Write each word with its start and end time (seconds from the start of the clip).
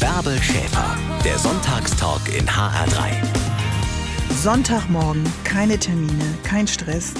Bärbel 0.00 0.40
Schäfer, 0.42 0.96
der 1.24 1.38
Sonntagstalk 1.38 2.22
in 2.36 2.46
HR3. 2.46 3.12
Sonntagmorgen, 4.42 5.24
keine 5.44 5.78
Termine, 5.78 6.24
kein 6.42 6.66
Stress. 6.66 7.14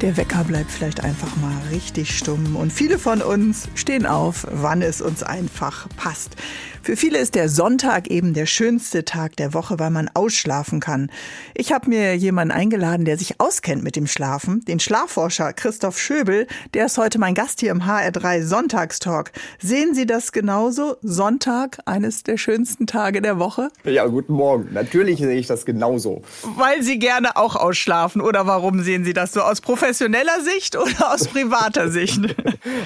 Der 0.00 0.16
Wecker 0.16 0.44
bleibt 0.44 0.70
vielleicht 0.70 1.02
einfach 1.02 1.34
mal 1.36 1.56
richtig 1.70 2.16
stumm 2.16 2.56
und 2.56 2.72
viele 2.72 2.98
von 2.98 3.22
uns 3.22 3.68
stehen 3.74 4.06
auf, 4.06 4.46
wann 4.50 4.82
es 4.82 5.00
uns 5.00 5.22
einfach 5.22 5.88
passt. 5.96 6.36
Für 6.84 6.96
viele 6.96 7.16
ist 7.16 7.34
der 7.34 7.48
Sonntag 7.48 8.08
eben 8.08 8.34
der 8.34 8.44
schönste 8.44 9.06
Tag 9.06 9.36
der 9.36 9.54
Woche, 9.54 9.78
weil 9.78 9.88
man 9.88 10.10
ausschlafen 10.12 10.80
kann. 10.80 11.10
Ich 11.54 11.72
habe 11.72 11.88
mir 11.88 12.14
jemanden 12.14 12.52
eingeladen, 12.52 13.06
der 13.06 13.16
sich 13.16 13.40
auskennt 13.40 13.82
mit 13.82 13.96
dem 13.96 14.06
Schlafen, 14.06 14.62
den 14.66 14.80
Schlafforscher 14.80 15.54
Christoph 15.54 15.98
Schöbel, 15.98 16.46
der 16.74 16.84
ist 16.84 16.98
heute 16.98 17.18
mein 17.18 17.32
Gast 17.32 17.60
hier 17.60 17.70
im 17.70 17.84
HR3 17.84 18.42
Sonntagstalk. 18.42 19.32
Sehen 19.58 19.94
Sie 19.94 20.04
das 20.04 20.32
genauso? 20.32 20.96
Sonntag, 21.00 21.78
eines 21.86 22.22
der 22.22 22.36
schönsten 22.36 22.86
Tage 22.86 23.22
der 23.22 23.38
Woche? 23.38 23.70
Ja, 23.84 24.04
guten 24.04 24.34
Morgen. 24.34 24.68
Natürlich 24.74 25.20
sehe 25.20 25.38
ich 25.38 25.46
das 25.46 25.64
genauso. 25.64 26.20
Weil 26.42 26.82
Sie 26.82 26.98
gerne 26.98 27.38
auch 27.38 27.56
ausschlafen 27.56 28.20
oder 28.20 28.46
warum 28.46 28.82
sehen 28.82 29.04
Sie 29.04 29.14
das 29.14 29.32
so 29.32 29.40
aus 29.40 29.62
professioneller 29.62 30.42
Sicht 30.42 30.76
oder 30.76 31.14
aus 31.14 31.28
privater 31.32 31.88
Sicht? 31.88 32.20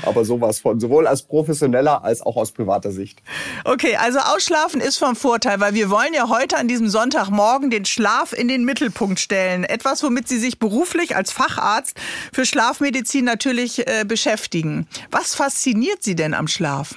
Aber 0.03 0.25
sowas 0.25 0.61
von, 0.61 0.79
sowohl 0.79 1.09
als 1.09 1.23
professioneller 1.23 2.05
als 2.05 2.23
auch 2.23 2.37
aus 2.37 2.53
privater 2.53 2.93
Sicht. 2.93 3.25
Okay. 3.65 3.88
Okay, 3.89 3.97
also 3.97 4.19
Ausschlafen 4.19 4.83
ist 4.83 4.99
vom 4.99 5.17
Vorteil, 5.17 5.61
weil 5.61 5.73
wir 5.73 5.89
wollen 5.89 6.13
ja 6.13 6.29
heute 6.29 6.59
an 6.59 6.69
diesem 6.69 6.91
Sonntagmorgen 6.91 7.71
den 7.71 7.87
Schlaf 7.87 8.35
in 8.35 8.47
den 8.47 8.67
Mittelpunkt 8.67 9.19
stellen. 9.19 9.65
Etwas, 9.65 10.03
womit 10.03 10.29
Sie 10.29 10.39
sich 10.39 10.59
beruflich 10.59 11.17
als 11.17 11.33
Facharzt 11.33 11.99
für 12.31 12.45
Schlafmedizin 12.45 13.25
natürlich 13.25 13.89
äh, 13.89 14.05
beschäftigen. 14.07 14.87
Was 15.11 15.35
fasziniert 15.35 16.03
Sie 16.03 16.15
denn 16.15 16.35
am 16.35 16.49
Schlaf? 16.49 16.97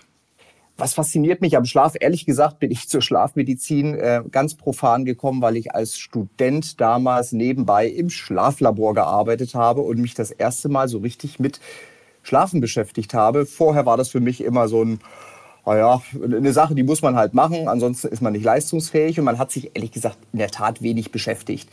Was 0.76 0.96
fasziniert 0.96 1.40
mich 1.40 1.56
am 1.56 1.64
Schlaf? 1.64 1.94
Ehrlich 1.98 2.26
gesagt 2.26 2.60
bin 2.60 2.72
ich 2.72 2.90
zur 2.90 3.02
Schlafmedizin 3.02 3.96
äh, 3.96 4.22
ganz 4.30 4.56
profan 4.56 5.06
gekommen, 5.06 5.42
weil 5.42 5.56
ich 5.56 5.74
als 5.74 5.98
Student 5.98 6.82
damals 6.82 7.32
nebenbei 7.32 7.88
im 7.88 8.10
Schlaflabor 8.10 8.96
gearbeitet 8.96 9.56
habe 9.56 9.80
und 9.80 10.00
mich 10.00 10.14
das 10.14 10.32
erste 10.32 10.68
Mal 10.68 10.90
so 10.90 10.98
richtig 10.98 11.40
mit 11.40 11.62
Schlafen 12.22 12.60
beschäftigt 12.60 13.14
habe. 13.14 13.46
Vorher 13.46 13.86
war 13.86 13.96
das 13.96 14.10
für 14.10 14.20
mich 14.20 14.44
immer 14.44 14.68
so 14.68 14.84
ein 14.84 15.00
naja, 15.66 16.02
eine 16.24 16.54
Sache, 16.54 16.74
die 16.74 16.84
muss 16.84 17.02
man 17.02 17.16
halt 17.16 17.34
machen, 17.34 17.68
ansonsten 17.68 18.08
ist 18.08 18.22
man 18.22 18.34
nicht 18.34 18.44
leistungsfähig 18.44 19.20
und 19.20 19.26
man 19.26 19.38
hat 19.38 19.52
sich 19.52 19.72
ehrlich 19.76 19.92
gesagt 19.92 20.18
in 20.34 20.40
der 20.40 20.50
Tat 20.50 20.82
wenig 20.82 21.12
beschäftigt. 21.12 21.70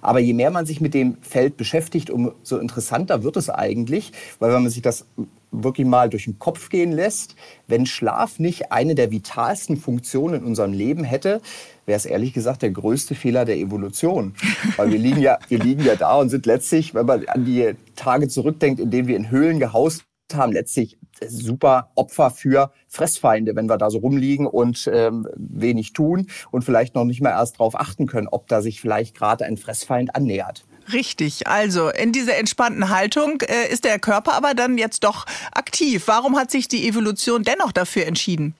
Aber 0.00 0.18
je 0.18 0.32
mehr 0.32 0.50
man 0.50 0.66
sich 0.66 0.80
mit 0.80 0.94
dem 0.94 1.18
Feld 1.22 1.56
beschäftigt, 1.56 2.10
umso 2.10 2.58
interessanter 2.58 3.22
wird 3.22 3.36
es 3.36 3.48
eigentlich, 3.48 4.12
weil 4.38 4.52
wenn 4.52 4.62
man 4.62 4.70
sich 4.70 4.82
das 4.82 5.06
wirklich 5.50 5.86
mal 5.86 6.10
durch 6.10 6.24
den 6.24 6.38
Kopf 6.38 6.68
gehen 6.68 6.92
lässt, 6.92 7.34
wenn 7.66 7.86
Schlaf 7.86 8.38
nicht 8.38 8.70
eine 8.72 8.94
der 8.94 9.10
vitalsten 9.10 9.76
Funktionen 9.76 10.40
in 10.40 10.44
unserem 10.44 10.72
Leben 10.72 11.04
hätte, 11.04 11.40
wäre 11.86 11.96
es 11.96 12.04
ehrlich 12.04 12.34
gesagt 12.34 12.62
der 12.62 12.70
größte 12.70 13.14
Fehler 13.14 13.44
der 13.44 13.56
Evolution. 13.56 14.34
Weil 14.76 14.90
wir 14.90 14.98
liegen 14.98 15.20
ja, 15.20 15.38
wir 15.48 15.58
liegen 15.58 15.84
ja 15.84 15.96
da 15.96 16.16
und 16.16 16.28
sind 16.28 16.44
letztlich, 16.44 16.94
wenn 16.94 17.06
man 17.06 17.26
an 17.28 17.44
die 17.44 17.74
Tage 17.96 18.28
zurückdenkt, 18.28 18.80
in 18.80 18.90
denen 18.90 19.08
wir 19.08 19.16
in 19.16 19.30
Höhlen 19.30 19.58
gehaust 19.58 20.04
haben, 20.34 20.52
letztlich 20.52 20.98
super 21.26 21.90
Opfer 21.94 22.30
für 22.30 22.72
Fressfeinde, 22.86 23.56
wenn 23.56 23.66
wir 23.66 23.76
da 23.76 23.90
so 23.90 23.98
rumliegen 23.98 24.46
und 24.46 24.88
ähm, 24.92 25.26
wenig 25.34 25.92
tun 25.92 26.28
und 26.50 26.62
vielleicht 26.62 26.94
noch 26.94 27.04
nicht 27.04 27.20
mal 27.20 27.30
erst 27.30 27.56
darauf 27.56 27.78
achten 27.78 28.06
können, 28.06 28.28
ob 28.28 28.46
da 28.48 28.62
sich 28.62 28.80
vielleicht 28.80 29.16
gerade 29.16 29.44
ein 29.44 29.56
Fressfeind 29.56 30.14
annähert. 30.14 30.64
Richtig, 30.92 31.46
also 31.46 31.90
in 31.90 32.12
dieser 32.12 32.38
entspannten 32.38 32.88
Haltung 32.88 33.42
äh, 33.42 33.70
ist 33.70 33.84
der 33.84 33.98
Körper 33.98 34.34
aber 34.34 34.54
dann 34.54 34.78
jetzt 34.78 35.04
doch 35.04 35.26
aktiv. 35.52 36.04
Warum 36.06 36.36
hat 36.36 36.50
sich 36.50 36.68
die 36.68 36.88
Evolution 36.88 37.42
dennoch 37.42 37.72
dafür 37.72 38.06
entschieden? 38.06 38.54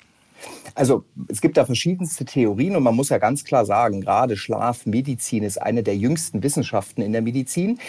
Also 0.75 1.05
es 1.29 1.41
gibt 1.41 1.57
da 1.57 1.65
verschiedenste 1.65 2.25
Theorien 2.25 2.77
und 2.77 2.83
man 2.83 2.95
muss 2.95 3.09
ja 3.09 3.19
ganz 3.19 3.45
klar 3.45 3.65
sagen, 3.65 4.01
gerade 4.01 4.37
Schlafmedizin 4.37 5.43
ist 5.43 5.61
eine 5.61 5.83
der 5.83 5.97
jüngsten 5.97 6.43
Wissenschaften 6.43 7.03
in 7.03 7.13
der 7.13 7.23
Medizin 7.23 7.81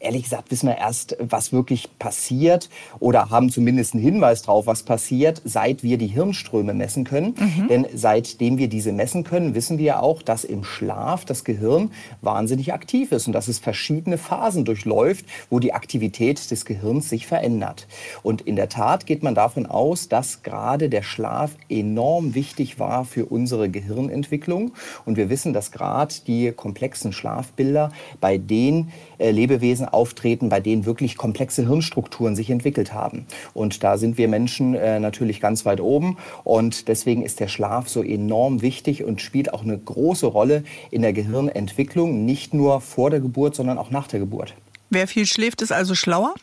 ehrlich 0.00 0.24
gesagt 0.24 0.50
wissen 0.50 0.68
wir 0.68 0.78
erst, 0.78 1.16
was 1.18 1.52
wirklich 1.52 1.98
passiert 1.98 2.68
oder 3.00 3.30
haben 3.30 3.50
zumindest 3.50 3.94
einen 3.94 4.02
Hinweis 4.02 4.42
drauf, 4.42 4.66
was 4.66 4.82
passiert, 4.82 5.42
seit 5.44 5.82
wir 5.82 5.98
die 5.98 6.06
Hirnströme 6.06 6.74
messen 6.74 7.04
können. 7.04 7.34
Mhm. 7.38 7.68
Denn 7.68 7.86
seitdem 7.94 8.58
wir 8.58 8.68
diese 8.68 8.92
messen 8.92 9.24
können, 9.24 9.54
wissen 9.54 9.78
wir 9.78 10.02
auch, 10.02 10.22
dass 10.22 10.44
im 10.44 10.64
Schlaf 10.64 11.24
das 11.24 11.44
Gehirn 11.44 11.90
wahnsinnig 12.20 12.72
aktiv 12.72 13.12
ist 13.12 13.26
und 13.26 13.32
dass 13.32 13.48
es 13.48 13.58
verschiedene 13.58 14.18
Phasen 14.18 14.64
durchläuft, 14.64 15.26
wo 15.50 15.58
die 15.58 15.72
Aktivität 15.72 16.50
des 16.50 16.64
Gehirns 16.64 17.08
sich 17.08 17.26
verändert. 17.26 17.86
Und 18.22 18.42
in 18.42 18.56
der 18.56 18.68
Tat 18.68 19.06
geht 19.06 19.22
man 19.22 19.34
davon 19.34 19.66
aus, 19.66 20.08
dass 20.08 20.42
gerade 20.42 20.88
der 20.88 21.02
Schlaf 21.02 21.52
enorm 21.68 22.34
wichtig 22.34 22.78
war 22.78 23.04
für 23.04 23.26
unsere 23.26 23.68
Gehirnentwicklung. 23.68 24.72
Und 25.04 25.16
wir 25.16 25.28
wissen, 25.30 25.52
dass 25.52 25.72
gerade 25.72 26.14
die 26.26 26.52
komplexen 26.52 27.12
Schlafbilder 27.12 27.92
bei 28.20 28.38
den 28.38 28.90
äh, 29.18 29.30
Lebewesen 29.30 29.87
auftreten, 29.92 30.48
bei 30.48 30.60
denen 30.60 30.86
wirklich 30.86 31.16
komplexe 31.16 31.66
Hirnstrukturen 31.66 32.36
sich 32.36 32.50
entwickelt 32.50 32.92
haben. 32.92 33.26
Und 33.54 33.82
da 33.82 33.98
sind 33.98 34.18
wir 34.18 34.28
Menschen 34.28 34.74
äh, 34.74 35.00
natürlich 35.00 35.40
ganz 35.40 35.64
weit 35.64 35.80
oben. 35.80 36.16
Und 36.44 36.88
deswegen 36.88 37.22
ist 37.22 37.40
der 37.40 37.48
Schlaf 37.48 37.88
so 37.88 38.02
enorm 38.02 38.62
wichtig 38.62 39.04
und 39.04 39.20
spielt 39.20 39.52
auch 39.52 39.62
eine 39.62 39.78
große 39.78 40.26
Rolle 40.26 40.64
in 40.90 41.02
der 41.02 41.12
Gehirnentwicklung, 41.12 42.24
nicht 42.24 42.54
nur 42.54 42.80
vor 42.80 43.10
der 43.10 43.20
Geburt, 43.20 43.54
sondern 43.54 43.78
auch 43.78 43.90
nach 43.90 44.08
der 44.08 44.20
Geburt. 44.20 44.54
Wer 44.90 45.06
viel 45.06 45.26
schläft, 45.26 45.60
ist 45.60 45.72
also 45.72 45.94
schlauer? 45.94 46.34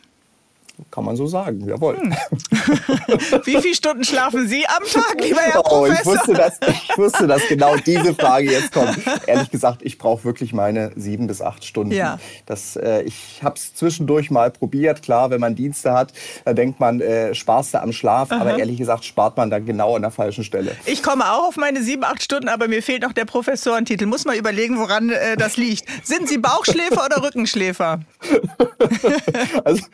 Kann 0.90 1.04
man 1.04 1.16
so 1.16 1.26
sagen, 1.26 1.66
jawohl. 1.66 1.96
Hm. 1.96 2.12
Wie 3.44 3.60
viele 3.60 3.74
Stunden 3.74 4.04
schlafen 4.04 4.46
Sie 4.46 4.66
am 4.66 4.84
Tag, 4.84 5.16
lieber 5.20 5.40
Herr 5.40 5.60
oh, 5.60 5.68
Professor? 5.68 6.14
Ich 6.14 6.18
wusste, 6.20 6.34
dass, 6.34 6.58
ich 6.68 6.98
wusste, 6.98 7.26
dass 7.26 7.48
genau 7.48 7.76
diese 7.76 8.14
Frage 8.18 8.50
jetzt 8.50 8.72
kommt. 8.72 8.98
Ehrlich 9.26 9.50
gesagt, 9.50 9.80
ich 9.82 9.98
brauche 9.98 10.24
wirklich 10.24 10.52
meine 10.52 10.92
sieben 10.96 11.26
bis 11.26 11.40
acht 11.40 11.64
Stunden. 11.64 11.92
Ja. 11.92 12.18
Das, 12.44 12.76
äh, 12.76 13.02
ich 13.02 13.40
habe 13.42 13.56
es 13.56 13.74
zwischendurch 13.74 14.30
mal 14.30 14.50
probiert. 14.50 15.02
Klar, 15.02 15.30
wenn 15.30 15.40
man 15.40 15.54
Dienste 15.54 15.92
hat, 15.92 16.12
da 16.44 16.52
denkt 16.52 16.78
man, 16.78 17.00
äh, 17.00 17.34
sparst 17.34 17.74
du 17.74 17.82
am 17.82 17.92
Schlaf. 17.92 18.30
Aha. 18.30 18.40
Aber 18.40 18.58
ehrlich 18.58 18.76
gesagt, 18.76 19.04
spart 19.04 19.36
man 19.36 19.50
dann 19.50 19.64
genau 19.64 19.96
an 19.96 20.02
der 20.02 20.10
falschen 20.10 20.44
Stelle. 20.44 20.76
Ich 20.84 21.02
komme 21.02 21.30
auch 21.32 21.48
auf 21.48 21.56
meine 21.56 21.82
sieben, 21.82 22.04
acht 22.04 22.22
Stunden, 22.22 22.48
aber 22.48 22.68
mir 22.68 22.82
fehlt 22.82 23.02
noch 23.02 23.12
der 23.12 23.24
Professorentitel. 23.24 24.06
Muss 24.06 24.24
mal 24.24 24.36
überlegen, 24.36 24.78
woran 24.78 25.10
äh, 25.10 25.36
das 25.36 25.56
liegt. 25.56 25.84
Sind 26.06 26.28
Sie 26.28 26.38
Bauchschläfer 26.38 27.04
oder 27.04 27.22
Rückenschläfer? 27.22 28.00
also, 29.64 29.84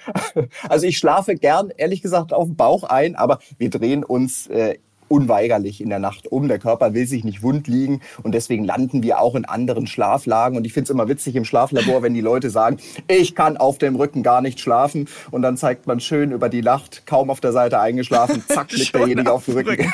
also 0.73 0.87
ich 0.87 0.97
schlafe 0.97 1.35
gern, 1.35 1.71
ehrlich 1.77 2.01
gesagt, 2.01 2.33
auf 2.33 2.47
dem 2.47 2.57
Bauch 2.57 2.85
ein, 2.85 3.15
aber 3.15 3.41
wir 3.59 3.69
drehen 3.69 4.05
uns 4.05 4.47
äh, 4.47 4.79
unweigerlich 5.13 5.83
in 5.83 5.91
der 5.91 5.99
Nacht 5.99 6.33
um. 6.33 6.49
Der 6.49 6.59
Körper 6.59 6.95
will 6.95 7.07
sich 7.07 7.23
nicht 7.23 7.43
wund 7.43 7.69
liegen 7.69 8.01
und 8.23 8.33
deswegen 8.33 8.65
landen 8.65 9.03
wir 9.03 9.21
auch 9.21 9.35
in 9.35 9.45
anderen 9.45 9.87
Schlaflagen. 9.87 10.57
Und 10.57 10.65
ich 10.65 10.73
finde 10.73 10.85
es 10.85 10.91
immer 10.91 11.07
witzig 11.07 11.37
im 11.37 11.45
Schlaflabor, 11.45 12.03
wenn 12.03 12.15
die 12.15 12.23
Leute 12.23 12.49
sagen, 12.49 12.79
ich 13.09 13.35
kann 13.35 13.59
auf 13.59 13.77
dem 13.77 13.97
Rücken 13.97 14.23
gar 14.23 14.41
nicht 14.41 14.59
schlafen. 14.59 15.09
Und 15.31 15.43
dann 15.43 15.59
zeigt 15.59 15.87
man 15.87 16.01
schön 16.01 16.33
über 16.33 16.49
die 16.49 16.63
Nacht, 16.63 17.03
kaum 17.05 17.29
auf 17.29 17.41
der 17.41 17.53
Seite 17.53 17.79
eingeschlafen, 17.79 18.43
zack, 18.49 18.73
liegt 18.73 18.95
derjenige 18.95 19.31
auf 19.31 19.45
dem 19.45 19.55
Rücken. 19.55 19.93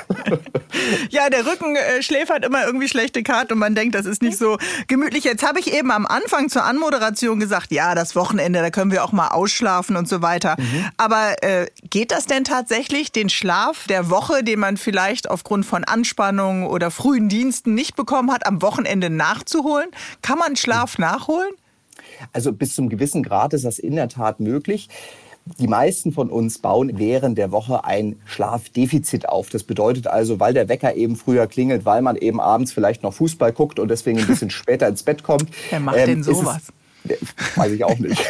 ja, 1.10 1.28
der 1.30 1.44
Rücken 1.44 1.74
äh, 1.74 2.00
schläfert 2.00 2.44
immer 2.44 2.64
irgendwie 2.64 2.88
schlechte 2.88 3.24
Karte 3.24 3.54
und 3.54 3.60
man 3.60 3.74
denkt, 3.74 3.96
das 3.96 4.06
ist 4.06 4.22
nicht 4.22 4.38
so 4.38 4.56
gemütlich. 4.86 5.24
Jetzt 5.24 5.44
habe 5.44 5.58
ich 5.58 5.74
eben 5.74 5.90
am 5.90 6.06
Anfang 6.06 6.48
zur 6.48 6.64
Anmoderation 6.64 7.40
gesagt, 7.40 7.72
ja, 7.72 7.96
das 7.96 8.14
Wochenende, 8.14 8.60
da 8.60 8.70
können 8.70 8.92
wir 8.92 9.02
auch 9.02 9.12
mal 9.12 9.28
ausschlafen 9.28 9.96
und 9.96 10.08
so 10.08 10.22
weiter. 10.22 10.54
Mhm. 10.58 10.84
Aber 10.96 11.42
äh, 11.42 11.66
geht 11.90 12.12
das 12.12 12.26
denn 12.26 12.44
tatsächlich, 12.44 13.10
den 13.10 13.28
Schlaf 13.28 13.86
der 13.88 14.10
Woche, 14.10 14.44
den 14.44 14.60
man 14.60 14.76
vielleicht 14.76 15.07
vielleicht 15.08 15.30
aufgrund 15.30 15.64
von 15.64 15.84
Anspannung 15.84 16.66
oder 16.66 16.90
frühen 16.90 17.30
Diensten 17.30 17.72
nicht 17.72 17.96
bekommen 17.96 18.30
hat, 18.30 18.46
am 18.46 18.60
Wochenende 18.60 19.08
nachzuholen? 19.08 19.88
Kann 20.20 20.38
man 20.38 20.54
Schlaf 20.54 20.98
nachholen? 20.98 21.48
Also 22.34 22.52
bis 22.52 22.74
zum 22.74 22.90
gewissen 22.90 23.22
Grad 23.22 23.54
ist 23.54 23.64
das 23.64 23.78
in 23.78 23.96
der 23.96 24.10
Tat 24.10 24.38
möglich. 24.38 24.90
Die 25.58 25.66
meisten 25.66 26.12
von 26.12 26.28
uns 26.28 26.58
bauen 26.58 26.98
während 26.98 27.38
der 27.38 27.52
Woche 27.52 27.84
ein 27.84 28.20
Schlafdefizit 28.26 29.26
auf. 29.26 29.48
Das 29.48 29.64
bedeutet 29.64 30.06
also, 30.06 30.40
weil 30.40 30.52
der 30.52 30.68
Wecker 30.68 30.94
eben 30.94 31.16
früher 31.16 31.46
klingelt, 31.46 31.86
weil 31.86 32.02
man 32.02 32.16
eben 32.16 32.38
abends 32.38 32.72
vielleicht 32.72 33.02
noch 33.02 33.14
Fußball 33.14 33.54
guckt 33.54 33.78
und 33.78 33.88
deswegen 33.88 34.18
ein 34.18 34.26
bisschen 34.26 34.50
später 34.60 34.88
ins 34.88 35.04
Bett 35.04 35.22
kommt. 35.22 35.48
Wer 35.70 35.80
macht 35.80 35.96
ähm, 35.96 36.06
denn 36.06 36.22
sowas? 36.22 36.64
Weiß 37.56 37.72
ich 37.72 37.84
auch 37.84 37.98
nicht. 37.98 38.22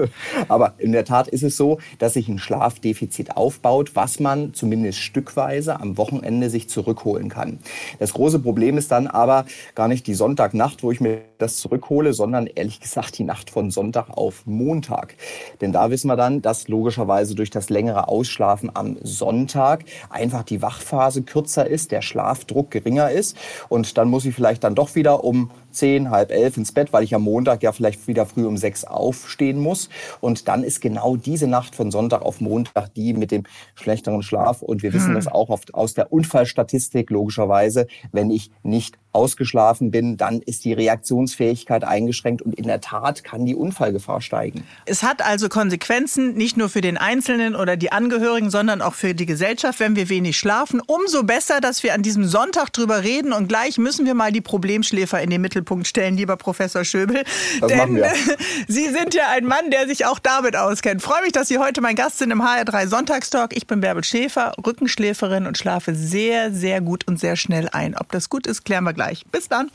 Aber 0.48 0.74
in 0.78 0.92
der 0.92 1.04
Tat 1.04 1.28
ist 1.28 1.42
es 1.42 1.56
so, 1.56 1.78
dass 1.98 2.14
sich 2.14 2.28
ein 2.28 2.38
Schlafdefizit 2.38 3.36
aufbaut, 3.36 3.92
was 3.94 4.20
man 4.20 4.54
zumindest 4.54 4.98
stückweise 4.98 5.80
am 5.80 5.96
Wochenende 5.96 6.50
sich 6.50 6.68
zurückholen 6.68 7.28
kann. 7.28 7.58
Das 7.98 8.12
große 8.12 8.38
Problem 8.38 8.78
ist 8.78 8.90
dann 8.90 9.06
aber 9.06 9.46
gar 9.74 9.88
nicht 9.88 10.06
die 10.06 10.14
Sonntagnacht, 10.14 10.82
wo 10.82 10.90
ich 10.90 11.00
mir 11.00 11.20
das 11.38 11.56
zurückhole, 11.56 12.12
sondern 12.12 12.46
ehrlich 12.46 12.80
gesagt 12.80 13.18
die 13.18 13.24
Nacht 13.24 13.50
von 13.50 13.70
Sonntag 13.70 14.10
auf 14.10 14.46
Montag. 14.46 15.16
Denn 15.60 15.72
da 15.72 15.90
wissen 15.90 16.08
wir 16.08 16.16
dann, 16.16 16.42
dass 16.42 16.68
logischerweise 16.68 17.34
durch 17.34 17.50
das 17.50 17.70
längere 17.70 18.08
Ausschlafen 18.08 18.70
am 18.74 18.96
Sonntag 19.02 19.84
einfach 20.10 20.42
die 20.42 20.62
Wachphase 20.62 21.22
kürzer 21.22 21.66
ist, 21.66 21.92
der 21.92 22.02
Schlafdruck 22.02 22.70
geringer 22.70 23.10
ist 23.10 23.36
und 23.68 23.98
dann 23.98 24.08
muss 24.08 24.24
ich 24.24 24.34
vielleicht 24.34 24.64
dann 24.64 24.74
doch 24.74 24.94
wieder 24.94 25.24
um 25.24 25.50
zehn, 25.76 26.10
halb 26.10 26.30
elf 26.30 26.56
ins 26.56 26.72
Bett, 26.72 26.92
weil 26.92 27.04
ich 27.04 27.14
am 27.14 27.22
Montag 27.22 27.62
ja 27.62 27.72
vielleicht 27.72 28.06
wieder 28.08 28.26
früh 28.26 28.46
um 28.46 28.56
sechs 28.56 28.84
aufstehen 28.84 29.60
muss. 29.60 29.88
Und 30.20 30.48
dann 30.48 30.64
ist 30.64 30.80
genau 30.80 31.16
diese 31.16 31.46
Nacht 31.46 31.74
von 31.74 31.90
Sonntag 31.90 32.22
auf 32.22 32.40
Montag 32.40 32.94
die 32.94 33.12
mit 33.12 33.30
dem 33.30 33.44
schlechteren 33.74 34.22
Schlaf. 34.22 34.62
Und 34.62 34.82
wir 34.82 34.92
wissen 34.92 35.08
hm. 35.08 35.14
das 35.14 35.28
auch 35.28 35.50
oft 35.50 35.74
aus 35.74 35.94
der 35.94 36.12
Unfallstatistik, 36.12 37.10
logischerweise, 37.10 37.86
wenn 38.12 38.30
ich 38.30 38.50
nicht 38.62 38.98
ausgeschlafen 39.16 39.90
bin, 39.90 40.18
dann 40.18 40.42
ist 40.42 40.64
die 40.64 40.74
Reaktionsfähigkeit 40.74 41.84
eingeschränkt 41.84 42.42
und 42.42 42.54
in 42.54 42.66
der 42.66 42.82
Tat 42.82 43.24
kann 43.24 43.46
die 43.46 43.54
Unfallgefahr 43.54 44.20
steigen. 44.20 44.64
Es 44.84 45.02
hat 45.02 45.24
also 45.24 45.48
Konsequenzen, 45.48 46.34
nicht 46.34 46.58
nur 46.58 46.68
für 46.68 46.82
den 46.82 46.98
Einzelnen 46.98 47.56
oder 47.56 47.76
die 47.76 47.90
Angehörigen, 47.92 48.50
sondern 48.50 48.82
auch 48.82 48.94
für 48.94 49.14
die 49.14 49.24
Gesellschaft, 49.24 49.80
wenn 49.80 49.96
wir 49.96 50.10
wenig 50.10 50.36
schlafen. 50.36 50.82
Umso 50.86 51.22
besser, 51.22 51.60
dass 51.60 51.82
wir 51.82 51.94
an 51.94 52.02
diesem 52.02 52.26
Sonntag 52.26 52.70
drüber 52.72 53.02
reden 53.02 53.32
und 53.32 53.48
gleich 53.48 53.78
müssen 53.78 54.04
wir 54.04 54.14
mal 54.14 54.32
die 54.32 54.42
Problemschläfer 54.42 55.20
in 55.22 55.30
den 55.30 55.40
Mittelpunkt 55.40 55.86
stellen, 55.86 56.16
lieber 56.16 56.36
Professor 56.36 56.84
Schöbel. 56.84 57.24
Das 57.60 57.72
Denn. 57.72 58.02
Sie 58.68 58.90
sind 58.90 59.14
ja 59.14 59.30
ein 59.30 59.46
Mann, 59.46 59.70
der 59.70 59.88
sich 59.88 60.04
auch 60.04 60.18
damit 60.18 60.56
auskennt. 60.56 61.00
Freue 61.00 61.22
mich, 61.22 61.32
dass 61.32 61.48
Sie 61.48 61.58
heute 61.58 61.80
mein 61.80 61.96
Gast 61.96 62.18
sind 62.18 62.30
im 62.30 62.42
HR3 62.42 62.86
Sonntagstalk. 62.86 63.56
Ich 63.56 63.66
bin 63.66 63.80
Bärbel 63.80 64.04
Schäfer, 64.04 64.52
Rückenschläferin 64.64 65.46
und 65.46 65.56
schlafe 65.56 65.94
sehr, 65.94 66.52
sehr 66.52 66.82
gut 66.82 67.08
und 67.08 67.18
sehr 67.18 67.36
schnell 67.36 67.70
ein. 67.72 67.96
Ob 67.96 68.12
das 68.12 68.28
gut 68.28 68.46
ist, 68.46 68.64
klären 68.64 68.84
wir 68.84 68.92
gleich 68.92 69.05
gleich. 69.06 69.24
Bis 69.30 69.48
dann. 69.48 69.70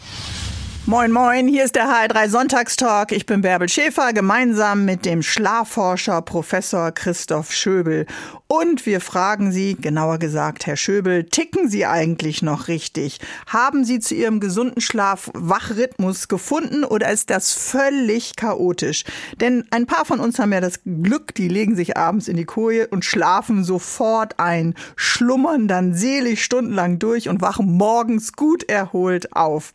Moin, 0.87 1.11
moin, 1.11 1.47
hier 1.47 1.63
ist 1.63 1.75
der 1.75 1.85
HR3 1.85 2.27
Sonntagstalk. 2.27 3.11
Ich 3.11 3.27
bin 3.27 3.41
Bärbel 3.41 3.69
Schäfer, 3.69 4.13
gemeinsam 4.13 4.83
mit 4.83 5.05
dem 5.05 5.21
Schlafforscher 5.21 6.23
Professor 6.23 6.91
Christoph 6.91 7.53
Schöbel. 7.53 8.07
Und 8.53 8.85
wir 8.85 8.99
fragen 8.99 9.53
Sie, 9.53 9.75
genauer 9.75 10.17
gesagt, 10.17 10.67
Herr 10.67 10.75
Schöbel, 10.75 11.23
ticken 11.23 11.69
Sie 11.69 11.85
eigentlich 11.85 12.41
noch 12.41 12.67
richtig? 12.67 13.19
Haben 13.47 13.85
Sie 13.85 14.01
zu 14.01 14.13
Ihrem 14.13 14.41
gesunden 14.41 14.81
Schlaf-Wachrhythmus 14.81 16.27
gefunden 16.27 16.83
oder 16.83 17.09
ist 17.09 17.29
das 17.29 17.53
völlig 17.53 18.35
chaotisch? 18.35 19.05
Denn 19.39 19.63
ein 19.71 19.85
paar 19.85 20.03
von 20.03 20.19
uns 20.19 20.37
haben 20.37 20.51
ja 20.51 20.59
das 20.59 20.81
Glück, 20.83 21.33
die 21.33 21.47
legen 21.47 21.77
sich 21.77 21.95
abends 21.95 22.27
in 22.27 22.35
die 22.35 22.43
Koje 22.43 22.87
und 22.87 23.05
schlafen 23.05 23.63
sofort 23.63 24.37
ein, 24.37 24.75
schlummern 24.97 25.69
dann 25.69 25.93
selig 25.93 26.43
stundenlang 26.43 26.99
durch 26.99 27.29
und 27.29 27.39
wachen 27.39 27.71
morgens 27.77 28.33
gut 28.33 28.69
erholt 28.69 29.33
auf. 29.33 29.71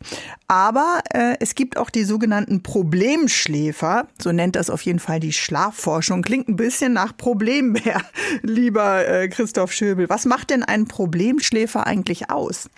Aber 0.47 0.99
äh, 1.11 1.35
es 1.39 1.55
gibt 1.55 1.77
auch 1.77 1.89
die 1.89 2.03
sogenannten 2.03 2.61
Problemschläfer, 2.61 4.07
so 4.21 4.31
nennt 4.31 4.55
das 4.55 4.69
auf 4.69 4.83
jeden 4.83 4.99
Fall 4.99 5.19
die 5.19 5.33
Schlafforschung. 5.33 6.21
Klingt 6.21 6.47
ein 6.47 6.57
bisschen 6.57 6.93
nach 6.93 7.17
Problembär, 7.17 8.03
lieber 8.67 9.07
äh, 9.07 9.29
Christoph 9.29 9.71
Schöbel. 9.71 10.09
Was 10.09 10.25
macht 10.25 10.49
denn 10.49 10.61
ein 10.61 10.87
Problemschläfer 10.87 11.87
eigentlich 11.87 12.29
aus? 12.29 12.69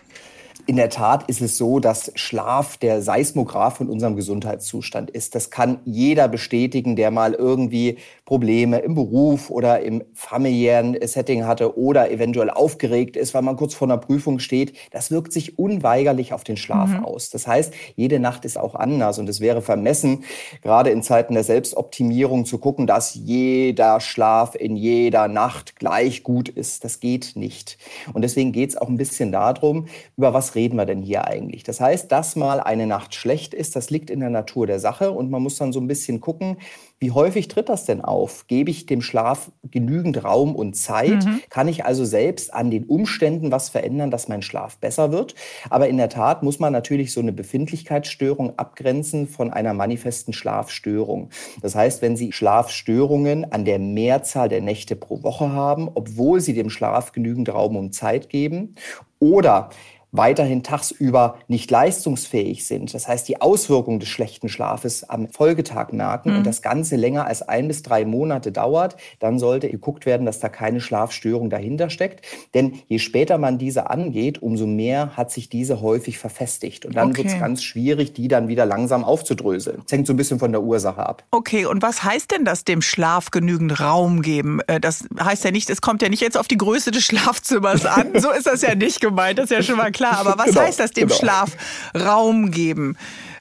In 0.68 0.76
der 0.76 0.92
Tat 0.92 1.28
ist 1.28 1.42
es 1.42 1.58
so, 1.58 1.80
dass 1.80 2.12
Schlaf 2.14 2.78
der 2.78 3.02
Seismograph 3.02 3.78
von 3.78 3.90
unserem 3.90 4.16
Gesundheitszustand 4.16 5.10
ist. 5.10 5.34
Das 5.34 5.50
kann 5.50 5.80
jeder 5.86 6.28
bestätigen, 6.28 6.96
der 6.96 7.10
mal 7.10 7.34
irgendwie 7.34 7.98
Probleme 8.30 8.78
im 8.78 8.94
Beruf 8.94 9.50
oder 9.50 9.82
im 9.82 10.04
familiären 10.14 10.96
Setting 11.02 11.48
hatte 11.48 11.80
oder 11.80 12.12
eventuell 12.12 12.52
aufgeregt 12.52 13.18
ist, 13.18 13.34
weil 13.34 13.42
man 13.42 13.56
kurz 13.56 13.74
vor 13.74 13.88
einer 13.88 13.98
Prüfung 13.98 14.38
steht. 14.38 14.78
Das 14.92 15.10
wirkt 15.10 15.34
sich 15.34 15.58
unweigerlich 15.58 16.32
auf 16.32 16.44
den 16.44 16.56
Schlaf 16.56 16.92
mhm. 16.92 17.06
aus. 17.06 17.32
Das 17.32 17.48
heißt, 17.48 17.74
jede 17.96 18.20
Nacht 18.20 18.46
ist 18.46 18.60
auch 18.60 18.76
anders 18.76 19.18
und 19.18 19.28
es 19.30 19.40
wäre 19.42 19.64
vermessen, 19.64 20.26
gerade 20.62 20.92
in 20.92 21.02
Zeiten 21.02 21.34
der 21.34 21.44
Selbstoptimierung 21.44 22.46
zu 22.46 22.60
gucken, 22.60 22.86
dass 22.86 23.16
jeder 23.16 24.00
Schlaf 24.00 24.54
in 24.54 24.76
jeder 24.76 25.28
Nacht 25.28 25.78
gleich 25.78 26.22
gut 26.22 26.50
ist. 26.50 26.84
Das 26.84 27.00
geht 27.00 27.32
nicht. 27.34 27.80
Und 28.14 28.22
deswegen 28.22 28.52
geht 28.52 28.70
es 28.70 28.78
auch 28.78 28.90
ein 28.90 28.98
bisschen 28.98 29.32
darum, 29.32 29.88
über 30.18 30.36
was 30.36 30.54
reden 30.54 30.76
wir 30.76 30.86
denn 30.86 31.02
hier 31.02 31.26
eigentlich? 31.26 31.64
Das 31.64 31.82
heißt, 31.82 32.12
dass 32.12 32.36
mal 32.36 32.60
eine 32.60 32.86
Nacht 32.86 33.16
schlecht 33.16 33.56
ist, 33.56 33.76
das 33.76 33.90
liegt 33.90 34.12
in 34.12 34.20
der 34.20 34.30
Natur 34.30 34.68
der 34.68 34.80
Sache 34.80 35.10
und 35.10 35.32
man 35.32 35.42
muss 35.42 35.58
dann 35.58 35.74
so 35.74 35.80
ein 35.80 35.88
bisschen 35.88 36.22
gucken, 36.22 36.58
wie 37.00 37.12
häufig 37.12 37.48
tritt 37.48 37.70
das 37.70 37.86
denn 37.86 38.02
auf? 38.02 38.46
Gebe 38.48 38.72
ich 38.72 38.86
dem 38.86 39.02
Schlaf 39.02 39.52
genügend 39.64 40.24
Raum 40.26 40.54
und 40.54 40.76
Zeit? 40.76 41.26
Mhm. 41.26 41.42
Kann 41.50 41.70
ich 41.70 41.86
also 41.86 42.04
selbst 42.04 42.54
an 42.54 42.72
den 42.72 42.84
Umständen 42.84 43.52
was 43.52 43.70
verändern, 43.70 44.12
dass 44.12 44.28
mein 44.28 44.42
Schlaf 44.42 44.78
besser 44.78 45.14
wird? 45.14 45.34
Aber 45.70 45.88
in 45.88 45.96
der 45.96 46.10
Tat 46.10 46.44
muss 46.44 46.60
man 46.60 46.74
natürlich 46.74 47.14
so 47.14 47.22
eine 47.22 47.32
Befindlichkeitsstörung 47.32 48.60
abgrenzen 48.60 49.28
von 49.28 49.52
einer 49.52 49.74
manifesten 49.74 50.34
Schlafstörung. 50.34 51.30
Das 51.62 51.74
heißt, 51.74 52.02
wenn 52.02 52.18
Sie 52.18 52.34
Schlafstörungen 52.34 53.50
an 53.50 53.64
der 53.64 53.80
Mehrzahl 53.80 54.50
der 54.50 54.62
Nächte 54.62 54.98
pro 54.98 55.24
Woche 55.24 55.54
haben, 55.54 55.90
obwohl 55.94 56.42
Sie 56.42 56.54
dem 56.54 56.70
Schlaf 56.70 57.14
genügend 57.14 57.48
Raum 57.48 57.78
und 57.78 57.94
Zeit 57.94 58.30
geben, 58.30 58.76
oder 59.20 59.70
weiterhin 60.12 60.64
tagsüber 60.64 61.38
nicht 61.48 61.70
leistungsfähig 61.70 62.66
sind. 62.66 62.94
Das 62.94 63.08
heißt, 63.08 63.28
die 63.28 63.42
Auswirkungen 63.42 64.00
des 64.00 64.10
schlechten 64.10 64.50
Schlafes 64.50 65.10
am 65.10 65.30
Folgetag 65.30 65.92
merken 65.92 66.32
mhm. 66.32 66.38
und 66.38 66.48
das 66.48 66.62
Ganze 66.62 66.96
länger 66.96 67.26
als 67.26 67.42
ein 67.42 67.68
bis 67.68 67.84
drei 67.84 68.06
Monate 68.06 68.52
dauert, 68.52 68.96
dann 69.20 69.40
sollte 69.40 69.70
geguckt 69.70 70.06
werden, 70.06 70.26
dass 70.26 70.40
da 70.40 70.50
keine 70.50 70.82
Schlafstörung 70.82 71.50
dahinter 71.50 71.90
steckt. 71.90 72.26
Denn 72.54 72.80
je 72.88 73.00
später 73.00 73.38
man 73.38 73.58
diese 73.58 73.90
angeht, 73.90 74.42
umso 74.42 74.66
mehr 74.66 75.16
hat 75.16 75.32
sich 75.32 75.50
diese 75.50 75.82
häufig 75.82 76.18
verfestigt. 76.18 76.86
Und 76.86 76.96
dann 76.96 77.10
okay. 77.10 77.18
wird 77.20 77.28
es 77.28 77.40
ganz 77.40 77.64
schwierig, 77.64 78.14
die 78.14 78.28
dann 78.28 78.48
wieder 78.48 78.66
langsam 78.66 79.04
aufzudröseln. 79.04 79.82
Das 79.84 79.92
hängt 79.92 80.08
so 80.08 80.14
ein 80.14 80.18
bisschen 80.18 80.40
von 80.40 80.52
der 80.52 80.62
Ursache 80.62 81.06
ab. 81.06 81.24
Okay, 81.32 81.66
und 81.66 81.82
was 81.82 82.04
heißt 82.04 82.32
denn 82.32 82.46
das, 82.46 82.64
dem 82.64 82.82
Schlaf 82.82 83.32
genügend 83.32 83.80
Raum 83.80 84.22
geben? 84.22 84.60
Äh, 84.68 84.80
das 84.80 85.06
heißt 85.20 85.44
ja 85.44 85.52
nicht, 85.52 85.70
es 85.70 85.82
kommt 85.82 86.02
ja 86.02 86.10
nicht 86.10 86.22
jetzt 86.22 86.38
auf 86.38 86.48
die 86.48 86.58
Größe 86.58 86.92
des 86.92 87.04
Schlafzimmers 87.04 87.86
an. 87.86 88.08
So 88.20 88.32
ist 88.32 88.48
das 88.48 88.62
ja 88.64 88.76
nicht 88.76 89.00
gemeint. 89.00 89.40
Das 89.40 89.46
ist 89.46 89.52
ja 89.52 89.64
schon 89.64 89.78
mal 89.78 89.92
klar 89.92 89.99
klar, 90.00 90.18
aber 90.18 90.38
was 90.38 90.48
genau, 90.48 90.62
heißt 90.62 90.80
das, 90.80 90.92
dem 90.92 91.08
genau. 91.08 91.20
Schlaf 91.20 91.52
Raum 91.96 92.52
geben? 92.52 92.98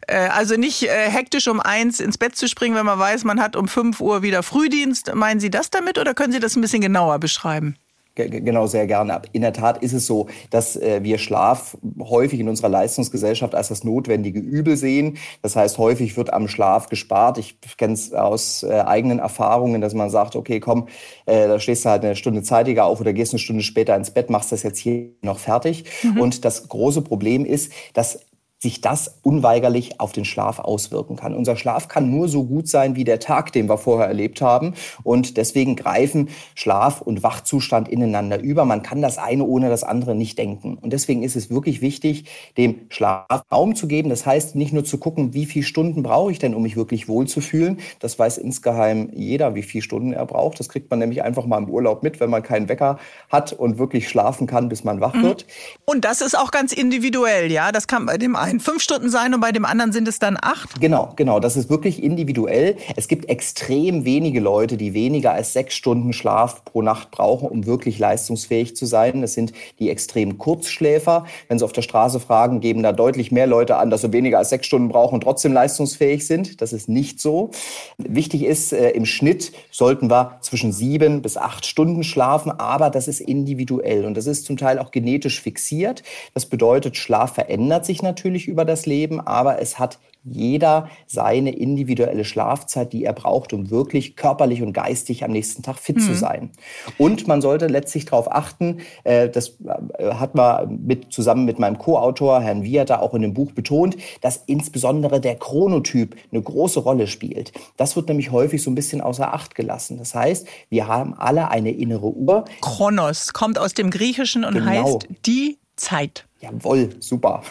Äh, 0.06 0.28
also 0.28 0.56
nicht 0.56 0.82
äh, 0.82 1.10
hektisch 1.10 1.48
um 1.48 1.60
eins 1.60 2.00
ins 2.00 2.18
Bett 2.18 2.36
zu 2.36 2.48
springen, 2.48 2.74
wenn 2.74 2.86
man 2.86 2.98
weiß, 2.98 3.24
man 3.24 3.40
hat 3.40 3.56
um 3.56 3.68
fünf 3.68 4.00
Uhr 4.00 4.22
wieder 4.22 4.42
Frühdienst. 4.42 5.14
Meinen 5.14 5.40
Sie 5.40 5.50
das 5.50 5.70
damit 5.70 5.98
oder 5.98 6.14
können 6.14 6.32
Sie 6.32 6.40
das 6.40 6.56
ein 6.56 6.60
bisschen 6.60 6.82
genauer 6.82 7.18
beschreiben? 7.18 7.76
Genau, 8.26 8.66
sehr 8.66 8.86
gerne. 8.86 9.22
In 9.32 9.42
der 9.42 9.52
Tat 9.52 9.82
ist 9.82 9.92
es 9.92 10.06
so, 10.06 10.26
dass 10.50 10.76
äh, 10.76 11.00
wir 11.02 11.18
Schlaf 11.18 11.76
häufig 12.00 12.40
in 12.40 12.48
unserer 12.48 12.68
Leistungsgesellschaft 12.68 13.54
als 13.54 13.68
das 13.68 13.84
notwendige 13.84 14.40
Übel 14.40 14.76
sehen. 14.76 15.18
Das 15.42 15.56
heißt, 15.56 15.78
häufig 15.78 16.16
wird 16.16 16.32
am 16.32 16.48
Schlaf 16.48 16.88
gespart. 16.88 17.38
Ich 17.38 17.56
kenne 17.76 17.94
es 17.94 18.12
aus 18.12 18.62
äh, 18.62 18.80
eigenen 18.80 19.18
Erfahrungen, 19.18 19.80
dass 19.80 19.94
man 19.94 20.10
sagt, 20.10 20.36
okay, 20.36 20.60
komm, 20.60 20.88
äh, 21.26 21.46
da 21.46 21.60
stehst 21.60 21.84
du 21.84 21.90
halt 21.90 22.04
eine 22.04 22.16
Stunde 22.16 22.42
zeitiger 22.42 22.86
auf 22.86 23.00
oder 23.00 23.12
gehst 23.12 23.32
eine 23.32 23.38
Stunde 23.38 23.62
später 23.62 23.94
ins 23.96 24.10
Bett, 24.10 24.30
machst 24.30 24.52
das 24.52 24.62
jetzt 24.62 24.78
hier 24.78 25.10
noch 25.22 25.38
fertig. 25.38 25.84
Mhm. 26.02 26.20
Und 26.20 26.44
das 26.44 26.68
große 26.68 27.02
Problem 27.02 27.44
ist, 27.44 27.72
dass 27.94 28.27
sich 28.60 28.80
das 28.80 29.20
unweigerlich 29.22 30.00
auf 30.00 30.12
den 30.12 30.24
Schlaf 30.24 30.58
auswirken 30.58 31.14
kann. 31.14 31.34
Unser 31.34 31.56
Schlaf 31.56 31.86
kann 31.86 32.10
nur 32.10 32.28
so 32.28 32.44
gut 32.44 32.68
sein 32.68 32.96
wie 32.96 33.04
der 33.04 33.20
Tag, 33.20 33.52
den 33.52 33.68
wir 33.68 33.78
vorher 33.78 34.08
erlebt 34.08 34.42
haben. 34.42 34.74
Und 35.04 35.36
deswegen 35.36 35.76
greifen 35.76 36.28
Schlaf 36.56 37.00
und 37.00 37.22
Wachzustand 37.22 37.88
ineinander 37.88 38.40
über. 38.40 38.64
Man 38.64 38.82
kann 38.82 39.00
das 39.00 39.16
eine 39.16 39.44
ohne 39.44 39.68
das 39.68 39.84
andere 39.84 40.16
nicht 40.16 40.38
denken. 40.38 40.76
Und 40.76 40.92
deswegen 40.92 41.22
ist 41.22 41.36
es 41.36 41.50
wirklich 41.50 41.80
wichtig, 41.80 42.24
dem 42.56 42.86
Schlaf 42.88 43.44
Raum 43.52 43.76
zu 43.76 43.86
geben. 43.86 44.08
Das 44.10 44.26
heißt, 44.26 44.56
nicht 44.56 44.72
nur 44.72 44.84
zu 44.84 44.98
gucken, 44.98 45.34
wie 45.34 45.46
viele 45.46 45.64
Stunden 45.64 46.02
brauche 46.02 46.32
ich 46.32 46.40
denn, 46.40 46.54
um 46.54 46.64
mich 46.64 46.76
wirklich 46.76 47.06
wohlzufühlen. 47.06 47.78
Das 48.00 48.18
weiß 48.18 48.38
insgeheim 48.38 49.10
jeder, 49.14 49.54
wie 49.54 49.62
viele 49.62 49.82
Stunden 49.82 50.12
er 50.12 50.26
braucht. 50.26 50.58
Das 50.58 50.68
kriegt 50.68 50.90
man 50.90 50.98
nämlich 50.98 51.22
einfach 51.22 51.46
mal 51.46 51.58
im 51.58 51.70
Urlaub 51.70 52.02
mit, 52.02 52.18
wenn 52.18 52.30
man 52.30 52.42
keinen 52.42 52.68
Wecker 52.68 52.98
hat 53.30 53.52
und 53.52 53.78
wirklich 53.78 54.08
schlafen 54.08 54.48
kann, 54.48 54.68
bis 54.68 54.82
man 54.82 55.00
wach 55.00 55.14
mhm. 55.14 55.22
wird. 55.22 55.46
Und 55.84 56.04
das 56.04 56.20
ist 56.22 56.36
auch 56.36 56.50
ganz 56.50 56.72
individuell, 56.72 57.52
ja. 57.52 57.70
Das 57.70 57.86
kann 57.86 58.04
bei 58.04 58.18
dem 58.18 58.34
einen 58.48 58.60
fünf 58.60 58.82
Stunden 58.82 59.10
sein 59.10 59.34
und 59.34 59.40
bei 59.40 59.52
dem 59.52 59.64
anderen 59.64 59.92
sind 59.92 60.08
es 60.08 60.18
dann 60.18 60.36
acht? 60.40 60.80
Genau, 60.80 61.12
genau. 61.16 61.40
Das 61.40 61.56
ist 61.56 61.70
wirklich 61.70 62.02
individuell. 62.02 62.76
Es 62.96 63.08
gibt 63.08 63.28
extrem 63.28 64.04
wenige 64.04 64.40
Leute, 64.40 64.76
die 64.76 64.94
weniger 64.94 65.32
als 65.32 65.52
sechs 65.52 65.74
Stunden 65.74 66.12
Schlaf 66.12 66.64
pro 66.64 66.82
Nacht 66.82 67.10
brauchen, 67.10 67.48
um 67.48 67.66
wirklich 67.66 67.98
leistungsfähig 67.98 68.76
zu 68.76 68.86
sein. 68.86 69.20
Das 69.20 69.34
sind 69.34 69.52
die 69.78 69.90
extrem 69.90 70.38
Kurzschläfer. 70.38 71.26
Wenn 71.48 71.58
Sie 71.58 71.64
auf 71.64 71.72
der 71.72 71.82
Straße 71.82 72.20
fragen, 72.20 72.60
geben 72.60 72.82
da 72.82 72.92
deutlich 72.92 73.32
mehr 73.32 73.46
Leute 73.46 73.76
an, 73.76 73.90
dass 73.90 74.02
sie 74.02 74.12
weniger 74.12 74.38
als 74.38 74.50
sechs 74.50 74.66
Stunden 74.66 74.88
brauchen 74.88 75.14
und 75.14 75.22
trotzdem 75.22 75.52
leistungsfähig 75.52 76.26
sind. 76.26 76.60
Das 76.60 76.72
ist 76.72 76.88
nicht 76.88 77.20
so. 77.20 77.50
Wichtig 77.98 78.44
ist, 78.44 78.72
äh, 78.72 78.90
im 78.90 79.06
Schnitt 79.06 79.52
sollten 79.70 80.10
wir 80.10 80.38
zwischen 80.40 80.72
sieben 80.72 81.22
bis 81.22 81.36
acht 81.36 81.66
Stunden 81.66 82.04
schlafen, 82.04 82.52
aber 82.52 82.90
das 82.90 83.08
ist 83.08 83.20
individuell 83.20 84.04
und 84.04 84.16
das 84.16 84.26
ist 84.26 84.46
zum 84.46 84.56
Teil 84.56 84.78
auch 84.78 84.90
genetisch 84.90 85.40
fixiert. 85.40 86.02
Das 86.34 86.46
bedeutet, 86.46 86.96
Schlaf 86.96 87.34
verändert 87.34 87.84
sich 87.84 88.02
natürlich 88.02 88.37
natürlich 88.38 88.48
über 88.48 88.64
das 88.64 88.86
Leben, 88.86 89.20
aber 89.20 89.60
es 89.60 89.78
hat 89.78 89.98
jeder 90.24 90.90
seine 91.06 91.56
individuelle 91.56 92.24
Schlafzeit, 92.24 92.92
die 92.92 93.04
er 93.04 93.14
braucht, 93.14 93.52
um 93.52 93.70
wirklich 93.70 94.14
körperlich 94.14 94.62
und 94.62 94.72
geistig 94.72 95.24
am 95.24 95.30
nächsten 95.30 95.62
Tag 95.62 95.78
fit 95.78 95.96
mhm. 95.96 96.00
zu 96.00 96.14
sein. 96.14 96.50
Und 96.98 97.26
man 97.26 97.40
sollte 97.40 97.66
letztlich 97.66 98.04
darauf 98.04 98.30
achten, 98.30 98.78
äh, 99.04 99.30
das 99.30 99.56
äh, 99.98 100.12
hat 100.12 100.34
man 100.34 100.80
mit, 100.84 101.12
zusammen 101.12 101.46
mit 101.46 101.58
meinem 101.58 101.78
Co-Autor, 101.78 102.42
Herrn 102.42 102.62
Wieter, 102.62 103.00
auch 103.00 103.14
in 103.14 103.22
dem 103.22 103.32
Buch 103.32 103.52
betont, 103.52 103.96
dass 104.20 104.42
insbesondere 104.46 105.20
der 105.20 105.36
Chronotyp 105.36 106.14
eine 106.30 106.42
große 106.42 106.80
Rolle 106.80 107.06
spielt. 107.06 107.52
Das 107.78 107.96
wird 107.96 108.08
nämlich 108.08 108.30
häufig 108.30 108.62
so 108.62 108.70
ein 108.70 108.74
bisschen 108.74 109.00
außer 109.00 109.32
Acht 109.32 109.54
gelassen. 109.54 109.96
Das 109.98 110.14
heißt, 110.14 110.46
wir 110.68 110.88
haben 110.88 111.14
alle 111.14 111.50
eine 111.50 111.70
innere 111.70 112.12
Uhr. 112.12 112.44
Chronos 112.60 113.32
kommt 113.32 113.58
aus 113.58 113.72
dem 113.72 113.90
Griechischen 113.90 114.44
und 114.44 114.54
genau. 114.54 114.66
heißt 114.66 115.08
die 115.24 115.58
Zeit. 115.76 116.27
Jawohl, 116.40 116.90
super. 117.00 117.42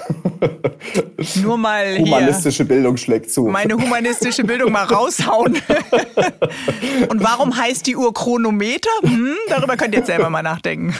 Nur 1.41 1.57
mal 1.57 1.97
humanistische 1.97 2.63
Bildung 2.63 2.95
schlägt 2.95 3.29
zu. 3.29 3.43
Meine 3.47 3.73
humanistische 3.73 4.45
Bildung 4.45 4.71
mal 4.71 4.85
raushauen. 4.85 5.55
Und 7.09 7.21
warum 7.21 7.57
heißt 7.57 7.85
die 7.85 7.97
Uhr 7.97 8.13
Chronometer? 8.13 8.89
Hm, 9.01 9.35
darüber 9.49 9.75
könnt 9.75 9.93
ihr 9.93 9.99
jetzt 9.99 10.07
selber 10.07 10.29
mal 10.29 10.41
nachdenken. 10.41 10.95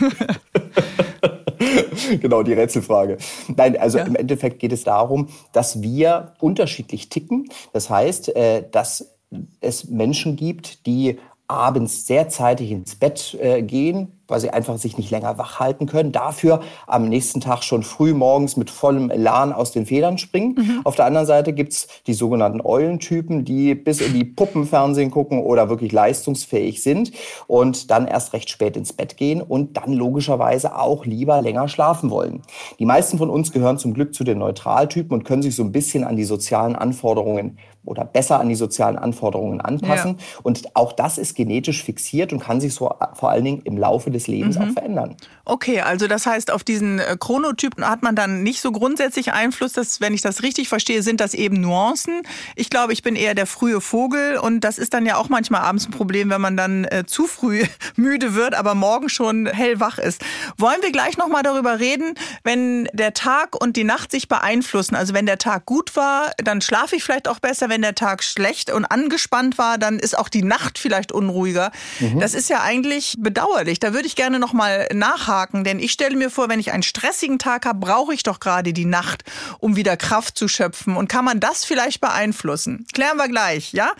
genau, 2.22 2.44
die 2.44 2.54
Rätselfrage. 2.54 3.18
Nein, 3.56 3.78
also 3.78 4.00
ja. 4.00 4.04
im 4.04 4.16
Endeffekt 4.16 4.60
geht 4.60 4.74
es 4.74 4.84
darum, 4.84 5.30
dass 5.54 5.82
wir 5.82 6.34
unterschiedlich 6.42 7.08
ticken. 7.08 7.50
Das 7.72 7.90
heißt, 7.90 8.36
äh, 8.36 8.64
dass 8.70 9.16
es 9.62 9.86
Menschen 9.86 10.36
gibt, 10.36 10.86
die 10.86 11.20
abends 11.48 12.06
sehr 12.06 12.28
zeitig 12.28 12.72
ins 12.72 12.96
Bett 12.96 13.38
äh, 13.40 13.62
gehen, 13.62 14.17
weil 14.28 14.40
sie 14.40 14.50
einfach 14.50 14.78
sich 14.78 14.98
nicht 14.98 15.12
länger 15.12 15.38
wach 15.38 15.60
halten 15.60 15.86
können. 15.86 16.12
Dafür 16.12 16.62
am 16.86 17.10
nächsten 17.10 17.42
Tag 17.42 17.64
schon 17.64 17.84
früh 17.84 18.14
morgens 18.14 18.58
mit 18.58 18.70
vollem 18.70 19.10
Elan 19.10 19.54
aus 19.54 19.72
den 19.72 19.86
Federn 19.86 20.18
springen. 20.18 20.56
Mhm. 20.58 20.82
Auf 20.84 20.96
der 20.96 21.06
anderen 21.06 21.28
Seite 21.28 21.54
gibt's 21.54 21.88
die 22.08 22.14
sogenannten 22.14 22.62
Eulentypen, 22.62 23.46
die 23.46 23.76
bis 23.76 24.02
in 24.02 24.14
die 24.14 24.26
Puppenfernsehen 24.26 25.12
gucken 25.12 25.42
oder 25.42 25.70
wirklich 25.70 25.92
leistungsfähig 25.92 26.82
sind 26.84 27.12
und 27.48 27.92
dann 27.92 28.08
erst 28.08 28.34
recht 28.34 28.50
spät 28.50 28.78
ins 28.78 28.94
Bett 28.94 29.18
gehen 29.18 29.42
und 29.42 29.78
dann 29.78 29.94
logischerweise 29.94 30.78
auch 30.78 31.06
lieber 31.06 31.42
länger 31.42 31.68
schlafen 31.68 32.10
wollen. 32.10 32.42
Die 32.80 32.86
meisten 32.86 33.18
von 33.18 33.30
uns 33.30 33.52
gehören 33.52 33.78
zum 33.78 33.94
Glück 33.94 34.14
zu 34.14 34.24
den 34.24 34.40
Neutraltypen 34.40 35.18
und 35.18 35.24
können 35.24 35.42
sich 35.42 35.56
so 35.56 35.64
ein 35.64 35.72
bisschen 35.72 36.04
an 36.04 36.16
die 36.16 36.24
sozialen 36.24 36.76
Anforderungen 36.76 37.58
oder 37.88 38.04
besser 38.04 38.40
an 38.40 38.50
die 38.50 38.56
sozialen 38.56 38.98
Anforderungen 38.98 39.62
anpassen. 39.62 40.18
Ja. 40.18 40.40
Und 40.44 40.76
auch 40.76 40.92
das 40.92 41.18
ist 41.18 41.36
genetisch 41.36 41.84
fixiert 41.84 42.34
und 42.34 42.40
kann 42.40 42.60
sich 42.60 42.74
so 42.74 42.92
vor 43.14 43.30
allen 43.30 43.46
Dingen 43.46 43.62
im 43.64 43.78
Laufe 43.78 44.12
des 44.12 44.17
Lebens 44.26 44.58
mhm. 44.58 44.64
auch 44.64 44.74
verändern. 44.74 45.16
Okay, 45.46 45.82
also 45.82 46.08
das 46.08 46.26
heißt, 46.26 46.52
auf 46.52 46.64
diesen 46.64 47.00
äh, 47.00 47.16
Chronotypen 47.20 47.88
hat 47.88 48.02
man 48.02 48.16
dann 48.16 48.42
nicht 48.42 48.60
so 48.62 48.72
grundsätzlich 48.72 49.32
Einfluss. 49.32 49.74
Dass, 49.74 50.02
wenn 50.02 50.14
ich 50.14 50.22
das 50.22 50.42
richtig 50.42 50.68
verstehe, 50.68 51.04
sind 51.04 51.22
das 51.22 51.36
eben 51.36 51.62
Nuancen. 51.62 52.24
Ich 52.56 52.70
glaube, 52.70 52.92
ich 52.92 53.04
bin 53.04 53.16
eher 53.16 53.36
der 53.36 53.46
frühe 53.46 53.80
Vogel 53.80 54.38
und 54.38 54.62
das 54.62 54.78
ist 54.78 54.94
dann 54.94 55.06
ja 55.06 55.18
auch 55.18 55.30
manchmal 55.30 55.62
abends 55.62 55.88
ein 55.88 55.92
Problem, 55.92 56.30
wenn 56.30 56.42
man 56.42 56.58
dann 56.58 56.86
äh, 56.86 57.04
zu 57.06 57.28
früh 57.28 57.64
müde 57.96 58.34
wird, 58.34 58.56
aber 58.56 58.76
morgen 58.76 59.08
schon 59.08 59.46
hellwach 59.46 60.00
ist. 60.00 60.24
Wollen 60.58 60.82
wir 60.82 60.92
gleich 60.92 61.18
nochmal 61.18 61.44
darüber 61.44 61.80
reden, 61.80 62.16
wenn 62.44 62.90
der 62.94 63.14
Tag 63.14 63.56
und 63.56 63.78
die 63.78 63.84
Nacht 63.84 64.12
sich 64.12 64.28
beeinflussen? 64.28 64.96
Also 64.96 65.14
wenn 65.14 65.26
der 65.26 65.38
Tag 65.38 65.66
gut 65.66 65.96
war, 65.96 66.32
dann 66.38 66.62
schlafe 66.62 66.96
ich 66.96 67.04
vielleicht 67.04 67.28
auch 67.28 67.40
besser. 67.40 67.70
Wenn 67.70 67.78
wenn 67.78 67.84
der 67.84 67.94
Tag 67.94 68.24
schlecht 68.24 68.72
und 68.72 68.86
angespannt 68.86 69.60
war, 69.60 69.78
dann 69.78 70.00
ist 70.00 70.18
auch 70.18 70.30
die 70.30 70.42
Nacht 70.42 70.80
vielleicht 70.80 71.12
unruhiger. 71.12 71.72
Mhm. 72.00 72.20
Das 72.20 72.34
ist 72.34 72.50
ja 72.50 72.62
eigentlich 72.64 73.18
bedauerlich. 73.20 73.80
Da 73.80 73.94
würde 73.94 74.07
ich 74.08 74.16
gerne 74.16 74.40
noch 74.40 74.54
mal 74.54 74.88
nachhaken, 74.94 75.64
denn 75.64 75.80
ich 75.80 75.92
stelle 75.92 76.16
mir 76.16 76.30
vor, 76.30 76.50
wenn 76.50 76.60
ich 76.60 76.72
einen 76.72 76.84
stressigen 76.84 77.38
Tag 77.38 77.66
habe, 77.66 77.80
brauche 77.80 78.14
ich 78.14 78.24
doch 78.24 78.40
gerade 78.40 78.74
die 78.74 78.86
Nacht, 78.86 79.24
um 79.60 79.76
wieder 79.76 79.98
Kraft 79.98 80.38
zu 80.38 80.48
schöpfen. 80.48 80.96
Und 80.96 81.08
kann 81.08 81.26
man 81.26 81.40
das 81.40 81.66
vielleicht 81.66 82.02
beeinflussen? 82.02 82.88
Klären 82.94 83.18
wir 83.18 83.28
gleich, 83.28 83.74
ja? 83.74 83.92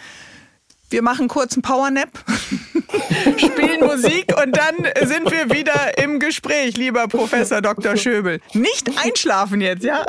Wir 0.90 1.02
machen 1.02 1.28
kurz 1.28 1.54
einen 1.54 1.64
Powernap, 1.64 2.10
spielen 3.38 3.82
Musik 3.82 4.34
und 4.42 4.56
dann 4.56 4.76
sind 5.06 5.30
wir 5.30 5.50
wieder 5.50 5.98
im 5.98 6.20
Gespräch, 6.20 6.78
lieber 6.78 7.10
Professor 7.10 7.62
Dr. 7.62 7.98
Schöbel. 7.98 8.40
Nicht 8.54 8.90
einschlafen 8.98 9.60
jetzt, 9.60 9.84
ja? 9.84 10.06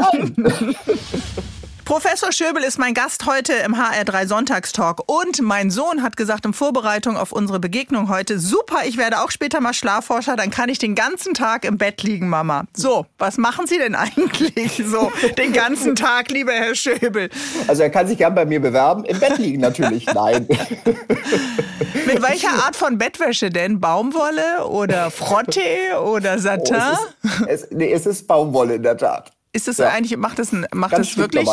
Professor 1.88 2.32
Schöbel 2.32 2.62
ist 2.64 2.78
mein 2.78 2.92
Gast 2.92 3.24
heute 3.24 3.54
im 3.54 3.74
HR3 3.74 4.26
Sonntagstalk. 4.26 5.00
Und 5.06 5.40
mein 5.40 5.70
Sohn 5.70 6.02
hat 6.02 6.18
gesagt 6.18 6.44
in 6.44 6.52
Vorbereitung 6.52 7.16
auf 7.16 7.32
unsere 7.32 7.60
Begegnung 7.60 8.10
heute, 8.10 8.38
super, 8.38 8.80
ich 8.84 8.98
werde 8.98 9.22
auch 9.22 9.30
später 9.30 9.62
mal 9.62 9.72
Schlafforscher, 9.72 10.36
dann 10.36 10.50
kann 10.50 10.68
ich 10.68 10.78
den 10.78 10.94
ganzen 10.94 11.32
Tag 11.32 11.64
im 11.64 11.78
Bett 11.78 12.02
liegen, 12.02 12.28
Mama. 12.28 12.66
So, 12.76 13.06
was 13.16 13.38
machen 13.38 13.66
Sie 13.66 13.78
denn 13.78 13.94
eigentlich 13.94 14.82
so 14.84 15.10
den 15.38 15.54
ganzen 15.54 15.96
Tag, 15.96 16.30
lieber 16.30 16.52
Herr 16.52 16.74
Schöbel? 16.74 17.30
Also 17.68 17.84
er 17.84 17.90
kann 17.90 18.06
sich 18.06 18.18
gern 18.18 18.34
bei 18.34 18.44
mir 18.44 18.60
bewerben. 18.60 19.06
Im 19.06 19.18
Bett 19.18 19.38
liegen 19.38 19.62
natürlich, 19.62 20.04
nein. 20.04 20.46
Mit 22.06 22.20
welcher 22.20 22.50
Art 22.50 22.76
von 22.76 22.98
Bettwäsche 22.98 23.48
denn? 23.48 23.80
Baumwolle 23.80 24.66
oder 24.66 25.10
Frotte 25.10 25.62
oder 26.04 26.38
Satin? 26.38 26.76
Oh, 26.76 27.24
es, 27.46 27.62
ist, 27.62 27.64
es, 27.64 27.70
nee, 27.70 27.90
es 27.90 28.04
ist 28.04 28.26
Baumwolle 28.26 28.74
in 28.74 28.82
der 28.82 28.98
Tat. 28.98 29.32
Ist 29.52 29.66
das 29.66 29.78
ja. 29.78 29.88
eigentlich, 29.88 30.16
macht 30.18 30.38
das, 30.38 30.52
ein, 30.52 30.66
macht 30.74 30.92
das 30.92 31.16
wirklich, 31.16 31.48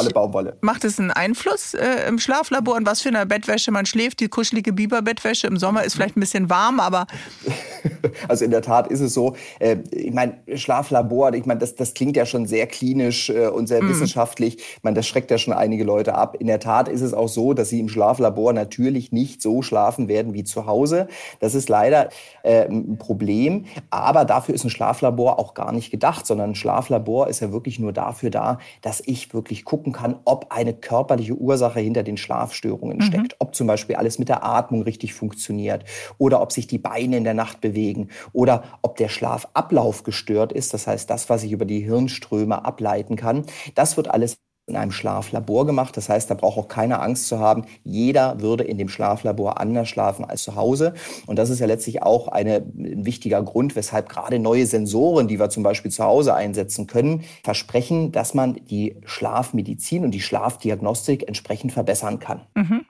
macht 0.61 0.83
das 0.83 0.99
einen 0.99 1.11
Einfluss 1.11 1.73
äh, 1.73 2.07
im 2.07 2.19
Schlaflabor 2.19 2.75
und 2.75 2.85
was 2.85 3.01
für 3.01 3.09
eine 3.09 3.25
Bettwäsche 3.25 3.71
man 3.71 3.85
schläft? 3.85 4.19
Die 4.19 4.27
kuschelige 4.27 4.73
Biberbettwäsche 4.73 5.47
im 5.47 5.57
Sommer 5.57 5.83
ist 5.83 5.95
vielleicht 5.95 6.17
ein 6.17 6.19
bisschen 6.19 6.49
warm, 6.49 6.79
aber... 6.79 7.07
Also 8.27 8.43
in 8.45 8.51
der 8.51 8.61
Tat 8.61 8.87
ist 8.87 9.01
es 9.01 9.13
so, 9.13 9.35
äh, 9.59 9.77
ich 9.91 10.13
meine, 10.13 10.37
Schlaflabor, 10.55 11.33
ich 11.33 11.45
meine, 11.45 11.59
das, 11.59 11.75
das 11.75 11.93
klingt 11.93 12.17
ja 12.17 12.25
schon 12.25 12.47
sehr 12.47 12.67
klinisch 12.67 13.29
äh, 13.29 13.47
und 13.47 13.67
sehr 13.67 13.83
mm. 13.83 13.89
wissenschaftlich. 13.89 14.57
Ich 14.57 14.83
meine, 14.83 14.95
das 14.95 15.07
schreckt 15.07 15.31
ja 15.31 15.37
schon 15.37 15.53
einige 15.53 15.83
Leute 15.83 16.15
ab. 16.15 16.35
In 16.39 16.47
der 16.47 16.59
Tat 16.59 16.87
ist 16.87 17.01
es 17.01 17.13
auch 17.13 17.27
so, 17.27 17.53
dass 17.53 17.69
sie 17.69 17.79
im 17.79 17.89
Schlaflabor 17.89 18.53
natürlich 18.53 19.11
nicht 19.11 19.41
so 19.41 19.61
schlafen 19.61 20.07
werden 20.07 20.33
wie 20.33 20.43
zu 20.43 20.65
Hause. 20.65 21.07
Das 21.39 21.55
ist 21.55 21.69
leider 21.69 22.09
äh, 22.43 22.65
ein 22.65 22.97
Problem, 22.97 23.65
aber 23.89 24.25
dafür 24.25 24.55
ist 24.55 24.63
ein 24.63 24.69
Schlaflabor 24.69 25.39
auch 25.39 25.53
gar 25.53 25.71
nicht 25.71 25.91
gedacht, 25.91 26.25
sondern 26.25 26.51
ein 26.51 26.55
Schlaflabor 26.55 27.27
ist 27.27 27.39
ja 27.39 27.51
wirklich 27.51 27.79
nur 27.79 27.93
dafür 27.93 28.29
da, 28.29 28.59
dass 28.81 29.01
ich 29.05 29.33
wirklich 29.33 29.65
gucken 29.65 29.93
kann, 29.93 30.19
ob 30.25 30.47
eine 30.51 30.73
körperliche 30.73 31.35
Ursache 31.35 31.79
hinter 31.79 32.03
den 32.03 32.17
Schlafstörungen 32.17 32.97
mhm. 32.97 33.01
steckt. 33.01 33.35
Ob 33.39 33.55
zum 33.55 33.67
Beispiel 33.67 33.95
alles 33.95 34.19
mit 34.19 34.29
der 34.29 34.43
Atmung 34.43 34.83
richtig 34.83 35.13
funktioniert 35.13 35.83
oder 36.17 36.41
ob 36.41 36.51
sich 36.51 36.67
die 36.67 36.77
Beine 36.77 37.17
in 37.17 37.23
der 37.23 37.33
Nacht 37.33 37.61
bewegen 37.61 37.94
oder 38.33 38.63
ob 38.81 38.97
der 38.97 39.09
Schlafablauf 39.09 40.03
gestört 40.03 40.51
ist. 40.51 40.73
Das 40.73 40.87
heißt, 40.87 41.09
das, 41.09 41.29
was 41.29 41.43
ich 41.43 41.51
über 41.51 41.65
die 41.65 41.81
Hirnströme 41.81 42.65
ableiten 42.65 43.15
kann, 43.15 43.45
das 43.75 43.97
wird 43.97 44.09
alles 44.09 44.37
in 44.67 44.75
einem 44.75 44.91
Schlaflabor 44.91 45.65
gemacht. 45.65 45.95
Das 45.95 46.09
heißt, 46.09 46.29
da 46.29 46.33
braucht 46.33 46.57
auch 46.57 46.67
keiner 46.67 47.01
Angst 47.01 47.27
zu 47.27 47.39
haben. 47.39 47.65
Jeder 47.83 48.41
würde 48.41 48.63
in 48.63 48.77
dem 48.77 48.89
Schlaflabor 48.89 49.59
anders 49.59 49.87
schlafen 49.87 50.25
als 50.25 50.41
zu 50.41 50.55
Hause. 50.55 50.95
Und 51.27 51.37
das 51.37 51.51
ist 51.51 51.59
ja 51.59 51.67
letztlich 51.67 52.01
auch 52.01 52.27
eine, 52.27 52.65
ein 52.77 53.05
wichtiger 53.05 53.43
Grund, 53.43 53.75
weshalb 53.75 54.09
gerade 54.09 54.39
neue 54.39 54.65
Sensoren, 54.65 55.27
die 55.27 55.39
wir 55.39 55.49
zum 55.49 55.61
Beispiel 55.61 55.91
zu 55.91 56.03
Hause 56.03 56.33
einsetzen 56.33 56.87
können, 56.87 57.23
versprechen, 57.43 58.11
dass 58.11 58.33
man 58.33 58.55
die 58.65 58.97
Schlafmedizin 59.05 60.03
und 60.03 60.11
die 60.11 60.21
Schlafdiagnostik 60.21 61.27
entsprechend 61.27 61.71
verbessern 61.71 62.19
kann. 62.19 62.41
Mhm. 62.55 62.85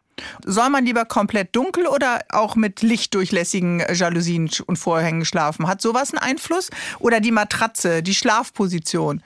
Soll 0.45 0.69
man 0.69 0.85
lieber 0.85 1.05
komplett 1.05 1.55
dunkel 1.55 1.87
oder 1.87 2.21
auch 2.29 2.55
mit 2.55 2.81
lichtdurchlässigen 2.81 3.83
Jalousien 3.93 4.49
und 4.65 4.77
Vorhängen 4.77 5.25
schlafen? 5.25 5.67
Hat 5.67 5.81
sowas 5.81 6.11
einen 6.11 6.19
Einfluss? 6.19 6.69
Oder 6.99 7.19
die 7.19 7.31
Matratze, 7.31 8.01
die 8.01 8.15
Schlafposition? 8.15 9.21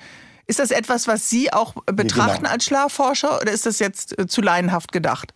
Ist 0.48 0.60
das 0.60 0.72
etwas, 0.72 1.08
was 1.08 1.29
Sie 1.29 1.53
auch 1.53 1.75
betrachten 1.86 2.43
genau. 2.43 2.50
als 2.50 2.65
Schlafforscher 2.65 3.39
oder 3.39 3.51
ist 3.51 3.67
das 3.67 3.77
jetzt 3.77 4.17
äh, 4.17 4.25
zu 4.25 4.41
laienhaft 4.41 4.91
gedacht? 4.91 5.34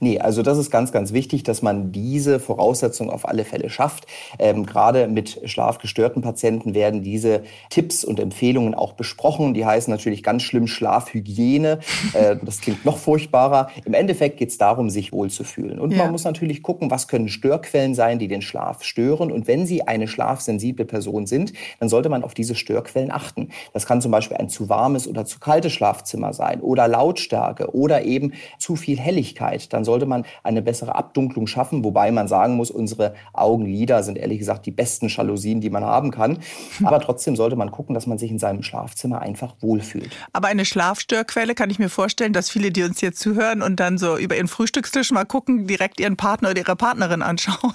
Nee, 0.00 0.18
also 0.18 0.42
das 0.42 0.58
ist 0.58 0.70
ganz, 0.70 0.92
ganz 0.92 1.12
wichtig, 1.12 1.44
dass 1.44 1.62
man 1.62 1.92
diese 1.92 2.40
Voraussetzung 2.40 3.10
auf 3.10 3.28
alle 3.28 3.44
Fälle 3.44 3.70
schafft. 3.70 4.06
Ähm, 4.38 4.66
gerade 4.66 5.06
mit 5.06 5.40
schlafgestörten 5.44 6.20
Patienten 6.20 6.74
werden 6.74 7.02
diese 7.02 7.42
Tipps 7.70 8.04
und 8.04 8.20
Empfehlungen 8.20 8.74
auch 8.74 8.94
besprochen. 8.94 9.54
Die 9.54 9.64
heißen 9.64 9.90
natürlich 9.90 10.22
ganz 10.22 10.42
schlimm 10.42 10.66
Schlafhygiene. 10.66 11.78
Äh, 12.14 12.36
das 12.42 12.60
klingt 12.60 12.84
noch 12.84 12.96
furchtbarer. 12.96 13.68
Im 13.84 13.92
Endeffekt 13.92 14.38
geht 14.38 14.48
es 14.48 14.56
darum, 14.56 14.88
sich 14.88 15.12
wohlzufühlen. 15.12 15.78
Und 15.78 15.90
ja. 15.92 15.98
man 15.98 16.12
muss 16.12 16.24
natürlich 16.24 16.62
gucken, 16.62 16.90
was 16.90 17.06
können 17.06 17.28
Störquellen 17.28 17.94
sein, 17.94 18.18
die 18.18 18.28
den 18.28 18.40
Schlaf 18.40 18.82
stören. 18.82 19.30
Und 19.30 19.46
wenn 19.46 19.66
Sie 19.66 19.86
eine 19.86 20.08
schlafsensible 20.08 20.86
Person 20.86 21.26
sind, 21.26 21.52
dann 21.80 21.88
sollte 21.88 22.08
man 22.08 22.24
auf 22.24 22.34
diese 22.34 22.54
Störquellen 22.54 23.10
achten. 23.10 23.50
Das 23.74 23.84
kann 23.84 24.00
zum 24.00 24.10
Beispiel 24.10 24.38
ein 24.38 24.48
zu 24.48 24.68
warmes 24.68 25.06
oder 25.06 25.26
zu 25.26 25.38
kaltes 25.38 25.72
Schlafzimmer 25.72 26.32
sein 26.32 26.60
oder 26.60 26.88
Lautstärke 26.88 27.74
oder 27.74 28.02
eben 28.04 28.32
zu 28.58 28.76
viel 28.76 28.98
Helligkeit 28.98 29.67
dann 29.72 29.84
sollte 29.84 30.06
man 30.06 30.24
eine 30.42 30.62
bessere 30.62 30.94
Abdunklung 30.94 31.46
schaffen, 31.46 31.84
wobei 31.84 32.10
man 32.10 32.28
sagen 32.28 32.56
muss, 32.56 32.70
unsere 32.70 33.14
Augenlider 33.32 34.02
sind 34.02 34.18
ehrlich 34.18 34.38
gesagt 34.38 34.66
die 34.66 34.70
besten 34.70 35.08
Jalousien, 35.08 35.60
die 35.60 35.70
man 35.70 35.84
haben 35.84 36.10
kann. 36.10 36.38
Aber 36.84 37.00
trotzdem 37.00 37.36
sollte 37.36 37.56
man 37.56 37.70
gucken, 37.70 37.94
dass 37.94 38.06
man 38.06 38.18
sich 38.18 38.30
in 38.30 38.38
seinem 38.38 38.62
Schlafzimmer 38.62 39.20
einfach 39.20 39.54
wohlfühlt. 39.60 40.10
Aber 40.32 40.48
eine 40.48 40.64
Schlafstörquelle 40.64 41.54
kann 41.54 41.70
ich 41.70 41.78
mir 41.78 41.88
vorstellen, 41.88 42.32
dass 42.32 42.50
viele, 42.50 42.70
die 42.70 42.82
uns 42.82 43.00
jetzt 43.00 43.20
zuhören 43.20 43.62
und 43.62 43.80
dann 43.80 43.98
so 43.98 44.16
über 44.16 44.36
ihren 44.36 44.48
Frühstückstisch 44.48 45.10
mal 45.10 45.24
gucken, 45.24 45.66
direkt 45.66 46.00
ihren 46.00 46.16
Partner 46.16 46.50
oder 46.50 46.58
ihre 46.58 46.76
Partnerin 46.76 47.22
anschauen. 47.22 47.74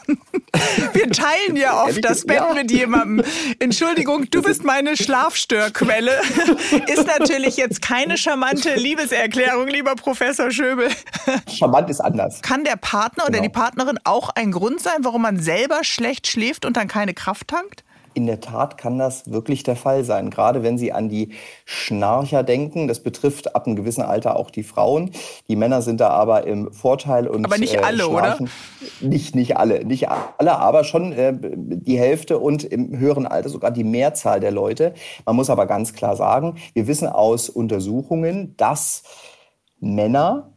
Wir 0.93 1.09
teilen 1.09 1.55
ja 1.55 1.83
oft 1.83 2.03
das 2.03 2.25
Bett 2.25 2.37
ja. 2.37 2.53
mit 2.53 2.71
jemandem. 2.71 3.25
Entschuldigung, 3.59 4.29
du 4.29 4.41
bist 4.41 4.63
meine 4.63 4.95
Schlafstörquelle. 4.95 6.11
Ist 6.87 7.07
natürlich 7.07 7.57
jetzt 7.57 7.81
keine 7.81 8.17
charmante 8.17 8.75
Liebeserklärung, 8.75 9.67
lieber 9.67 9.95
Professor 9.95 10.51
Schöbel. 10.51 10.89
Charmant 11.49 11.82
Land 11.83 11.89
ist 11.89 12.01
anders. 12.01 12.41
Kann 12.41 12.63
der 12.63 12.77
Partner 12.77 13.23
oder 13.23 13.33
genau. 13.33 13.43
die 13.43 13.49
Partnerin 13.49 13.99
auch 14.03 14.29
ein 14.29 14.51
Grund 14.51 14.79
sein, 14.79 14.99
warum 15.01 15.21
man 15.23 15.39
selber 15.39 15.83
schlecht 15.83 16.27
schläft 16.27 16.65
und 16.65 16.77
dann 16.77 16.87
keine 16.87 17.13
Kraft 17.13 17.49
tankt? 17.49 17.83
in 18.15 18.27
der 18.27 18.39
Tat 18.39 18.77
kann 18.77 18.99
das 18.99 19.31
wirklich 19.31 19.63
der 19.63 19.75
Fall 19.75 20.03
sein. 20.03 20.29
Gerade 20.29 20.61
wenn 20.61 20.77
Sie 20.77 20.93
an 20.93 21.09
die 21.09 21.31
Schnarcher 21.65 22.43
denken. 22.43 22.87
Das 22.87 23.01
betrifft 23.01 23.55
ab 23.55 23.65
einem 23.65 23.75
gewissen 23.75 24.03
Alter 24.03 24.35
auch 24.35 24.51
die 24.51 24.61
Frauen. 24.61 25.09
Die 25.47 25.55
Männer 25.55 25.81
sind 25.81 25.99
da 25.99 26.09
aber 26.09 26.45
im 26.45 26.71
Vorteil. 26.71 27.27
Und, 27.27 27.43
aber 27.43 27.57
nicht 27.57 27.83
alle, 27.83 28.03
äh, 28.03 28.05
oder? 28.05 28.37
Nicht, 29.01 29.35
nicht 29.35 29.57
alle. 29.57 29.83
Nicht 29.83 30.09
alle, 30.09 30.59
aber 30.59 30.83
schon 30.83 31.11
äh, 31.11 31.33
die 31.35 31.97
Hälfte 31.97 32.37
und 32.37 32.63
im 32.63 32.95
höheren 32.99 33.25
Alter 33.25 33.49
sogar 33.49 33.71
die 33.71 33.83
Mehrzahl 33.83 34.39
der 34.39 34.51
Leute. 34.51 34.93
Man 35.25 35.35
muss 35.35 35.49
aber 35.49 35.65
ganz 35.65 35.93
klar 35.93 36.15
sagen, 36.15 36.59
wir 36.73 36.85
wissen 36.85 37.07
aus 37.07 37.49
Untersuchungen, 37.49 38.55
dass 38.57 39.01
Männer 39.79 40.52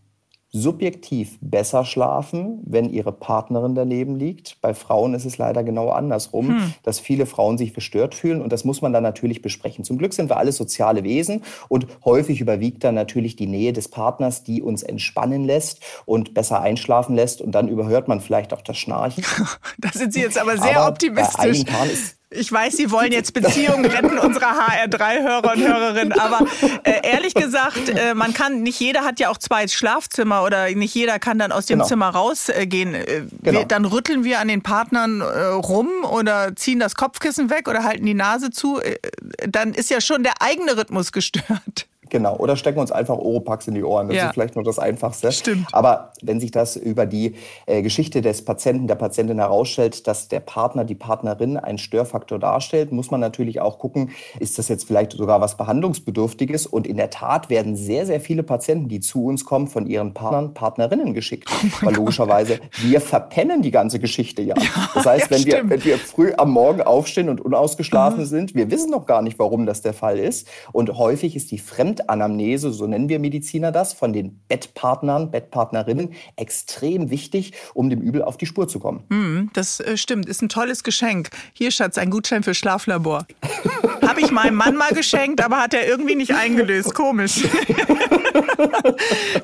subjektiv 0.56 1.38
besser 1.40 1.84
schlafen, 1.84 2.60
wenn 2.64 2.90
ihre 2.90 3.12
Partnerin 3.12 3.74
daneben 3.74 4.16
liegt. 4.16 4.60
Bei 4.60 4.74
Frauen 4.74 5.14
ist 5.14 5.24
es 5.24 5.38
leider 5.38 5.62
genau 5.62 5.90
andersrum, 5.90 6.48
hm. 6.48 6.74
dass 6.82 6.98
viele 6.98 7.26
Frauen 7.26 7.58
sich 7.58 7.72
verstört 7.72 8.14
fühlen 8.14 8.40
und 8.40 8.52
das 8.52 8.64
muss 8.64 8.82
man 8.82 8.92
dann 8.92 9.02
natürlich 9.02 9.42
besprechen. 9.42 9.84
Zum 9.84 9.98
Glück 9.98 10.14
sind 10.14 10.30
wir 10.30 10.38
alle 10.38 10.52
soziale 10.52 11.04
Wesen 11.04 11.42
und 11.68 11.86
häufig 12.04 12.40
überwiegt 12.40 12.84
dann 12.84 12.94
natürlich 12.94 13.36
die 13.36 13.46
Nähe 13.46 13.72
des 13.72 13.88
Partners, 13.88 14.42
die 14.42 14.62
uns 14.62 14.82
entspannen 14.82 15.44
lässt 15.44 15.80
und 16.06 16.34
besser 16.34 16.60
einschlafen 16.60 17.14
lässt 17.14 17.40
und 17.40 17.52
dann 17.52 17.68
überhört 17.68 18.08
man 18.08 18.20
vielleicht 18.20 18.52
auch 18.52 18.62
das 18.62 18.78
Schnarchen. 18.78 19.24
da 19.78 19.90
sind 19.92 20.12
Sie 20.12 20.20
jetzt 20.20 20.38
aber 20.38 20.56
sehr 20.56 20.80
aber 20.80 20.90
optimistisch. 20.90 21.64
Bei 21.64 21.86
ist 21.86 22.16
ich 22.30 22.50
weiß, 22.50 22.76
Sie 22.76 22.90
wollen 22.90 23.12
jetzt 23.12 23.32
Beziehungen 23.32 23.84
retten 23.84 24.18
unserer 24.18 24.68
HR3-Hörer 24.68 25.52
und 25.52 25.62
Hörerinnen, 25.62 26.12
aber 26.12 26.46
äh, 26.82 27.08
ehrlich 27.08 27.34
gesagt, 27.34 27.88
äh, 27.88 28.14
man 28.14 28.34
kann, 28.34 28.62
nicht 28.62 28.80
jeder 28.80 29.04
hat 29.04 29.20
ja 29.20 29.30
auch 29.30 29.38
zwei 29.38 29.68
Schlafzimmer 29.68 30.42
oder 30.42 30.68
nicht 30.70 30.94
jeder 30.94 31.18
kann 31.20 31.38
dann 31.38 31.52
aus 31.52 31.66
dem 31.66 31.78
genau. 31.78 31.88
Zimmer 31.88 32.08
rausgehen. 32.08 32.94
Äh, 32.94 33.22
genau. 33.42 33.64
dann 33.64 33.84
rütteln 33.84 34.24
wir 34.24 34.40
an 34.40 34.48
den 34.48 34.62
Partnern 34.62 35.20
äh, 35.20 35.24
rum 35.24 35.88
oder 36.02 36.56
ziehen 36.56 36.80
das 36.80 36.96
Kopfkissen 36.96 37.48
weg 37.48 37.68
oder 37.68 37.84
halten 37.84 38.04
die 38.04 38.14
Nase 38.14 38.50
zu. 38.50 38.80
Äh, 38.80 38.98
dann 39.46 39.72
ist 39.72 39.90
ja 39.90 40.00
schon 40.00 40.24
der 40.24 40.42
eigene 40.42 40.76
Rhythmus 40.76 41.12
gestört. 41.12 41.86
Genau, 42.10 42.36
oder 42.36 42.56
stecken 42.56 42.78
uns 42.78 42.92
einfach 42.92 43.16
Oropax 43.16 43.68
in 43.68 43.74
die 43.74 43.84
Ohren. 43.84 44.08
Das 44.08 44.16
ja. 44.16 44.26
ist 44.26 44.34
vielleicht 44.34 44.54
nur 44.54 44.64
das 44.64 44.78
Einfachste. 44.78 45.32
Stimmt. 45.32 45.66
Aber 45.72 46.12
wenn 46.22 46.40
sich 46.40 46.50
das 46.50 46.76
über 46.76 47.06
die 47.06 47.34
äh, 47.66 47.82
Geschichte 47.82 48.22
des 48.22 48.44
Patienten, 48.44 48.86
der 48.86 48.94
Patientin 48.94 49.38
herausstellt, 49.38 50.06
dass 50.06 50.28
der 50.28 50.40
Partner, 50.40 50.84
die 50.84 50.94
Partnerin 50.94 51.56
einen 51.56 51.78
Störfaktor 51.78 52.38
darstellt, 52.38 52.92
muss 52.92 53.10
man 53.10 53.20
natürlich 53.20 53.60
auch 53.60 53.78
gucken, 53.78 54.10
ist 54.38 54.58
das 54.58 54.68
jetzt 54.68 54.86
vielleicht 54.86 55.12
sogar 55.12 55.40
was 55.40 55.56
Behandlungsbedürftiges? 55.56 56.66
Und 56.66 56.86
in 56.86 56.96
der 56.96 57.10
Tat 57.10 57.50
werden 57.50 57.76
sehr, 57.76 58.06
sehr 58.06 58.20
viele 58.20 58.42
Patienten, 58.42 58.88
die 58.88 59.00
zu 59.00 59.26
uns 59.26 59.44
kommen, 59.44 59.66
von 59.66 59.86
ihren 59.86 60.14
Partnern, 60.14 60.54
Partnerinnen 60.54 61.14
geschickt. 61.14 61.48
Oh 61.82 61.86
Weil 61.86 61.94
logischerweise, 61.94 62.60
wir 62.82 63.00
verpennen 63.00 63.62
die 63.62 63.70
ganze 63.70 63.98
Geschichte 63.98 64.42
ja. 64.42 64.54
ja 64.56 64.88
das 64.94 65.06
heißt, 65.06 65.30
wenn, 65.30 65.44
wir, 65.44 65.68
wenn 65.68 65.84
wir 65.84 65.98
früh 65.98 66.32
am 66.36 66.50
Morgen 66.50 66.82
aufstehen 66.82 67.28
und 67.28 67.40
unausgeschlafen 67.40 68.20
mhm. 68.20 68.26
sind, 68.26 68.54
wir 68.54 68.70
wissen 68.70 68.90
noch 68.90 69.06
gar 69.06 69.22
nicht, 69.22 69.38
warum 69.38 69.66
das 69.66 69.82
der 69.82 69.92
Fall 69.92 70.18
ist. 70.18 70.46
Und 70.72 70.96
häufig 70.96 71.36
ist 71.36 71.50
die 71.50 71.58
Fremd 71.58 71.95
Fremdanamnese, 71.96 72.72
so 72.72 72.86
nennen 72.86 73.08
wir 73.08 73.18
Mediziner 73.18 73.72
das, 73.72 73.92
von 73.92 74.12
den 74.12 74.40
Bettpartnern, 74.48 75.30
Bettpartnerinnen 75.30 76.14
extrem 76.36 77.10
wichtig, 77.10 77.52
um 77.74 77.90
dem 77.90 78.00
Übel 78.00 78.22
auf 78.22 78.36
die 78.36 78.46
Spur 78.46 78.68
zu 78.68 78.78
kommen. 78.78 79.04
Mm, 79.08 79.50
das 79.52 79.80
äh, 79.80 79.96
stimmt, 79.96 80.26
ist 80.26 80.42
ein 80.42 80.48
tolles 80.48 80.82
Geschenk. 80.82 81.30
Hier, 81.52 81.70
Schatz, 81.70 81.98
ein 81.98 82.10
Gutschein 82.10 82.42
für 82.42 82.54
Schlaflabor. 82.54 83.26
Habe 84.06 84.20
ich 84.20 84.30
meinem 84.30 84.54
Mann 84.54 84.76
mal 84.76 84.92
geschenkt, 84.92 85.42
aber 85.42 85.58
hat 85.58 85.74
er 85.74 85.86
irgendwie 85.86 86.14
nicht 86.14 86.32
eingelöst. 86.32 86.94
Komisch. 86.94 87.42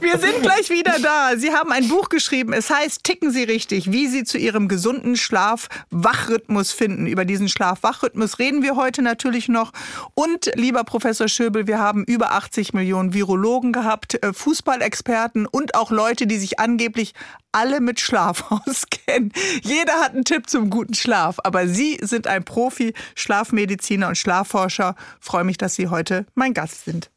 Wir 0.01 0.19
sind 0.19 0.43
gleich 0.43 0.71
wieder 0.71 0.97
da. 1.03 1.37
Sie 1.37 1.53
haben 1.53 1.73
ein 1.73 1.89
Buch 1.89 2.09
geschrieben. 2.09 2.53
Es 2.53 2.71
heißt 2.71 3.05
Ticken 3.05 3.31
Sie 3.31 3.45
richtig, 3.45 3.91
wie 3.93 4.07
Sie 4.07 4.25
zu 4.25 4.39
Ihrem 4.39 4.69
gesunden 4.69 5.17
Schlaf-Wachrhythmus 5.17 6.73
finden. 6.73 7.07
Über 7.07 7.25
diesen 7.25 7.49
Schlaf-Wachrhythmus 7.49 8.39
reden 8.39 8.63
wir 8.63 8.77
heute 8.77 9.03
natürlich 9.03 9.49
noch. 9.49 9.73
Und 10.15 10.51
lieber 10.55 10.85
Professor 10.85 11.29
Schöbel, 11.29 11.67
wir 11.67 11.79
haben 11.79 12.05
über 12.05 12.33
80 12.43 12.75
Millionen 12.75 13.15
Virologen 13.15 13.73
gehabt, 13.73 14.23
äh, 14.23 14.33
Fußballexperten 14.33 15.47
und 15.47 15.75
auch 15.75 15.91
Leute, 15.91 16.27
die 16.27 16.39
sich 16.39 16.59
angeblich 16.59 17.15
alle 17.53 17.81
mit 17.81 18.01
Schlaf 18.01 18.51
auskennen. 18.51 19.33
Jeder 19.63 19.95
hat 19.95 20.15
einen 20.15 20.25
Tipp 20.25 20.49
zum 20.49 20.71
guten 20.71 20.95
Schlaf. 20.95 21.37
Aber 21.45 21.69
Sie 21.69 21.99
sind 22.03 22.27
ein 22.27 22.45
Profi, 22.45 22.95
Schlafmediziner 23.15 24.09
und 24.09 24.19
Schlafforscher. 24.19 24.97
Ich 25.21 25.27
freue 25.27 25.45
mich, 25.45 25.59
dass 25.59 25.75
Sie 25.75 25.89
heute 25.89 26.27
mein 26.35 26.55
Gast 26.55 26.85
sind. 26.85 27.11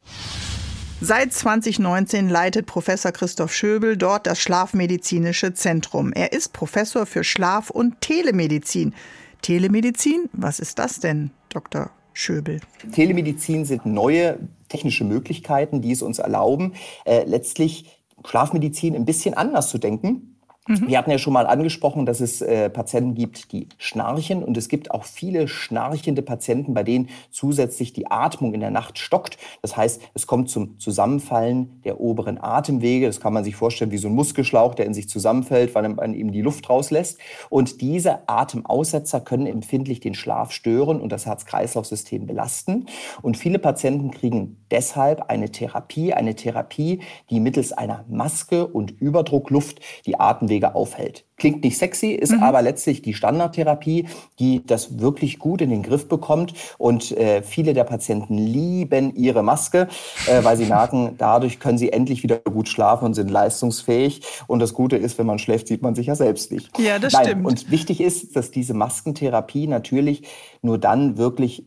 Seit 1.01 1.33
2019 1.33 2.29
leitet 2.29 2.67
Professor 2.67 3.11
Christoph 3.11 3.53
Schöbel 3.53 3.97
dort 3.97 4.27
das 4.27 4.39
Schlafmedizinische 4.39 5.53
Zentrum. 5.53 6.13
Er 6.13 6.31
ist 6.33 6.53
Professor 6.53 7.05
für 7.05 7.23
Schlaf- 7.23 7.69
und 7.69 7.99
Telemedizin. 8.01 8.93
Telemedizin? 9.41 10.29
Was 10.33 10.59
ist 10.59 10.79
das 10.79 10.99
denn, 10.99 11.31
Dr. 11.49 11.91
Schöbel? 12.13 12.61
Telemedizin 12.93 13.65
sind 13.65 13.85
neue 13.85 14.39
technische 14.75 15.05
Möglichkeiten, 15.05 15.81
die 15.81 15.91
es 15.91 16.01
uns 16.01 16.19
erlauben, 16.19 16.73
äh, 17.05 17.23
letztlich 17.23 17.85
Schlafmedizin 18.25 18.95
ein 18.95 19.05
bisschen 19.05 19.33
anders 19.33 19.69
zu 19.69 19.77
denken 19.77 20.34
Mhm. 20.67 20.87
Wir 20.87 20.97
hatten 20.97 21.11
ja 21.11 21.19
schon 21.19 21.33
mal 21.33 21.45
angesprochen, 21.45 22.07
dass 22.07 22.21
es 22.21 22.41
äh, 22.41 22.71
Patienten 22.71 23.13
gibt, 23.13 23.51
die 23.51 23.69
schnarchen. 23.77 24.43
Und 24.43 24.57
es 24.57 24.67
gibt 24.67 24.89
auch 24.89 25.03
viele 25.03 25.47
schnarchende 25.47 26.23
Patienten, 26.23 26.73
bei 26.73 26.81
denen 26.81 27.09
zusätzlich 27.29 27.93
die 27.93 28.09
Atmung 28.09 28.53
in 28.53 28.61
der 28.61 28.71
Nacht 28.71 28.97
stockt. 28.97 29.37
Das 29.61 29.77
heißt, 29.77 30.01
es 30.15 30.25
kommt 30.25 30.49
zum 30.49 30.79
Zusammenfallen 30.79 31.81
der 31.83 32.01
oberen 32.01 32.39
Atemwege. 32.41 33.05
Das 33.05 33.19
kann 33.19 33.33
man 33.33 33.43
sich 33.43 33.55
vorstellen 33.55 33.91
wie 33.91 33.97
so 33.97 34.07
ein 34.07 34.15
Muskelschlauch, 34.15 34.73
der 34.73 34.87
in 34.87 34.95
sich 34.95 35.07
zusammenfällt, 35.07 35.75
weil 35.75 35.87
man 35.87 36.15
eben 36.15 36.31
die 36.31 36.41
Luft 36.41 36.67
rauslässt. 36.67 37.19
Und 37.49 37.81
diese 37.81 38.27
Atemaussetzer 38.27 39.21
können 39.21 39.45
empfindlich 39.45 39.99
den 39.99 40.15
Schlaf 40.15 40.51
stören 40.51 40.99
und 40.99 41.11
das 41.11 41.27
Herz-Kreislauf-System 41.27 42.25
belasten. 42.25 42.87
Und 43.21 43.37
viele 43.37 43.59
Patienten 43.59 44.09
kriegen 44.09 44.65
deshalb 44.71 45.29
eine 45.29 45.51
Therapie, 45.51 46.13
eine 46.13 46.35
Therapie, 46.35 47.01
die 47.29 47.39
mittels 47.39 47.71
einer 47.71 48.03
Maske 48.09 48.65
und 48.65 48.99
Überdruckluft 48.99 49.79
die 50.07 50.19
Atemwege 50.19 50.54
Atemwege 50.55 50.75
aufhält. 50.75 51.25
Klingt 51.37 51.63
nicht 51.63 51.77
sexy, 51.77 52.11
ist 52.11 52.31
mhm. 52.31 52.43
aber 52.43 52.61
letztlich 52.61 53.01
die 53.01 53.13
Standardtherapie, 53.13 54.07
die 54.39 54.65
das 54.65 54.99
wirklich 54.99 55.37
gut 55.37 55.61
in 55.61 55.69
den 55.69 55.83
Griff 55.83 56.07
bekommt. 56.07 56.53
Und 56.77 57.11
äh, 57.11 57.41
viele 57.41 57.73
der 57.73 57.83
Patienten 57.83 58.37
lieben 58.37 59.13
ihre 59.15 59.43
Maske, 59.43 59.87
äh, 60.27 60.43
weil 60.43 60.55
sie 60.55 60.65
merken, 60.65 61.15
dadurch 61.17 61.59
können 61.59 61.77
sie 61.77 61.91
endlich 61.91 62.23
wieder 62.23 62.37
gut 62.39 62.69
schlafen 62.69 63.05
und 63.05 63.13
sind 63.15 63.29
leistungsfähig. 63.29 64.21
Und 64.47 64.59
das 64.59 64.73
Gute 64.73 64.95
ist, 64.95 65.17
wenn 65.17 65.25
man 65.25 65.39
schläft, 65.39 65.67
sieht 65.67 65.81
man 65.81 65.95
sich 65.95 66.07
ja 66.07 66.15
selbst 66.15 66.51
nicht. 66.51 66.77
Ja, 66.79 66.99
das 66.99 67.13
Nein. 67.13 67.25
stimmt. 67.25 67.45
Und 67.45 67.71
wichtig 67.71 67.99
ist, 67.99 68.35
dass 68.35 68.51
diese 68.51 68.73
Maskentherapie 68.73 69.67
natürlich 69.67 70.23
nur 70.61 70.77
dann 70.77 71.17
wirklich 71.17 71.65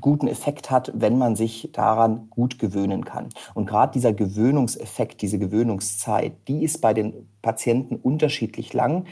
guten 0.00 0.28
Effekt 0.28 0.70
hat, 0.70 0.92
wenn 0.94 1.18
man 1.18 1.34
sich 1.34 1.70
daran 1.72 2.30
gut 2.30 2.58
gewöhnen 2.58 3.04
kann. 3.04 3.28
Und 3.54 3.66
gerade 3.66 3.92
dieser 3.92 4.12
Gewöhnungseffekt, 4.12 5.20
diese 5.20 5.38
Gewöhnungszeit, 5.38 6.32
die 6.46 6.62
ist 6.62 6.80
bei 6.80 6.94
den 6.94 7.28
Patienten 7.42 7.96
unterschiedlich 7.96 8.72
lang. 8.72 9.06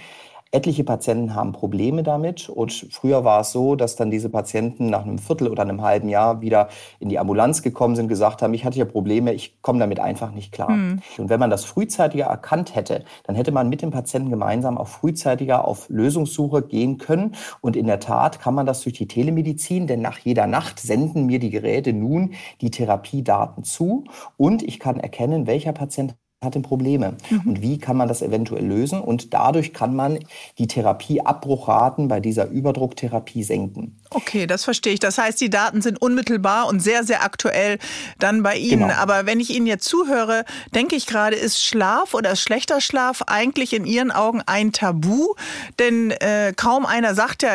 Etliche 0.56 0.84
Patienten 0.84 1.34
haben 1.34 1.52
Probleme 1.52 2.02
damit 2.02 2.48
und 2.48 2.72
früher 2.90 3.24
war 3.24 3.42
es 3.42 3.52
so, 3.52 3.76
dass 3.76 3.94
dann 3.94 4.10
diese 4.10 4.30
Patienten 4.30 4.86
nach 4.88 5.04
einem 5.04 5.18
Viertel 5.18 5.48
oder 5.48 5.62
einem 5.62 5.82
halben 5.82 6.08
Jahr 6.08 6.40
wieder 6.40 6.70
in 6.98 7.10
die 7.10 7.18
Ambulanz 7.18 7.60
gekommen 7.60 7.94
sind, 7.94 8.08
gesagt 8.08 8.40
haben, 8.40 8.54
ich 8.54 8.64
hatte 8.64 8.78
ja 8.78 8.86
Probleme, 8.86 9.34
ich 9.34 9.60
komme 9.60 9.80
damit 9.80 10.00
einfach 10.00 10.30
nicht 10.30 10.52
klar. 10.52 10.70
Mhm. 10.70 11.02
Und 11.18 11.28
wenn 11.28 11.38
man 11.38 11.50
das 11.50 11.66
frühzeitiger 11.66 12.24
erkannt 12.24 12.74
hätte, 12.74 13.04
dann 13.24 13.36
hätte 13.36 13.52
man 13.52 13.68
mit 13.68 13.82
dem 13.82 13.90
Patienten 13.90 14.30
gemeinsam 14.30 14.78
auch 14.78 14.88
frühzeitiger 14.88 15.68
auf 15.68 15.90
Lösungssuche 15.90 16.62
gehen 16.62 16.96
können. 16.96 17.34
Und 17.60 17.76
in 17.76 17.86
der 17.86 18.00
Tat 18.00 18.40
kann 18.40 18.54
man 18.54 18.64
das 18.64 18.80
durch 18.80 18.94
die 18.94 19.08
Telemedizin, 19.08 19.86
denn 19.86 20.00
nach 20.00 20.16
jeder 20.20 20.46
Nacht 20.46 20.80
senden 20.80 21.26
mir 21.26 21.38
die 21.38 21.50
Geräte 21.50 21.92
nun 21.92 22.32
die 22.62 22.70
Therapiedaten 22.70 23.62
zu 23.62 24.04
und 24.38 24.62
ich 24.62 24.80
kann 24.80 25.00
erkennen, 25.00 25.46
welcher 25.46 25.72
Patient 25.72 26.16
hat 26.44 26.54
denn 26.54 26.62
Probleme 26.62 27.16
mhm. 27.30 27.40
und 27.46 27.62
wie 27.62 27.78
kann 27.78 27.96
man 27.96 28.08
das 28.08 28.20
eventuell 28.20 28.64
lösen 28.64 29.00
und 29.00 29.32
dadurch 29.32 29.72
kann 29.72 29.96
man 29.96 30.18
die 30.58 30.66
Therapieabbruchraten 30.66 32.08
bei 32.08 32.20
dieser 32.20 32.48
Überdrucktherapie 32.48 33.42
senken. 33.42 33.98
Okay, 34.10 34.46
das 34.46 34.64
verstehe 34.64 34.92
ich. 34.92 35.00
Das 35.00 35.16
heißt, 35.16 35.40
die 35.40 35.48
Daten 35.48 35.80
sind 35.80 36.00
unmittelbar 36.00 36.68
und 36.68 36.80
sehr, 36.80 37.04
sehr 37.04 37.24
aktuell 37.24 37.78
dann 38.18 38.42
bei 38.42 38.56
Ihnen. 38.56 38.88
Genau. 38.88 38.94
Aber 38.94 39.24
wenn 39.24 39.40
ich 39.40 39.50
Ihnen 39.50 39.66
jetzt 39.66 39.86
zuhöre, 39.88 40.44
denke 40.74 40.94
ich 40.94 41.06
gerade, 41.06 41.36
ist 41.36 41.64
Schlaf 41.64 42.12
oder 42.12 42.36
schlechter 42.36 42.82
Schlaf 42.82 43.22
eigentlich 43.26 43.72
in 43.72 43.86
Ihren 43.86 44.10
Augen 44.10 44.42
ein 44.44 44.72
Tabu? 44.72 45.34
Denn 45.78 46.10
äh, 46.10 46.52
kaum 46.54 46.84
einer 46.84 47.14
sagt 47.14 47.42
ja, 47.42 47.50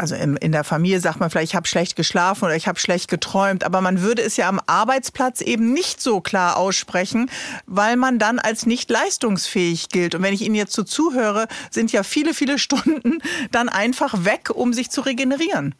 also 0.00 0.14
in, 0.14 0.36
in 0.36 0.52
der 0.52 0.64
Familie 0.64 0.98
sagt 0.98 1.20
man 1.20 1.28
vielleicht, 1.28 1.52
ich 1.52 1.54
habe 1.54 1.68
schlecht 1.68 1.94
geschlafen 1.94 2.46
oder 2.46 2.56
ich 2.56 2.66
habe 2.66 2.80
schlecht 2.80 3.08
geträumt, 3.08 3.64
aber 3.64 3.82
man 3.82 4.00
würde 4.00 4.22
es 4.22 4.36
ja 4.36 4.48
am 4.48 4.60
Arbeitsplatz 4.66 5.42
eben 5.42 5.72
nicht 5.72 6.00
so 6.00 6.20
klar 6.22 6.56
aussprechen, 6.56 7.30
weil 7.66 7.96
man 7.96 8.18
dann 8.18 8.38
als 8.38 8.64
nicht 8.64 8.90
leistungsfähig 8.90 9.90
gilt. 9.90 10.14
Und 10.14 10.22
wenn 10.22 10.32
ich 10.32 10.40
Ihnen 10.40 10.54
jetzt 10.54 10.72
so 10.72 10.82
zuhöre, 10.82 11.48
sind 11.70 11.92
ja 11.92 12.02
viele, 12.02 12.32
viele 12.32 12.58
Stunden 12.70 13.18
dann 13.50 13.68
einfach 13.68 14.24
weg, 14.24 14.50
um 14.54 14.72
sich 14.72 14.90
zu 14.90 15.02
regenerieren. 15.02 15.74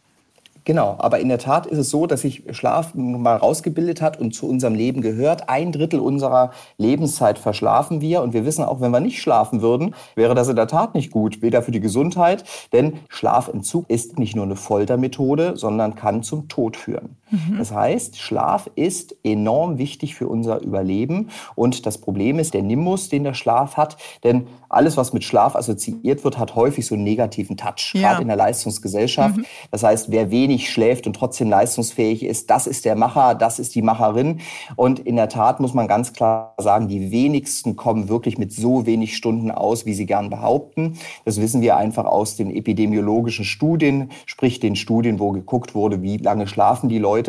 Genau, 0.63 0.95
aber 0.99 1.19
in 1.19 1.29
der 1.29 1.39
Tat 1.39 1.65
ist 1.65 1.79
es 1.79 1.89
so, 1.89 2.05
dass 2.05 2.21
sich 2.21 2.43
Schlaf 2.51 2.93
mal 2.93 3.35
rausgebildet 3.35 3.99
hat 3.99 4.19
und 4.19 4.35
zu 4.35 4.47
unserem 4.47 4.75
Leben 4.75 5.01
gehört. 5.01 5.49
Ein 5.49 5.71
Drittel 5.71 5.99
unserer 5.99 6.51
Lebenszeit 6.77 7.39
verschlafen 7.39 7.99
wir 7.99 8.21
und 8.21 8.33
wir 8.33 8.45
wissen 8.45 8.63
auch, 8.63 8.79
wenn 8.79 8.91
wir 8.91 8.99
nicht 8.99 9.21
schlafen 9.21 9.61
würden, 9.63 9.95
wäre 10.15 10.35
das 10.35 10.49
in 10.49 10.55
der 10.55 10.67
Tat 10.67 10.93
nicht 10.93 11.09
gut, 11.09 11.41
weder 11.41 11.63
für 11.63 11.71
die 11.71 11.79
Gesundheit, 11.79 12.43
denn 12.73 12.99
Schlafentzug 13.09 13.89
ist 13.89 14.19
nicht 14.19 14.35
nur 14.35 14.45
eine 14.45 14.55
Foltermethode, 14.55 15.57
sondern 15.57 15.95
kann 15.95 16.21
zum 16.21 16.47
Tod 16.47 16.77
führen. 16.77 17.17
Mhm. 17.31 17.57
Das 17.57 17.71
heißt, 17.71 18.19
Schlaf 18.19 18.69
ist 18.75 19.15
enorm 19.23 19.77
wichtig 19.77 20.15
für 20.15 20.27
unser 20.27 20.61
Überleben 20.61 21.29
und 21.55 21.85
das 21.85 21.97
Problem 21.97 22.37
ist 22.39 22.53
der 22.53 22.61
Nimbus, 22.61 23.09
den 23.09 23.23
der 23.23 23.33
Schlaf 23.33 23.77
hat, 23.77 23.97
denn 24.23 24.47
alles, 24.71 24.95
was 24.97 25.11
mit 25.13 25.23
Schlaf 25.23 25.55
assoziiert 25.55 26.23
wird, 26.23 26.37
hat 26.37 26.55
häufig 26.55 26.85
so 26.85 26.95
einen 26.95 27.03
negativen 27.03 27.57
Touch, 27.57 27.93
ja. 27.93 28.01
gerade 28.01 28.21
in 28.21 28.27
der 28.27 28.37
Leistungsgesellschaft. 28.37 29.37
Mhm. 29.37 29.45
Das 29.69 29.83
heißt, 29.83 30.11
wer 30.11 30.31
wenig 30.31 30.69
schläft 30.69 31.07
und 31.07 31.13
trotzdem 31.13 31.49
leistungsfähig 31.49 32.23
ist, 32.23 32.49
das 32.49 32.67
ist 32.67 32.85
der 32.85 32.95
Macher, 32.95 33.35
das 33.35 33.59
ist 33.59 33.75
die 33.75 33.81
Macherin. 33.81 34.39
Und 34.75 34.99
in 34.99 35.17
der 35.17 35.29
Tat 35.29 35.59
muss 35.59 35.73
man 35.73 35.87
ganz 35.87 36.13
klar 36.13 36.53
sagen, 36.57 36.87
die 36.87 37.11
wenigsten 37.11 37.75
kommen 37.75 38.07
wirklich 38.07 38.37
mit 38.37 38.53
so 38.53 38.85
wenig 38.85 39.17
Stunden 39.17 39.51
aus, 39.51 39.85
wie 39.85 39.93
sie 39.93 40.05
gern 40.05 40.29
behaupten. 40.29 40.97
Das 41.25 41.39
wissen 41.41 41.61
wir 41.61 41.75
einfach 41.75 42.05
aus 42.05 42.35
den 42.35 42.49
epidemiologischen 42.49 43.45
Studien, 43.45 44.11
sprich 44.25 44.59
den 44.59 44.75
Studien, 44.75 45.19
wo 45.19 45.31
geguckt 45.31 45.75
wurde, 45.75 46.01
wie 46.01 46.17
lange 46.17 46.47
schlafen 46.47 46.89
die 46.89 46.99
Leute. 46.99 47.20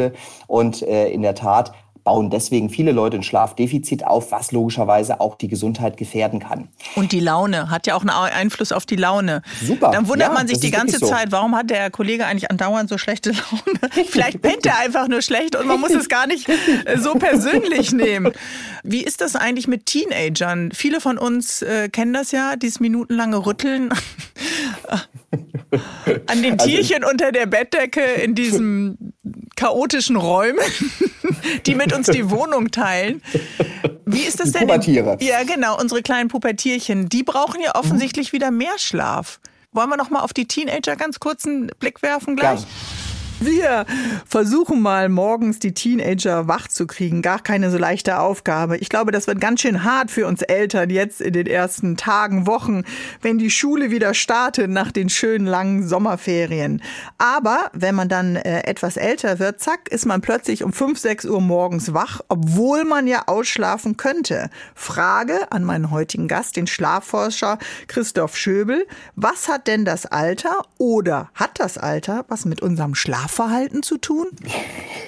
Und 0.46 0.83
äh, 0.83 1.09
in 1.09 1.22
der 1.22 1.35
Tat 1.35 1.72
bauen 2.04 2.30
deswegen 2.30 2.68
viele 2.68 2.92
Leute 2.92 3.16
ein 3.16 3.22
Schlafdefizit 3.22 4.06
auf, 4.06 4.32
was 4.32 4.52
logischerweise 4.52 5.20
auch 5.20 5.36
die 5.36 5.48
Gesundheit 5.48 5.96
gefährden 5.96 6.40
kann. 6.40 6.68
Und 6.96 7.12
die 7.12 7.20
Laune 7.20 7.70
hat 7.70 7.86
ja 7.86 7.94
auch 7.94 8.02
einen 8.02 8.10
Einfluss 8.10 8.72
auf 8.72 8.86
die 8.86 8.96
Laune. 8.96 9.42
Super. 9.64 9.90
Dann 9.90 10.08
wundert 10.08 10.28
ja, 10.28 10.34
man 10.34 10.48
sich 10.48 10.60
die 10.60 10.70
ganze 10.70 10.98
so. 10.98 11.06
Zeit, 11.06 11.30
warum 11.30 11.54
hat 11.54 11.70
der 11.70 11.90
Kollege 11.90 12.26
eigentlich 12.26 12.50
andauernd 12.50 12.88
so 12.88 12.98
schlechte 12.98 13.30
Laune? 13.30 14.08
Vielleicht 14.08 14.42
pennt 14.42 14.66
er 14.66 14.78
einfach 14.78 15.08
nur 15.08 15.22
schlecht 15.22 15.56
und 15.56 15.66
man 15.66 15.80
muss 15.80 15.92
es 15.92 16.08
gar 16.08 16.26
nicht 16.26 16.48
äh, 16.48 16.98
so 16.98 17.14
persönlich 17.14 17.92
nehmen. 17.92 18.32
Wie 18.82 19.02
ist 19.02 19.20
das 19.20 19.36
eigentlich 19.36 19.68
mit 19.68 19.86
Teenagern? 19.86 20.70
Viele 20.72 21.00
von 21.00 21.18
uns 21.18 21.62
äh, 21.62 21.88
kennen 21.88 22.12
das 22.12 22.32
ja, 22.32 22.56
dieses 22.56 22.80
minutenlange 22.80 23.46
Rütteln 23.46 23.90
an 26.26 26.42
den 26.42 26.58
also 26.58 26.66
Tierchen 26.66 27.04
also 27.04 27.10
unter 27.10 27.32
der 27.32 27.46
Bettdecke 27.46 28.02
in 28.02 28.34
diesem 28.34 29.12
chaotischen 29.56 30.16
Räumen, 30.16 30.58
die 31.66 31.74
mit 31.74 31.91
uns 31.94 32.09
die 32.09 32.31
Wohnung 32.31 32.70
teilen. 32.70 33.22
Wie 34.07 34.22
ist 34.22 34.40
das 34.40 34.52
die 34.52 34.59
denn? 34.59 34.68
Pubertiere. 34.68 35.16
Ja, 35.20 35.42
genau, 35.44 35.78
unsere 35.81 36.02
kleinen 36.02 36.28
Pubertierchen, 36.28 37.09
die 37.09 37.22
brauchen 37.22 37.61
ja 37.61 37.74
offensichtlich 37.74 38.33
wieder 38.33 38.50
mehr 38.50 38.78
Schlaf. 38.78 39.40
Wollen 39.72 39.88
wir 39.88 39.96
noch 39.96 40.11
mal 40.11 40.20
auf 40.20 40.33
die 40.33 40.46
Teenager 40.46 40.96
ganz 40.96 41.18
kurz 41.18 41.46
einen 41.46 41.68
Blick 41.78 42.02
werfen 42.02 42.37
gleich? 42.37 42.61
Gern. 42.61 42.68
Wir 43.44 43.87
versuchen 44.24 44.81
mal 44.81 45.09
morgens 45.09 45.59
die 45.59 45.74
Teenager 45.74 46.46
wach 46.46 46.68
zu 46.68 46.87
kriegen. 46.87 47.22
Gar 47.22 47.40
keine 47.40 47.72
so 47.72 47.78
leichte 47.78 48.20
Aufgabe. 48.20 48.76
Ich 48.76 48.88
glaube, 48.88 49.11
das 49.11 49.26
wird 49.26 49.40
ganz 49.40 49.62
schön 49.62 49.83
hart 49.83 50.12
für 50.12 50.28
uns 50.28 50.42
Eltern 50.42 50.90
jetzt 50.90 51.20
in 51.20 51.33
den 51.33 51.48
ersten 51.48 51.96
Tagen, 51.96 52.46
Wochen, 52.46 52.85
wenn 53.20 53.38
die 53.38 53.50
Schule 53.50 53.90
wieder 53.90 54.14
startet 54.14 54.70
nach 54.70 54.92
den 54.92 55.09
schönen 55.09 55.46
langen 55.46 55.88
Sommerferien. 55.88 56.83
Aber 57.18 57.70
wenn 57.72 57.96
man 57.96 58.09
dann 58.09 58.37
äh, 58.37 58.61
etwas 58.64 58.96
älter 58.96 59.40
wird, 59.40 59.59
zack, 59.61 59.88
ist 59.88 60.07
man 60.07 60.20
plötzlich 60.20 60.62
um 60.62 60.72
5, 60.72 60.98
6 60.98 61.24
Uhr 61.24 61.40
morgens 61.40 61.92
wach, 61.92 62.20
obwohl 62.28 62.85
man 62.85 63.09
ja 63.09 63.24
ausschlafen 63.26 63.96
könnte. 63.96 64.50
Frage 64.76 65.50
an 65.50 65.64
meinen 65.64 65.90
heutigen 65.90 66.28
Gast, 66.28 66.57
den 66.57 66.68
Schlafforscher 66.68 67.59
Christoph 67.88 68.37
Schöbel. 68.37 68.87
Was 69.16 69.48
hat 69.48 69.66
denn 69.66 69.85
das 69.85 70.07
Alter 70.07 70.62
oder 70.78 71.31
hat 71.35 71.59
das 71.59 71.76
Alter 71.76 72.24
was 72.28 72.44
mit 72.44 72.62
unserem 72.62 72.94
Schlaf 72.94 73.32
Schlafverhalten 73.33 73.83
zu 73.83 73.99
tun? 73.99 74.27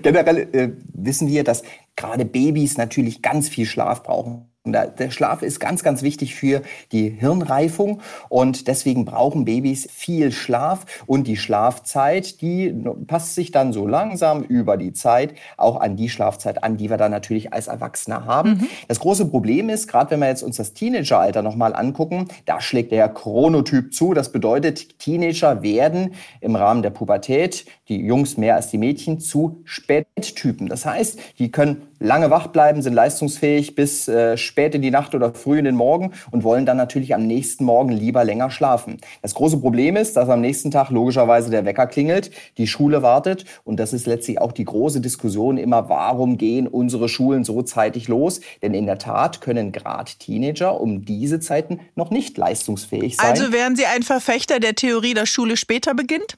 Generell 0.02 0.48
äh, 0.52 0.70
wissen 0.94 1.28
wir, 1.28 1.44
dass 1.44 1.62
gerade 1.94 2.24
Babys 2.24 2.78
natürlich 2.78 3.20
ganz 3.22 3.48
viel 3.48 3.66
Schlaf 3.66 4.02
brauchen. 4.02 4.50
Und 4.66 4.72
der 4.72 5.10
Schlaf 5.10 5.42
ist 5.42 5.60
ganz, 5.60 5.82
ganz 5.82 6.00
wichtig 6.00 6.34
für 6.34 6.62
die 6.90 7.10
Hirnreifung 7.10 8.00
und 8.30 8.66
deswegen 8.66 9.04
brauchen 9.04 9.44
Babys 9.44 9.86
viel 9.92 10.32
Schlaf 10.32 10.86
und 11.04 11.26
die 11.26 11.36
Schlafzeit, 11.36 12.40
die 12.40 12.74
passt 13.06 13.34
sich 13.34 13.50
dann 13.50 13.74
so 13.74 13.86
langsam 13.86 14.42
über 14.42 14.78
die 14.78 14.94
Zeit 14.94 15.34
auch 15.58 15.78
an 15.78 15.96
die 15.96 16.08
Schlafzeit 16.08 16.64
an, 16.64 16.78
die 16.78 16.88
wir 16.88 16.96
dann 16.96 17.10
natürlich 17.10 17.52
als 17.52 17.66
Erwachsene 17.66 18.24
haben. 18.24 18.52
Mhm. 18.52 18.66
Das 18.88 19.00
große 19.00 19.26
Problem 19.26 19.68
ist, 19.68 19.86
gerade 19.86 20.12
wenn 20.12 20.20
wir 20.20 20.28
jetzt 20.28 20.42
uns 20.42 20.56
das 20.56 20.72
Teenageralter 20.72 21.42
nochmal 21.42 21.76
angucken, 21.76 22.28
da 22.46 22.62
schlägt 22.62 22.90
der 22.90 23.10
Chronotyp 23.10 23.92
zu. 23.92 24.14
Das 24.14 24.32
bedeutet, 24.32 24.98
Teenager 24.98 25.62
werden 25.62 26.14
im 26.40 26.56
Rahmen 26.56 26.82
der 26.82 26.88
Pubertät, 26.88 27.66
die 27.88 28.00
Jungs 28.00 28.38
mehr 28.38 28.54
als 28.54 28.70
die 28.70 28.78
Mädchen, 28.78 29.20
zu 29.20 29.60
Spättypen. 29.64 30.68
Das 30.68 30.86
heißt, 30.86 31.18
die 31.38 31.50
können 31.50 31.82
lange 31.98 32.30
wach 32.30 32.48
bleiben, 32.48 32.82
sind 32.82 32.94
leistungsfähig 32.94 33.74
bis 33.74 34.08
äh, 34.08 34.36
spät 34.36 34.74
in 34.74 34.82
die 34.82 34.90
Nacht 34.90 35.14
oder 35.14 35.34
früh 35.34 35.58
in 35.58 35.64
den 35.64 35.76
Morgen 35.76 36.12
und 36.30 36.44
wollen 36.44 36.66
dann 36.66 36.76
natürlich 36.76 37.14
am 37.14 37.26
nächsten 37.26 37.64
Morgen 37.64 37.90
lieber 37.90 38.24
länger 38.24 38.50
schlafen. 38.50 38.98
Das 39.22 39.34
große 39.34 39.58
Problem 39.58 39.96
ist, 39.96 40.16
dass 40.16 40.28
am 40.28 40.40
nächsten 40.40 40.70
Tag 40.70 40.90
logischerweise 40.90 41.50
der 41.50 41.64
Wecker 41.64 41.86
klingelt, 41.86 42.30
die 42.58 42.66
Schule 42.66 43.02
wartet 43.02 43.44
und 43.64 43.78
das 43.78 43.92
ist 43.92 44.06
letztlich 44.06 44.40
auch 44.40 44.52
die 44.52 44.64
große 44.64 45.00
Diskussion 45.00 45.56
immer, 45.56 45.88
warum 45.88 46.38
gehen 46.38 46.66
unsere 46.66 47.08
Schulen 47.08 47.44
so 47.44 47.62
zeitig 47.62 48.08
los? 48.08 48.40
Denn 48.62 48.74
in 48.74 48.86
der 48.86 48.98
Tat 48.98 49.40
können 49.40 49.72
gerade 49.72 50.10
Teenager 50.18 50.80
um 50.80 51.04
diese 51.04 51.40
Zeiten 51.40 51.80
noch 51.94 52.10
nicht 52.10 52.36
leistungsfähig 52.36 53.16
sein. 53.16 53.30
Also 53.30 53.52
wären 53.52 53.76
Sie 53.76 53.86
ein 53.86 54.02
Verfechter 54.02 54.60
der 54.60 54.74
Theorie, 54.74 55.14
dass 55.14 55.28
Schule 55.28 55.56
später 55.56 55.94
beginnt? 55.94 56.36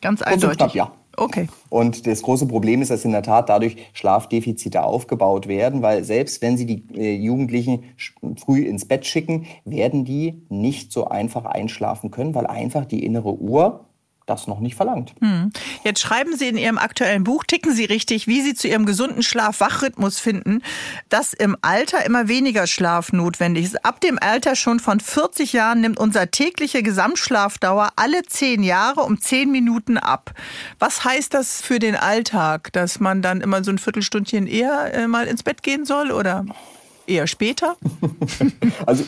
Ganz 0.00 0.22
eindeutig. 0.22 0.58
Knapp, 0.58 0.74
ja. 0.74 0.92
Okay. 1.18 1.48
Und 1.68 2.06
das 2.06 2.22
große 2.22 2.46
Problem 2.46 2.80
ist, 2.80 2.90
dass 2.90 3.04
in 3.04 3.10
der 3.10 3.22
Tat 3.22 3.48
dadurch 3.48 3.76
Schlafdefizite 3.92 4.84
aufgebaut 4.84 5.48
werden, 5.48 5.82
weil 5.82 6.04
selbst 6.04 6.40
wenn 6.42 6.56
Sie 6.56 6.64
die 6.64 6.84
äh, 6.94 7.16
Jugendlichen 7.16 7.84
früh 8.36 8.62
ins 8.62 8.86
Bett 8.86 9.04
schicken, 9.04 9.46
werden 9.64 10.04
die 10.04 10.42
nicht 10.48 10.92
so 10.92 11.08
einfach 11.08 11.44
einschlafen 11.44 12.12
können, 12.12 12.34
weil 12.34 12.46
einfach 12.46 12.84
die 12.84 13.04
innere 13.04 13.34
Uhr 13.34 13.87
das 14.28 14.46
noch 14.46 14.60
nicht 14.60 14.74
verlangt. 14.74 15.14
Hm. 15.20 15.50
Jetzt 15.84 16.00
schreiben 16.00 16.36
Sie 16.36 16.48
in 16.48 16.56
Ihrem 16.56 16.78
aktuellen 16.78 17.24
Buch, 17.24 17.44
ticken 17.44 17.74
Sie 17.74 17.84
richtig, 17.84 18.26
wie 18.26 18.42
Sie 18.42 18.54
zu 18.54 18.68
Ihrem 18.68 18.86
gesunden 18.86 19.22
Schlaf-Wach-Rhythmus 19.22 20.18
finden, 20.18 20.62
dass 21.08 21.32
im 21.32 21.56
Alter 21.62 22.04
immer 22.04 22.28
weniger 22.28 22.66
Schlaf 22.66 23.12
notwendig 23.12 23.64
ist. 23.64 23.84
Ab 23.84 24.00
dem 24.00 24.18
Alter 24.20 24.56
schon 24.56 24.80
von 24.80 25.00
40 25.00 25.52
Jahren 25.52 25.80
nimmt 25.80 25.98
unser 25.98 26.30
tägliche 26.30 26.82
Gesamtschlafdauer 26.82 27.90
alle 27.96 28.22
10 28.22 28.62
Jahre 28.62 29.02
um 29.02 29.20
10 29.20 29.50
Minuten 29.50 29.98
ab. 29.98 30.34
Was 30.78 31.04
heißt 31.04 31.32
das 31.34 31.62
für 31.62 31.78
den 31.78 31.96
Alltag, 31.96 32.72
dass 32.72 33.00
man 33.00 33.22
dann 33.22 33.40
immer 33.40 33.64
so 33.64 33.70
ein 33.70 33.78
Viertelstündchen 33.78 34.46
eher 34.46 34.94
äh, 34.94 35.08
mal 35.08 35.26
ins 35.26 35.42
Bett 35.42 35.62
gehen 35.62 35.84
soll 35.84 36.10
oder 36.10 36.44
eher 37.06 37.26
später? 37.26 37.76
also 38.86 39.04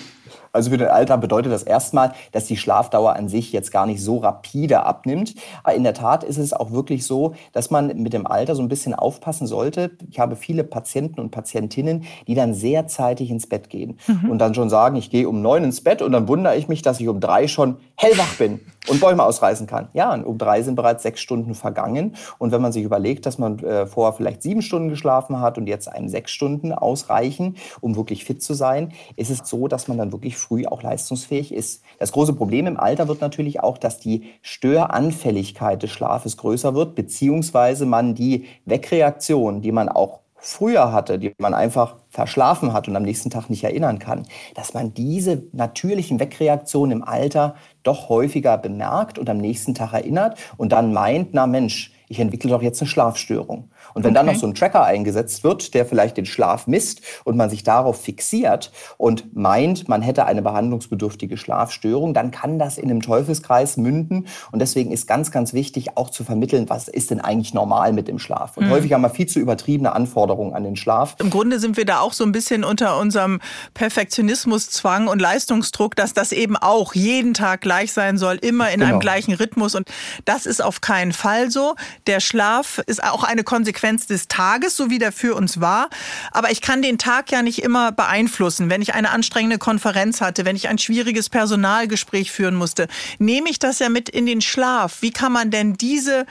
also 0.52 0.70
für 0.70 0.78
den 0.78 0.88
Alter 0.88 1.16
bedeutet 1.18 1.52
das 1.52 1.62
erstmal, 1.62 2.12
dass 2.32 2.46
die 2.46 2.56
Schlafdauer 2.56 3.14
an 3.14 3.28
sich 3.28 3.52
jetzt 3.52 3.70
gar 3.70 3.86
nicht 3.86 4.02
so 4.02 4.18
rapide 4.18 4.82
abnimmt. 4.82 5.34
Aber 5.62 5.74
in 5.74 5.84
der 5.84 5.94
Tat 5.94 6.24
ist 6.24 6.38
es 6.38 6.52
auch 6.52 6.72
wirklich 6.72 7.06
so, 7.06 7.34
dass 7.52 7.70
man 7.70 7.88
mit 8.02 8.12
dem 8.12 8.26
Alter 8.26 8.54
so 8.54 8.62
ein 8.62 8.68
bisschen 8.68 8.94
aufpassen 8.94 9.46
sollte. 9.46 9.92
Ich 10.10 10.18
habe 10.18 10.36
viele 10.36 10.64
Patienten 10.64 11.20
und 11.20 11.30
Patientinnen, 11.30 12.04
die 12.26 12.34
dann 12.34 12.54
sehr 12.54 12.86
zeitig 12.86 13.30
ins 13.30 13.46
Bett 13.46 13.70
gehen 13.70 13.98
mhm. 14.06 14.30
und 14.30 14.38
dann 14.38 14.54
schon 14.54 14.70
sagen, 14.70 14.96
ich 14.96 15.10
gehe 15.10 15.28
um 15.28 15.42
neun 15.42 15.64
ins 15.64 15.82
Bett 15.82 16.02
und 16.02 16.12
dann 16.12 16.28
wundere 16.28 16.56
ich 16.56 16.68
mich, 16.68 16.82
dass 16.82 17.00
ich 17.00 17.08
um 17.08 17.20
drei 17.20 17.46
schon 17.46 17.76
hellwach 17.96 18.34
bin 18.36 18.60
und 18.90 19.00
Bäume 19.00 19.24
ausreißen 19.24 19.66
kann. 19.66 19.88
Ja, 19.92 20.12
und 20.12 20.24
um 20.24 20.36
drei 20.36 20.62
sind 20.62 20.74
bereits 20.74 21.02
sechs 21.02 21.20
Stunden 21.20 21.54
vergangen. 21.54 22.16
Und 22.38 22.52
wenn 22.52 22.60
man 22.60 22.72
sich 22.72 22.82
überlegt, 22.82 23.24
dass 23.24 23.38
man 23.38 23.58
äh, 23.60 23.86
vorher 23.86 24.12
vielleicht 24.12 24.42
sieben 24.42 24.62
Stunden 24.62 24.88
geschlafen 24.88 25.40
hat 25.40 25.58
und 25.58 25.66
jetzt 25.66 25.88
einem 25.88 26.08
sechs 26.08 26.32
Stunden 26.32 26.72
ausreichen, 26.72 27.56
um 27.80 27.96
wirklich 27.96 28.24
fit 28.24 28.42
zu 28.42 28.54
sein, 28.54 28.92
ist 29.16 29.30
es 29.30 29.40
so, 29.44 29.68
dass 29.68 29.88
man 29.88 29.98
dann 29.98 30.12
wirklich 30.12 30.36
früh 30.36 30.66
auch 30.66 30.82
leistungsfähig 30.82 31.54
ist. 31.54 31.82
Das 31.98 32.12
große 32.12 32.34
Problem 32.34 32.66
im 32.66 32.78
Alter 32.78 33.08
wird 33.08 33.20
natürlich 33.20 33.60
auch, 33.60 33.78
dass 33.78 34.00
die 34.00 34.24
Störanfälligkeit 34.42 35.82
des 35.82 35.90
Schlafes 35.90 36.36
größer 36.36 36.74
wird, 36.74 36.94
beziehungsweise 36.94 37.86
man 37.86 38.14
die 38.14 38.46
Wegreaktion, 38.64 39.62
die 39.62 39.72
man 39.72 39.88
auch 39.88 40.20
früher 40.40 40.92
hatte, 40.92 41.18
die 41.18 41.32
man 41.38 41.54
einfach 41.54 41.96
verschlafen 42.08 42.72
hat 42.72 42.88
und 42.88 42.96
am 42.96 43.02
nächsten 43.02 43.30
Tag 43.30 43.50
nicht 43.50 43.64
erinnern 43.64 43.98
kann, 43.98 44.26
dass 44.54 44.74
man 44.74 44.94
diese 44.94 45.44
natürlichen 45.52 46.18
Wegreaktionen 46.18 46.98
im 46.98 47.04
Alter 47.04 47.54
doch 47.82 48.08
häufiger 48.08 48.58
bemerkt 48.58 49.18
und 49.18 49.28
am 49.30 49.38
nächsten 49.38 49.74
Tag 49.74 49.92
erinnert 49.92 50.38
und 50.56 50.72
dann 50.72 50.92
meint, 50.92 51.30
na 51.32 51.46
Mensch, 51.46 51.92
ich 52.08 52.18
entwickle 52.18 52.50
doch 52.50 52.62
jetzt 52.62 52.82
eine 52.82 52.88
Schlafstörung. 52.88 53.70
Und 53.94 54.04
wenn 54.04 54.10
okay. 54.10 54.26
dann 54.26 54.26
noch 54.26 54.40
so 54.40 54.46
ein 54.46 54.54
Tracker 54.54 54.84
eingesetzt 54.84 55.44
wird, 55.44 55.74
der 55.74 55.86
vielleicht 55.86 56.16
den 56.16 56.26
Schlaf 56.26 56.66
misst 56.66 57.00
und 57.24 57.36
man 57.36 57.50
sich 57.50 57.62
darauf 57.62 58.00
fixiert 58.00 58.70
und 58.96 59.36
meint, 59.36 59.88
man 59.88 60.02
hätte 60.02 60.26
eine 60.26 60.42
behandlungsbedürftige 60.42 61.36
Schlafstörung, 61.36 62.14
dann 62.14 62.30
kann 62.30 62.58
das 62.58 62.78
in 62.78 62.90
einem 62.90 63.02
Teufelskreis 63.02 63.76
münden. 63.76 64.26
Und 64.52 64.60
deswegen 64.60 64.92
ist 64.92 65.06
ganz, 65.06 65.30
ganz 65.30 65.52
wichtig 65.52 65.96
auch 65.96 66.10
zu 66.10 66.24
vermitteln, 66.24 66.68
was 66.68 66.88
ist 66.88 67.10
denn 67.10 67.20
eigentlich 67.20 67.54
normal 67.54 67.92
mit 67.92 68.08
dem 68.08 68.18
Schlaf. 68.18 68.56
Und 68.56 68.66
mhm. 68.66 68.70
häufig 68.70 68.92
haben 68.92 69.02
wir 69.02 69.10
viel 69.10 69.26
zu 69.26 69.38
übertriebene 69.40 69.92
Anforderungen 69.92 70.54
an 70.54 70.64
den 70.64 70.76
Schlaf. 70.76 71.16
Im 71.18 71.30
Grunde 71.30 71.58
sind 71.58 71.76
wir 71.76 71.84
da 71.84 72.00
auch 72.00 72.12
so 72.12 72.24
ein 72.24 72.32
bisschen 72.32 72.64
unter 72.64 72.98
unserem 72.98 73.40
Perfektionismuszwang 73.74 75.08
und 75.08 75.20
Leistungsdruck, 75.20 75.96
dass 75.96 76.12
das 76.12 76.32
eben 76.32 76.56
auch 76.56 76.94
jeden 76.94 77.34
Tag 77.34 77.60
gleich 77.60 77.92
sein 77.92 78.18
soll, 78.18 78.36
immer 78.36 78.70
in 78.70 78.80
genau. 78.80 78.92
einem 78.92 79.00
gleichen 79.00 79.34
Rhythmus. 79.34 79.74
Und 79.74 79.88
das 80.24 80.46
ist 80.46 80.62
auf 80.62 80.80
keinen 80.80 81.12
Fall 81.12 81.50
so. 81.50 81.74
Der 82.06 82.20
Schlaf 82.20 82.80
ist 82.86 83.02
auch 83.02 83.24
eine 83.24 83.44
Konsequenz 83.44 83.69
des 84.06 84.28
Tages, 84.28 84.76
so 84.76 84.90
wie 84.90 84.98
der 84.98 85.12
für 85.12 85.34
uns 85.34 85.60
war. 85.60 85.88
Aber 86.32 86.50
ich 86.50 86.60
kann 86.60 86.82
den 86.82 86.98
Tag 86.98 87.30
ja 87.30 87.42
nicht 87.42 87.62
immer 87.62 87.92
beeinflussen. 87.92 88.70
Wenn 88.70 88.82
ich 88.82 88.94
eine 88.94 89.10
anstrengende 89.10 89.58
Konferenz 89.58 90.20
hatte, 90.20 90.44
wenn 90.44 90.56
ich 90.56 90.68
ein 90.68 90.78
schwieriges 90.78 91.28
Personalgespräch 91.28 92.30
führen 92.30 92.54
musste, 92.54 92.88
nehme 93.18 93.50
ich 93.50 93.58
das 93.58 93.78
ja 93.78 93.88
mit 93.88 94.08
in 94.08 94.26
den 94.26 94.40
Schlaf. 94.40 94.98
Wie 95.02 95.10
kann 95.12 95.32
man 95.32 95.50
denn 95.50 95.74
diese 95.74 96.26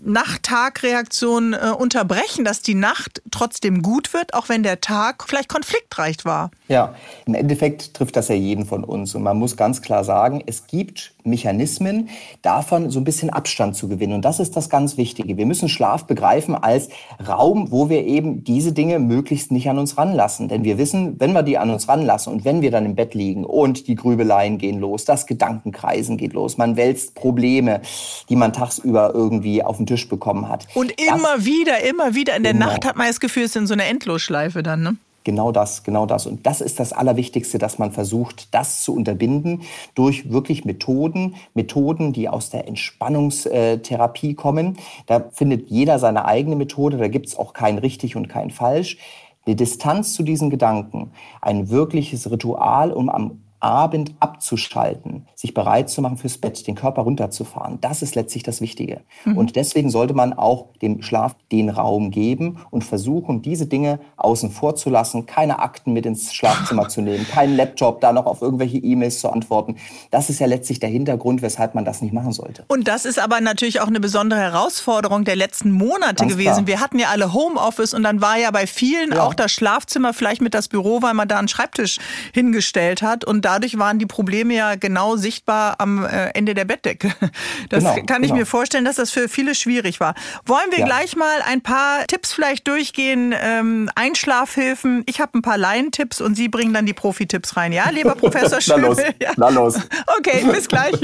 Nacht-Tag-Reaktion 0.00 1.52
äh, 1.52 1.72
unterbrechen, 1.76 2.44
dass 2.44 2.60
die 2.60 2.74
Nacht 2.74 3.22
trotzdem 3.30 3.82
gut 3.82 4.12
wird, 4.12 4.34
auch 4.34 4.48
wenn 4.48 4.62
der 4.62 4.80
Tag 4.80 5.24
vielleicht 5.26 5.48
konfliktreich 5.48 6.24
war? 6.24 6.50
Ja, 6.72 6.94
im 7.26 7.34
Endeffekt 7.34 7.92
trifft 7.92 8.16
das 8.16 8.28
ja 8.28 8.34
jeden 8.34 8.64
von 8.64 8.82
uns. 8.82 9.14
Und 9.14 9.22
man 9.22 9.36
muss 9.36 9.58
ganz 9.58 9.82
klar 9.82 10.04
sagen, 10.04 10.42
es 10.46 10.66
gibt 10.66 11.14
Mechanismen, 11.22 12.08
davon 12.40 12.88
so 12.88 12.98
ein 12.98 13.04
bisschen 13.04 13.28
Abstand 13.28 13.76
zu 13.76 13.88
gewinnen. 13.88 14.14
Und 14.14 14.24
das 14.24 14.40
ist 14.40 14.56
das 14.56 14.70
ganz 14.70 14.96
Wichtige. 14.96 15.36
Wir 15.36 15.44
müssen 15.44 15.68
Schlaf 15.68 16.06
begreifen 16.06 16.54
als 16.54 16.88
Raum, 17.28 17.70
wo 17.70 17.90
wir 17.90 18.06
eben 18.06 18.42
diese 18.42 18.72
Dinge 18.72 19.00
möglichst 19.00 19.52
nicht 19.52 19.68
an 19.68 19.78
uns 19.78 19.98
ranlassen. 19.98 20.48
Denn 20.48 20.64
wir 20.64 20.78
wissen, 20.78 21.20
wenn 21.20 21.34
wir 21.34 21.42
die 21.42 21.58
an 21.58 21.68
uns 21.68 21.88
ranlassen 21.88 22.32
und 22.32 22.46
wenn 22.46 22.62
wir 22.62 22.70
dann 22.70 22.86
im 22.86 22.94
Bett 22.94 23.12
liegen 23.12 23.44
und 23.44 23.86
die 23.86 23.94
Grübeleien 23.94 24.56
gehen 24.56 24.80
los, 24.80 25.04
das 25.04 25.26
Gedankenkreisen 25.26 26.16
geht 26.16 26.32
los, 26.32 26.56
man 26.56 26.78
wälzt 26.78 27.14
Probleme, 27.14 27.82
die 28.30 28.36
man 28.36 28.54
tagsüber 28.54 29.12
irgendwie 29.12 29.62
auf 29.62 29.76
den 29.76 29.84
Tisch 29.84 30.08
bekommen 30.08 30.48
hat. 30.48 30.66
Und 30.72 30.90
immer 30.98 31.36
das, 31.36 31.44
wieder, 31.44 31.84
immer 31.84 32.14
wieder 32.14 32.34
in 32.34 32.44
der 32.44 32.52
immer. 32.52 32.64
Nacht 32.64 32.86
hat 32.86 32.96
man 32.96 33.08
das 33.08 33.20
Gefühl, 33.20 33.42
es 33.42 33.50
ist 33.50 33.56
in 33.56 33.66
so 33.66 33.74
einer 33.74 33.84
Endlosschleife 33.84 34.62
dann, 34.62 34.82
ne? 34.82 34.96
Genau 35.24 35.52
das, 35.52 35.84
genau 35.84 36.06
das. 36.06 36.26
Und 36.26 36.46
das 36.46 36.60
ist 36.60 36.80
das 36.80 36.92
Allerwichtigste, 36.92 37.58
dass 37.58 37.78
man 37.78 37.92
versucht, 37.92 38.52
das 38.54 38.82
zu 38.82 38.94
unterbinden 38.94 39.62
durch 39.94 40.32
wirklich 40.32 40.64
Methoden, 40.64 41.36
Methoden, 41.54 42.12
die 42.12 42.28
aus 42.28 42.50
der 42.50 42.66
Entspannungstherapie 42.66 44.34
kommen. 44.34 44.78
Da 45.06 45.24
findet 45.30 45.68
jeder 45.70 45.98
seine 45.98 46.24
eigene 46.24 46.56
Methode, 46.56 46.96
da 46.96 47.08
gibt 47.08 47.26
es 47.26 47.38
auch 47.38 47.52
kein 47.52 47.78
richtig 47.78 48.16
und 48.16 48.28
kein 48.28 48.50
falsch. 48.50 48.98
Die 49.46 49.56
Distanz 49.56 50.14
zu 50.14 50.22
diesen 50.22 50.50
Gedanken, 50.50 51.10
ein 51.40 51.68
wirkliches 51.68 52.30
Ritual, 52.30 52.92
um 52.92 53.08
am 53.08 53.41
Abend 53.62 54.14
abzuschalten, 54.18 55.28
sich 55.36 55.54
bereit 55.54 55.88
zu 55.88 56.02
machen 56.02 56.16
fürs 56.16 56.36
Bett, 56.36 56.66
den 56.66 56.74
Körper 56.74 57.02
runterzufahren. 57.02 57.78
Das 57.80 58.02
ist 58.02 58.16
letztlich 58.16 58.42
das 58.42 58.60
Wichtige. 58.60 59.02
Mhm. 59.24 59.38
Und 59.38 59.56
deswegen 59.56 59.88
sollte 59.88 60.14
man 60.14 60.32
auch 60.32 60.66
dem 60.82 61.00
Schlaf 61.00 61.36
den 61.52 61.68
Raum 61.68 62.10
geben 62.10 62.58
und 62.70 62.82
versuchen, 62.82 63.40
diese 63.40 63.66
Dinge 63.66 64.00
außen 64.16 64.50
vor 64.50 64.74
zu 64.74 64.90
lassen, 64.90 65.26
keine 65.26 65.60
Akten 65.60 65.92
mit 65.92 66.06
ins 66.06 66.34
Schlafzimmer 66.34 66.88
zu 66.88 67.02
nehmen, 67.02 67.24
keinen 67.28 67.56
Laptop, 67.56 68.00
da 68.00 68.12
noch 68.12 68.26
auf 68.26 68.42
irgendwelche 68.42 68.78
E-Mails 68.78 69.20
zu 69.20 69.30
antworten. 69.30 69.76
Das 70.10 70.28
ist 70.28 70.40
ja 70.40 70.46
letztlich 70.48 70.80
der 70.80 70.90
Hintergrund, 70.90 71.40
weshalb 71.40 71.76
man 71.76 71.84
das 71.84 72.02
nicht 72.02 72.12
machen 72.12 72.32
sollte. 72.32 72.64
Und 72.66 72.88
das 72.88 73.04
ist 73.04 73.20
aber 73.20 73.40
natürlich 73.40 73.80
auch 73.80 73.86
eine 73.86 74.00
besondere 74.00 74.40
Herausforderung 74.40 75.24
der 75.24 75.36
letzten 75.36 75.70
Monate 75.70 76.16
Ganz 76.16 76.32
gewesen. 76.32 76.64
Klar. 76.64 76.66
Wir 76.66 76.80
hatten 76.80 76.98
ja 76.98 77.08
alle 77.10 77.32
Homeoffice 77.32 77.94
und 77.94 78.02
dann 78.02 78.20
war 78.20 78.38
ja 78.38 78.50
bei 78.50 78.66
vielen 78.66 79.12
ja. 79.12 79.22
auch 79.22 79.34
das 79.34 79.52
Schlafzimmer 79.52 80.12
vielleicht 80.12 80.42
mit 80.42 80.52
das 80.52 80.66
Büro, 80.66 81.00
weil 81.00 81.14
man 81.14 81.28
da 81.28 81.38
einen 81.38 81.46
Schreibtisch 81.48 81.98
hingestellt 82.32 83.02
hat 83.02 83.24
und 83.24 83.44
da 83.44 83.51
dadurch 83.52 83.78
waren 83.78 83.98
die 83.98 84.06
Probleme 84.06 84.54
ja 84.54 84.74
genau 84.76 85.16
sichtbar 85.16 85.76
am 85.78 86.04
äh, 86.04 86.28
Ende 86.30 86.54
der 86.54 86.64
Bettdecke. 86.64 87.12
Das 87.68 87.84
genau, 87.84 88.06
kann 88.06 88.22
ich 88.22 88.28
genau. 88.28 88.40
mir 88.40 88.46
vorstellen, 88.46 88.84
dass 88.84 88.96
das 88.96 89.10
für 89.10 89.28
viele 89.28 89.54
schwierig 89.54 90.00
war. 90.00 90.14
Wollen 90.44 90.70
wir 90.70 90.80
ja. 90.80 90.86
gleich 90.86 91.16
mal 91.16 91.40
ein 91.46 91.62
paar 91.62 92.06
Tipps 92.06 92.32
vielleicht 92.32 92.66
durchgehen? 92.66 93.34
Ähm, 93.40 93.88
Einschlafhilfen. 93.94 95.02
Ich 95.06 95.20
habe 95.20 95.38
ein 95.38 95.42
paar 95.42 95.56
Laientipps 95.56 96.20
und 96.20 96.34
Sie 96.34 96.48
bringen 96.48 96.74
dann 96.74 96.84
die 96.84 96.92
Profi-Tipps 96.92 97.56
rein. 97.56 97.72
Ja, 97.72 97.88
lieber 97.90 98.14
Professor 98.16 98.60
Schöbel? 98.60 98.82
Na 98.82 98.88
los, 98.88 98.98
ja. 99.20 99.32
na 99.36 99.48
los. 99.48 99.74
Okay, 100.18 100.44
bis 100.50 100.68
gleich. 100.68 100.94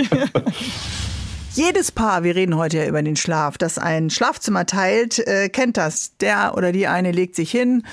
Jedes 1.52 1.90
Paar, 1.90 2.22
wir 2.22 2.36
reden 2.36 2.56
heute 2.56 2.78
ja 2.78 2.86
über 2.86 3.02
den 3.02 3.16
Schlaf, 3.16 3.56
das 3.56 3.78
ein 3.78 4.10
Schlafzimmer 4.10 4.66
teilt, 4.66 5.18
äh, 5.26 5.48
kennt 5.48 5.76
das. 5.76 6.16
Der 6.20 6.54
oder 6.56 6.72
die 6.72 6.86
eine 6.86 7.12
legt 7.12 7.34
sich 7.34 7.50
hin, 7.50 7.84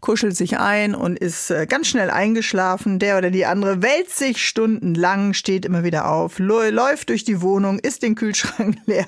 kuschelt 0.00 0.36
sich 0.36 0.58
ein 0.58 0.94
und 0.94 1.18
ist 1.18 1.50
äh, 1.50 1.66
ganz 1.66 1.88
schnell 1.88 2.10
eingeschlafen. 2.10 2.98
Der 2.98 3.18
oder 3.18 3.30
die 3.30 3.46
andere 3.46 3.82
wälzt 3.82 4.16
sich 4.18 4.46
stundenlang, 4.46 5.34
steht 5.34 5.64
immer 5.64 5.84
wieder 5.84 6.10
auf, 6.10 6.38
läuft 6.38 7.08
durch 7.08 7.24
die 7.24 7.42
Wohnung, 7.42 7.78
ist 7.78 8.02
den 8.02 8.14
Kühlschrank 8.14 8.76
leer. 8.86 9.06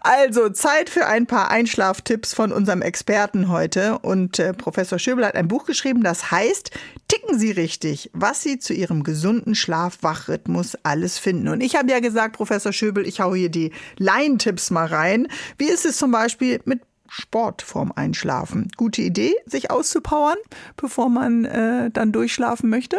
Also 0.00 0.48
Zeit 0.50 0.90
für 0.90 1.06
ein 1.06 1.26
paar 1.26 1.50
Einschlaftipps 1.50 2.34
von 2.34 2.52
unserem 2.52 2.82
Experten 2.82 3.48
heute. 3.48 3.98
Und 3.98 4.38
äh, 4.38 4.52
Professor 4.52 4.98
Schöbel 4.98 5.26
hat 5.26 5.34
ein 5.34 5.48
Buch 5.48 5.64
geschrieben, 5.64 6.02
das 6.02 6.30
heißt, 6.30 6.70
ticken 7.08 7.38
Sie 7.38 7.50
richtig, 7.50 8.10
was 8.12 8.42
Sie 8.42 8.58
zu 8.58 8.74
Ihrem 8.74 9.02
gesunden 9.02 9.54
Schlaf-Wach-Rhythmus 9.54 10.76
alles 10.82 11.18
finden. 11.18 11.48
Und 11.48 11.60
ich 11.60 11.76
habe 11.76 11.90
ja 11.90 12.00
gesagt, 12.00 12.36
Professor 12.36 12.72
Schöbel, 12.72 13.06
ich 13.06 13.20
hau 13.20 13.34
hier 13.34 13.48
die 13.48 13.72
Laientipps 13.98 14.70
mal 14.70 14.86
rein. 14.86 15.28
Wie 15.58 15.68
ist 15.68 15.86
es 15.86 15.96
zum 15.96 16.10
Beispiel 16.10 16.60
mit 16.64 16.80
Sport 17.08 17.62
vorm 17.62 17.92
Einschlafen. 17.94 18.70
Gute 18.76 19.02
Idee, 19.02 19.34
sich 19.46 19.70
auszupowern, 19.70 20.38
bevor 20.76 21.08
man 21.08 21.44
äh, 21.44 21.90
dann 21.90 22.12
durchschlafen 22.12 22.70
möchte? 22.70 22.98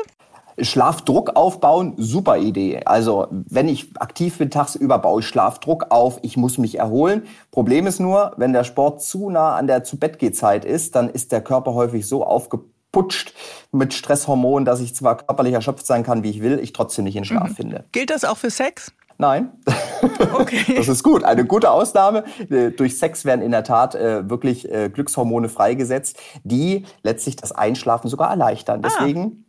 Schlafdruck 0.60 1.36
aufbauen, 1.36 1.94
super 1.98 2.38
Idee. 2.38 2.82
Also 2.86 3.28
wenn 3.30 3.68
ich 3.68 3.90
aktiv 4.00 4.38
bin 4.40 4.50
tagsüber, 4.50 4.98
baue 4.98 5.22
ich 5.22 5.28
Schlafdruck 5.28 5.88
auf. 5.92 6.20
Ich 6.24 6.36
muss 6.36 6.58
mich 6.58 6.80
erholen. 6.80 7.24
Problem 7.52 7.86
ist 7.86 8.00
nur, 8.00 8.34
wenn 8.38 8.54
der 8.54 8.64
Sport 8.64 9.04
zu 9.04 9.30
nah 9.30 9.56
an 9.56 9.68
der 9.68 9.84
zu 9.84 9.98
Bett 9.98 10.22
ist, 10.22 10.96
dann 10.96 11.10
ist 11.10 11.32
der 11.32 11.42
Körper 11.42 11.76
häufig 11.76 12.08
so 12.08 12.26
aufgeputscht 12.26 13.34
mit 13.72 13.94
Stresshormonen, 13.94 14.66
dass 14.66 14.80
ich 14.80 14.96
zwar 14.96 15.18
körperlich 15.18 15.54
erschöpft 15.54 15.86
sein 15.86 16.04
kann, 16.04 16.24
wie 16.24 16.32
ich 16.32 16.42
will, 16.42 16.60
ich 16.60 16.74
trotzdem 16.74 17.06
nicht 17.06 17.16
in 17.16 17.26
Schlaf 17.26 17.50
mhm. 17.50 17.56
finde. 17.56 17.86
Gilt 17.92 18.10
das 18.10 18.26
auch 18.26 18.38
für 18.38 18.50
Sex? 18.50 18.92
Nein. 19.18 19.52
Okay. 20.34 20.64
Das 20.78 20.88
ist 20.88 21.04
gut. 21.04 21.24
Eine 21.24 21.46
gute 21.46 21.72
Ausnahme. 21.72 22.24
Äh, 22.50 22.72
durch 22.72 22.98
Sex 22.98 23.26
werden 23.26 23.42
in 23.42 23.52
der 23.52 23.64
Tat 23.64 23.96
äh, 23.96 24.30
wirklich 24.30 24.72
äh, 24.72 24.90
Glückshormone 24.90 25.50
freigesetzt, 25.50 26.20
die 26.44 26.86
letztlich 27.04 27.36
das 27.36 27.52
Einschlafen 27.52 28.10
sogar 28.10 28.30
erleichtern. 28.30 28.82
Ah. 28.84 28.90
Deswegen 28.90 29.44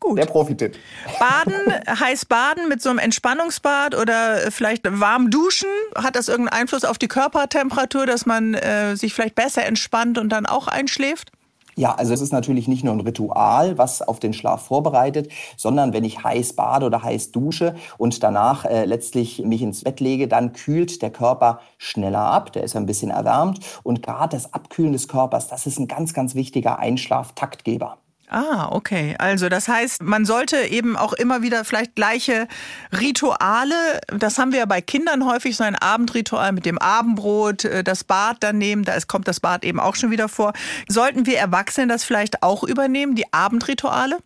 Gut. 0.00 0.16
Der 0.16 0.26
Profitipp. 0.26 0.76
Baden, 1.18 1.74
heiß 2.00 2.26
baden 2.26 2.68
mit 2.68 2.80
so 2.80 2.88
einem 2.88 3.00
Entspannungsbad 3.00 3.96
oder 3.96 4.50
vielleicht 4.52 4.84
warm 4.88 5.28
duschen. 5.30 5.68
Hat 5.96 6.14
das 6.14 6.28
irgendeinen 6.28 6.60
Einfluss 6.60 6.84
auf 6.84 6.98
die 6.98 7.08
Körpertemperatur, 7.08 8.06
dass 8.06 8.24
man 8.24 8.54
äh, 8.54 8.96
sich 8.96 9.12
vielleicht 9.12 9.34
besser 9.34 9.66
entspannt 9.66 10.18
und 10.18 10.28
dann 10.28 10.46
auch 10.46 10.68
einschläft? 10.68 11.32
Ja, 11.78 11.94
also 11.94 12.12
es 12.12 12.20
ist 12.20 12.32
natürlich 12.32 12.66
nicht 12.66 12.82
nur 12.82 12.92
ein 12.92 12.98
Ritual, 12.98 13.78
was 13.78 14.02
auf 14.02 14.18
den 14.18 14.32
Schlaf 14.32 14.66
vorbereitet, 14.66 15.30
sondern 15.56 15.92
wenn 15.92 16.02
ich 16.02 16.24
heiß 16.24 16.54
bade 16.54 16.84
oder 16.84 17.04
heiß 17.04 17.30
dusche 17.30 17.76
und 17.98 18.24
danach 18.24 18.64
äh, 18.64 18.84
letztlich 18.84 19.44
mich 19.44 19.62
ins 19.62 19.84
Bett 19.84 20.00
lege, 20.00 20.26
dann 20.26 20.52
kühlt 20.52 21.02
der 21.02 21.10
Körper 21.10 21.60
schneller 21.76 22.32
ab, 22.32 22.52
der 22.52 22.64
ist 22.64 22.74
ein 22.74 22.86
bisschen 22.86 23.12
erwärmt 23.12 23.60
und 23.84 24.02
gerade 24.02 24.36
das 24.36 24.52
Abkühlen 24.52 24.92
des 24.92 25.06
Körpers, 25.06 25.46
das 25.46 25.66
ist 25.68 25.78
ein 25.78 25.86
ganz, 25.86 26.14
ganz 26.14 26.34
wichtiger 26.34 26.80
Einschlaftaktgeber. 26.80 27.98
Ah, 28.30 28.68
okay. 28.70 29.14
Also 29.18 29.48
das 29.48 29.68
heißt, 29.68 30.02
man 30.02 30.26
sollte 30.26 30.58
eben 30.58 30.96
auch 30.96 31.14
immer 31.14 31.42
wieder 31.42 31.64
vielleicht 31.64 31.94
gleiche 31.94 32.46
Rituale, 32.92 34.00
das 34.18 34.38
haben 34.38 34.52
wir 34.52 34.60
ja 34.60 34.66
bei 34.66 34.82
Kindern 34.82 35.24
häufig, 35.24 35.56
so 35.56 35.64
ein 35.64 35.76
Abendritual 35.76 36.52
mit 36.52 36.66
dem 36.66 36.78
Abendbrot, 36.78 37.64
äh, 37.64 37.82
das 37.82 38.04
Bad 38.04 38.38
dann 38.40 38.58
nehmen, 38.58 38.84
da 38.84 38.98
kommt 39.06 39.28
das 39.28 39.40
Bad 39.40 39.64
eben 39.64 39.80
auch 39.80 39.94
schon 39.94 40.10
wieder 40.10 40.28
vor. 40.28 40.52
Sollten 40.88 41.24
wir 41.26 41.38
Erwachsene 41.38 41.86
das 41.86 42.04
vielleicht 42.04 42.42
auch 42.42 42.64
übernehmen, 42.64 43.14
die 43.14 43.32
Abendrituale? 43.32 44.18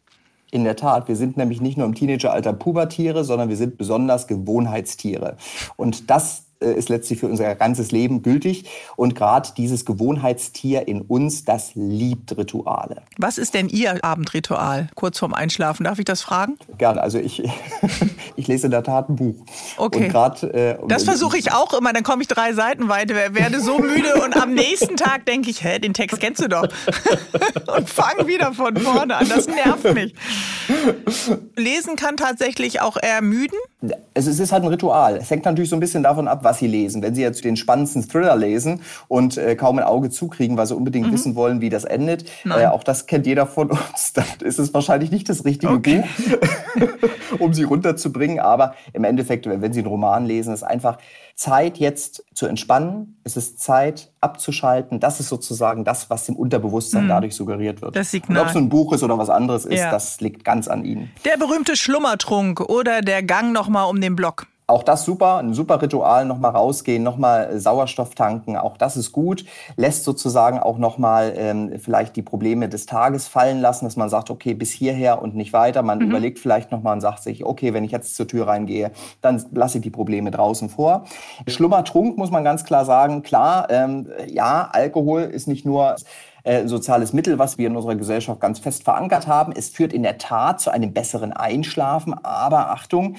In 0.51 0.65
der 0.65 0.77
Tat, 0.77 1.09
wir 1.09 1.17
sind 1.17 1.37
nämlich 1.37 1.61
nicht 1.61 1.79
nur 1.79 1.87
im 1.87 1.95
Teenageralter 1.95 2.53
Pubertiere, 2.53 3.25
sondern 3.25 3.49
wir 3.49 3.57
sind 3.57 3.79
besonders 3.79 4.27
Gewohnheitstiere. 4.27 5.37
Und 5.77 6.11
das 6.11 6.45
ist 6.70 6.88
letztlich 6.88 7.20
für 7.20 7.27
unser 7.27 7.55
ganzes 7.55 7.92
Leben 7.92 8.22
gültig. 8.22 8.64
Und 8.96 9.14
gerade 9.14 9.51
dieses 9.57 9.85
Gewohnheitstier 9.85 10.88
in 10.88 11.03
uns, 11.03 11.44
das 11.44 11.72
liebt 11.75 12.37
Rituale. 12.37 13.03
Was 13.18 13.38
ist 13.38 13.55
denn 13.55 13.68
Ihr 13.68 14.05
Abendritual 14.05 14.88
kurz 14.94 15.18
vorm 15.18 15.35
Einschlafen? 15.35 15.85
Darf 15.85 15.98
ich 15.98 16.05
das 16.05 16.22
fragen? 16.22 16.57
Gerne. 16.79 17.01
Also 17.03 17.18
ich, 17.18 17.42
ich 18.37 18.46
lese 18.48 18.66
in 18.66 18.70
der 18.70 18.83
Tat 18.83 19.09
ein 19.09 19.16
Buch. 19.16 19.35
Okay. 19.77 20.09
Grad, 20.09 20.42
äh, 20.42 20.79
das 20.88 21.05
versuche 21.05 21.37
ich 21.38 21.53
auch 21.53 21.72
immer. 21.75 21.92
Dann 21.92 22.03
komme 22.03 22.22
ich 22.22 22.29
drei 22.29 22.53
Seiten 22.53 22.88
weiter, 22.88 23.14
werde 23.14 23.61
so 23.61 23.79
müde 23.79 24.20
und 24.25 24.37
am 24.37 24.55
nächsten 24.55 24.96
Tag 24.96 25.27
denke 25.27 25.51
ich, 25.51 25.64
hä, 25.64 25.79
den 25.79 25.94
Text 25.94 26.20
kennst 26.20 26.42
du 26.42 26.48
doch. 26.48 26.62
und 27.77 27.88
fange 27.88 28.27
wieder 28.27 28.53
von 28.53 28.77
vorne 28.77 29.16
an. 29.16 29.29
Das 29.29 29.46
nervt 29.46 29.94
mich. 29.94 30.14
Lesen 31.57 31.96
kann 31.96 32.16
tatsächlich 32.16 32.81
auch 32.81 32.96
ermüden? 32.96 33.57
Es 34.14 34.27
ist 34.27 34.53
halt 34.53 34.62
ein 34.62 34.68
Ritual. 34.68 35.16
Es 35.16 35.31
hängt 35.31 35.44
natürlich 35.44 35.70
so 35.70 35.77
ein 35.77 35.81
bisschen 35.81 36.03
davon 36.03 36.29
ab, 36.29 36.40
was 36.42 36.52
Sie 36.59 36.67
lesen. 36.67 37.03
Wenn 37.03 37.15
Sie 37.15 37.23
jetzt 37.23 37.45
den 37.45 37.57
spannendsten 37.57 38.07
Thriller 38.09 38.37
lesen 38.37 38.83
und 39.09 39.37
äh, 39.37 39.57
kaum 39.57 39.79
ein 39.79 39.85
Auge 39.85 40.11
zukriegen, 40.11 40.57
weil 40.57 40.67
Sie 40.67 40.75
unbedingt 40.75 41.09
mhm. 41.09 41.12
wissen 41.12 41.35
wollen, 41.35 41.61
wie 41.61 41.71
das 41.71 41.85
endet, 41.85 42.25
äh, 42.45 42.67
auch 42.67 42.85
das 42.85 43.07
kennt 43.07 43.27
jeder 43.27 43.47
von 43.47 43.71
uns, 43.71 44.12
dann 44.15 44.25
ist 44.41 44.59
es 44.59 44.73
wahrscheinlich 44.75 45.11
nicht 45.11 45.29
das 45.29 45.45
richtige 45.45 45.73
okay. 45.73 46.05
Buch, 46.75 46.88
um 47.38 47.55
Sie 47.55 47.65
runterzubringen. 47.65 48.41
Aber 48.41 48.75
im 48.93 49.05
Endeffekt, 49.05 49.47
wenn 49.47 49.73
Sie 49.73 49.81
einen 49.81 49.88
Roman 49.88 50.27
lesen, 50.27 50.53
ist 50.55 50.62
einfach 50.62 50.99
Zeit 51.35 51.79
jetzt 51.79 52.25
zu 52.35 52.47
entspannen. 52.47 53.21
Es 53.25 53.37
ist 53.37 53.61
Zeit 53.61 54.12
abzuschalten. 54.21 55.01
Das 55.01 55.21
ist 55.21 55.29
sozusagen 55.29 55.85
das, 55.85 56.11
was 56.11 56.27
dem 56.27 56.37
Unterbewusstsein 56.37 57.05
mhm. 57.05 57.09
dadurch 57.09 57.35
suggeriert 57.35 57.83
wird. 57.83 57.97
Das 57.97 58.11
Signal. 58.11 58.43
ob 58.43 58.49
es 58.49 58.57
ein 58.57 58.69
Buch 58.69 58.93
ist 58.93 59.03
oder 59.03 59.19
was 59.19 59.31
anderes 59.31 59.65
ist, 59.65 59.81
ja. 59.81 59.91
das 59.91 60.21
liegt 60.21 60.45
ganz 60.45 60.69
an 60.69 60.85
Ihnen. 60.85 61.11
Der 61.25 61.37
berühmte 61.37 61.77
Schlummertrunk 61.77 62.61
oder 62.61 63.01
der 63.01 63.23
Gang 63.23 63.53
nochmal 63.53 63.88
um 63.88 64.01
den 64.01 64.15
Block. 64.15 64.47
Auch 64.72 64.82
das 64.82 65.04
super, 65.04 65.37
ein 65.37 65.52
super 65.52 65.82
Ritual, 65.82 66.24
nochmal 66.24 66.52
rausgehen, 66.52 67.02
nochmal 67.02 67.61
Sauerstoff 67.61 68.14
tanken, 68.14 68.56
auch 68.56 68.78
das 68.78 68.96
ist 68.96 69.12
gut. 69.12 69.44
Lässt 69.76 70.04
sozusagen 70.04 70.58
auch 70.58 70.78
nochmal 70.78 71.35
ähm, 71.37 71.72
vielleicht 71.78 72.16
die 72.16 72.22
Probleme 72.22 72.70
des 72.70 72.87
Tages 72.87 73.28
fallen 73.28 73.61
lassen, 73.61 73.85
dass 73.85 73.96
man 73.96 74.08
sagt, 74.08 74.30
okay, 74.30 74.54
bis 74.54 74.70
hierher 74.70 75.20
und 75.20 75.35
nicht 75.35 75.52
weiter. 75.52 75.82
Man 75.82 75.98
mhm. 75.98 76.06
überlegt 76.06 76.38
vielleicht 76.38 76.72
nochmal 76.72 76.94
und 76.94 77.02
sagt 77.02 77.22
sich, 77.22 77.44
okay, 77.44 77.74
wenn 77.74 77.85
ich 77.85 77.90
jetzt 77.90 78.16
zur 78.16 78.26
Tür 78.26 78.46
reingehe, 78.46 78.92
dann 79.20 79.44
lasse 79.52 79.76
ich 79.76 79.82
die 79.82 79.90
Probleme 79.90 80.30
draußen 80.30 80.70
vor. 80.70 81.04
Schlummertrunk 81.46 82.16
muss 82.16 82.30
man 82.30 82.42
ganz 82.42 82.64
klar 82.64 82.87
sagen, 82.87 83.22
klar, 83.22 83.66
ähm, 83.68 84.08
ja, 84.26 84.70
Alkohol 84.72 85.20
ist 85.20 85.48
nicht 85.48 85.66
nur 85.66 85.96
äh, 86.44 86.66
soziales 86.66 87.12
Mittel, 87.12 87.38
was 87.38 87.58
wir 87.58 87.66
in 87.66 87.76
unserer 87.76 87.94
Gesellschaft 87.94 88.40
ganz 88.40 88.58
fest 88.58 88.85
verankert 88.85 89.26
haben. 89.26 89.52
Es 89.54 89.68
führt 89.68 89.92
in 89.92 90.02
der 90.02 90.16
Tat 90.16 90.62
zu 90.62 90.70
einem 90.70 90.94
besseren 90.94 91.35
Einschlafen, 91.35 92.14
aber 92.24 92.70
Achtung, 92.70 93.16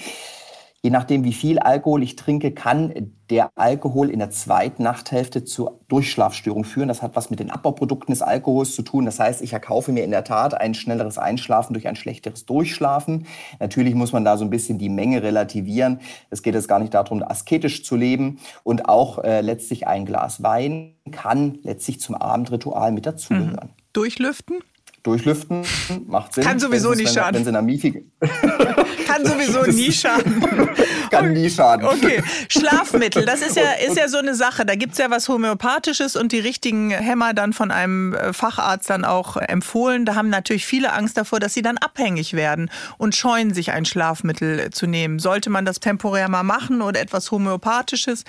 Je 0.84 0.90
nachdem, 0.90 1.24
wie 1.24 1.32
viel 1.32 1.58
Alkohol 1.60 2.02
ich 2.02 2.14
trinke, 2.14 2.52
kann 2.52 2.92
der 3.30 3.48
Alkohol 3.54 4.10
in 4.10 4.18
der 4.18 4.28
zweiten 4.28 4.82
Nachthälfte 4.82 5.42
zur 5.42 5.80
Durchschlafstörung 5.88 6.64
führen. 6.64 6.88
Das 6.88 7.00
hat 7.00 7.16
was 7.16 7.30
mit 7.30 7.40
den 7.40 7.50
Abbauprodukten 7.50 8.12
des 8.12 8.20
Alkohols 8.20 8.74
zu 8.74 8.82
tun. 8.82 9.06
Das 9.06 9.18
heißt, 9.18 9.40
ich 9.40 9.54
erkaufe 9.54 9.92
mir 9.92 10.04
in 10.04 10.10
der 10.10 10.24
Tat 10.24 10.52
ein 10.52 10.74
schnelleres 10.74 11.16
Einschlafen 11.16 11.72
durch 11.72 11.88
ein 11.88 11.96
schlechteres 11.96 12.44
Durchschlafen. 12.44 13.26
Natürlich 13.60 13.94
muss 13.94 14.12
man 14.12 14.26
da 14.26 14.36
so 14.36 14.44
ein 14.44 14.50
bisschen 14.50 14.76
die 14.76 14.90
Menge 14.90 15.22
relativieren. 15.22 16.00
Es 16.28 16.42
geht 16.42 16.54
jetzt 16.54 16.68
gar 16.68 16.80
nicht 16.80 16.92
darum, 16.92 17.22
asketisch 17.22 17.82
zu 17.82 17.96
leben. 17.96 18.38
Und 18.62 18.86
auch 18.86 19.24
äh, 19.24 19.40
letztlich 19.40 19.86
ein 19.86 20.04
Glas 20.04 20.42
Wein 20.42 20.96
kann 21.12 21.60
letztlich 21.62 21.98
zum 21.98 22.14
Abendritual 22.14 22.92
mit 22.92 23.06
dazugehören. 23.06 23.70
Mhm. 23.70 23.82
Durchlüften? 23.94 24.56
Durchlüften 25.04 25.64
macht 26.06 26.34
Sinn. 26.34 26.44
Kann 26.44 26.58
sowieso 26.58 26.96
wenn, 26.96 27.06
schaden. 27.06 27.34
Wenn 27.34 27.44
sie 27.44 27.50
in 27.50 27.56
einer 27.56 27.64
Miefig 27.64 28.04
Kann 29.06 29.24
sowieso 29.24 29.62
nie 29.70 29.92
schaden. 29.92 30.42
Kann 31.10 31.32
nie 31.34 31.50
schaden. 31.50 31.86
Okay, 31.86 32.22
Schlafmittel, 32.48 33.26
das 33.26 33.42
ist 33.42 33.56
ja, 33.56 33.72
ist 33.86 33.98
ja 33.98 34.08
so 34.08 34.16
eine 34.16 34.34
Sache. 34.34 34.64
Da 34.64 34.74
gibt 34.74 34.92
es 34.92 34.98
ja 34.98 35.10
was 35.10 35.28
Homöopathisches 35.28 36.16
und 36.16 36.32
die 36.32 36.38
richtigen 36.38 36.90
Hämmer 36.90 37.34
dann 37.34 37.52
von 37.52 37.70
einem 37.70 38.14
äh, 38.14 38.32
Facharzt 38.32 38.88
dann 38.88 39.04
auch 39.04 39.36
empfohlen. 39.36 40.06
Da 40.06 40.14
haben 40.14 40.30
natürlich 40.30 40.64
viele 40.64 40.94
Angst 40.94 41.18
davor, 41.18 41.38
dass 41.38 41.52
sie 41.52 41.62
dann 41.62 41.76
abhängig 41.76 42.32
werden 42.32 42.70
und 42.96 43.14
scheuen 43.14 43.52
sich 43.52 43.72
ein 43.72 43.84
Schlafmittel 43.84 44.70
zu 44.70 44.86
nehmen. 44.86 45.18
Sollte 45.18 45.50
man 45.50 45.66
das 45.66 45.80
temporär 45.80 46.30
mal 46.30 46.44
machen 46.44 46.80
oder 46.80 46.98
etwas 46.98 47.30
Homöopathisches? 47.30 48.24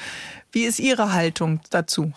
Wie 0.52 0.66
ist 0.66 0.80
Ihre 0.80 1.14
Haltung 1.14 1.62
dazu? 1.70 2.12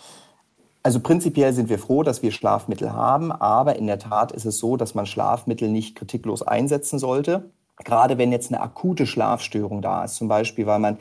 Also 0.81 1.01
prinzipiell 1.01 1.53
sind 1.53 1.69
wir 1.69 1.77
froh, 1.77 2.03
dass 2.03 2.21
wir 2.21 2.31
Schlafmittel 2.31 2.93
haben, 2.93 3.31
aber 3.31 3.75
in 3.75 3.87
der 3.87 3.99
Tat 3.99 4.31
ist 4.31 4.45
es 4.45 4.59
so, 4.59 4.77
dass 4.77 4.95
man 4.95 5.05
Schlafmittel 5.05 5.67
nicht 5.67 5.95
kritiklos 5.95 6.41
einsetzen 6.41 6.99
sollte. 6.99 7.51
Gerade 7.83 8.17
wenn 8.17 8.31
jetzt 8.31 8.51
eine 8.51 8.61
akute 8.61 9.05
Schlafstörung 9.05 9.81
da 9.81 10.05
ist, 10.05 10.15
zum 10.15 10.27
Beispiel, 10.27 10.65
weil 10.65 10.79
man 10.79 10.97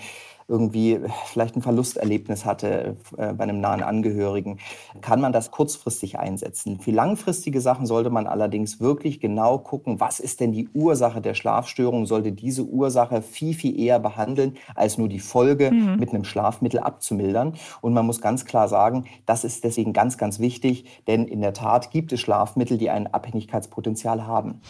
irgendwie 0.48 0.98
vielleicht 1.26 1.56
ein 1.56 1.62
Verlusterlebnis 1.62 2.46
hatte 2.46 2.96
äh, 3.18 3.34
bei 3.34 3.44
einem 3.44 3.60
nahen 3.60 3.82
Angehörigen, 3.82 4.58
kann 5.02 5.20
man 5.20 5.32
das 5.32 5.50
kurzfristig 5.50 6.18
einsetzen. 6.18 6.80
Für 6.80 6.90
langfristige 6.90 7.60
Sachen 7.60 7.84
sollte 7.84 8.08
man 8.08 8.26
allerdings 8.26 8.80
wirklich 8.80 9.20
genau 9.20 9.58
gucken, 9.58 10.00
was 10.00 10.20
ist 10.20 10.40
denn 10.40 10.52
die 10.52 10.68
Ursache 10.72 11.20
der 11.20 11.34
Schlafstörung, 11.34 12.06
sollte 12.06 12.32
diese 12.32 12.64
Ursache 12.64 13.20
viel, 13.20 13.54
viel 13.54 13.78
eher 13.78 13.98
behandeln, 13.98 14.56
als 14.74 14.96
nur 14.96 15.08
die 15.08 15.20
Folge 15.20 15.70
mhm. 15.70 15.96
mit 15.96 16.10
einem 16.10 16.24
Schlafmittel 16.24 16.80
abzumildern. 16.80 17.54
Und 17.82 17.92
man 17.92 18.06
muss 18.06 18.22
ganz 18.22 18.46
klar 18.46 18.68
sagen, 18.68 19.04
das 19.26 19.44
ist 19.44 19.64
deswegen 19.64 19.92
ganz, 19.92 20.16
ganz 20.16 20.38
wichtig, 20.38 20.86
denn 21.06 21.26
in 21.26 21.42
der 21.42 21.52
Tat 21.52 21.90
gibt 21.90 22.12
es 22.12 22.20
Schlafmittel, 22.20 22.78
die 22.78 22.88
ein 22.88 23.12
Abhängigkeitspotenzial 23.12 24.26
haben. 24.26 24.62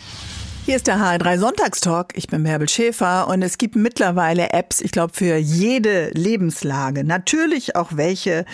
Hier 0.68 0.76
ist 0.76 0.86
der 0.86 0.98
HR3 0.98 1.38
Sonntagstalk. 1.38 2.12
Ich 2.14 2.26
bin 2.26 2.42
Bärbel 2.42 2.68
Schäfer 2.68 3.26
und 3.28 3.40
es 3.40 3.56
gibt 3.56 3.74
mittlerweile 3.74 4.52
Apps, 4.52 4.82
ich 4.82 4.92
glaube, 4.92 5.14
für 5.14 5.38
jede 5.38 6.10
Lebenslage. 6.10 7.04
Natürlich 7.04 7.74
auch 7.74 7.92
welche, 7.92 8.44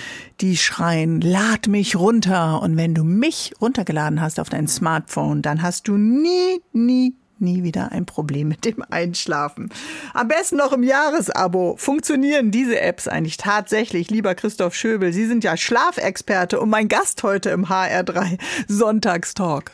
die 0.40 0.57
schreien, 0.57 1.20
lad 1.20 1.66
mich 1.66 1.96
runter. 1.96 2.62
Und 2.62 2.77
wenn 2.77 2.94
du 2.94 3.03
mich 3.03 3.53
runtergeladen 3.61 4.20
hast 4.20 4.38
auf 4.38 4.48
dein 4.48 4.68
Smartphone, 4.68 5.42
dann 5.42 5.61
hast 5.61 5.88
du 5.88 5.96
nie, 5.96 6.61
nie, 6.72 7.16
nie 7.40 7.64
wieder 7.64 7.90
ein 7.90 8.07
Problem 8.07 8.46
mit 8.46 8.64
dem 8.64 8.85
Einschlafen. 8.88 9.70
Am 10.12 10.29
besten 10.29 10.59
noch 10.59 10.72
im 10.72 10.85
Jahresabo. 10.85 11.74
Funktionieren 11.79 12.53
diese 12.53 12.81
Apps 12.81 13.09
eigentlich 13.09 13.38
tatsächlich? 13.38 14.09
Lieber 14.12 14.37
Christoph 14.37 14.77
Schöbel, 14.77 15.12
Sie 15.12 15.27
sind 15.27 15.42
ja 15.42 15.57
Schlafexperte 15.57 16.61
und 16.61 16.70
mein 16.70 16.87
Gast 16.87 17.24
heute 17.24 17.50
im 17.50 17.66
HR3 17.66 18.38
Sonntagstalk 18.68 19.72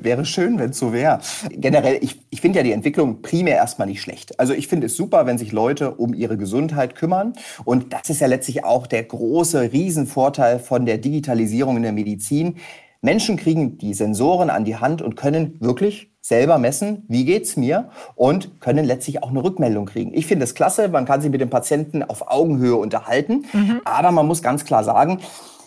wäre 0.00 0.24
schön, 0.24 0.58
wenn 0.58 0.70
es 0.70 0.78
so 0.78 0.92
wäre. 0.92 1.20
Generell, 1.50 1.98
ich, 2.00 2.20
ich 2.30 2.40
finde 2.40 2.58
ja 2.58 2.62
die 2.62 2.72
Entwicklung 2.72 3.22
primär 3.22 3.56
erstmal 3.56 3.88
nicht 3.88 4.00
schlecht. 4.00 4.38
Also 4.38 4.54
ich 4.54 4.68
finde 4.68 4.86
es 4.86 4.96
super, 4.96 5.26
wenn 5.26 5.38
sich 5.38 5.52
Leute 5.52 5.92
um 5.92 6.14
ihre 6.14 6.36
Gesundheit 6.36 6.94
kümmern. 6.94 7.34
Und 7.64 7.92
das 7.92 8.10
ist 8.10 8.20
ja 8.20 8.26
letztlich 8.26 8.64
auch 8.64 8.86
der 8.86 9.04
große 9.04 9.72
Riesenvorteil 9.72 10.58
von 10.58 10.86
der 10.86 10.98
Digitalisierung 10.98 11.76
in 11.76 11.82
der 11.82 11.92
Medizin. 11.92 12.56
Menschen 13.00 13.36
kriegen 13.36 13.78
die 13.78 13.94
Sensoren 13.94 14.48
an 14.48 14.64
die 14.64 14.76
Hand 14.76 15.02
und 15.02 15.16
können 15.16 15.56
wirklich 15.58 16.12
selber 16.20 16.56
messen, 16.58 17.04
wie 17.08 17.24
geht's 17.24 17.56
mir 17.56 17.90
und 18.14 18.60
können 18.60 18.84
letztlich 18.84 19.24
auch 19.24 19.30
eine 19.30 19.42
Rückmeldung 19.42 19.86
kriegen. 19.86 20.14
Ich 20.14 20.26
finde 20.26 20.44
es 20.44 20.54
klasse, 20.54 20.88
man 20.88 21.04
kann 21.04 21.20
sich 21.20 21.32
mit 21.32 21.40
dem 21.40 21.50
Patienten 21.50 22.04
auf 22.04 22.30
Augenhöhe 22.30 22.76
unterhalten, 22.76 23.44
mhm. 23.52 23.80
aber 23.84 24.12
man 24.12 24.28
muss 24.28 24.40
ganz 24.40 24.64
klar 24.64 24.84
sagen, 24.84 25.18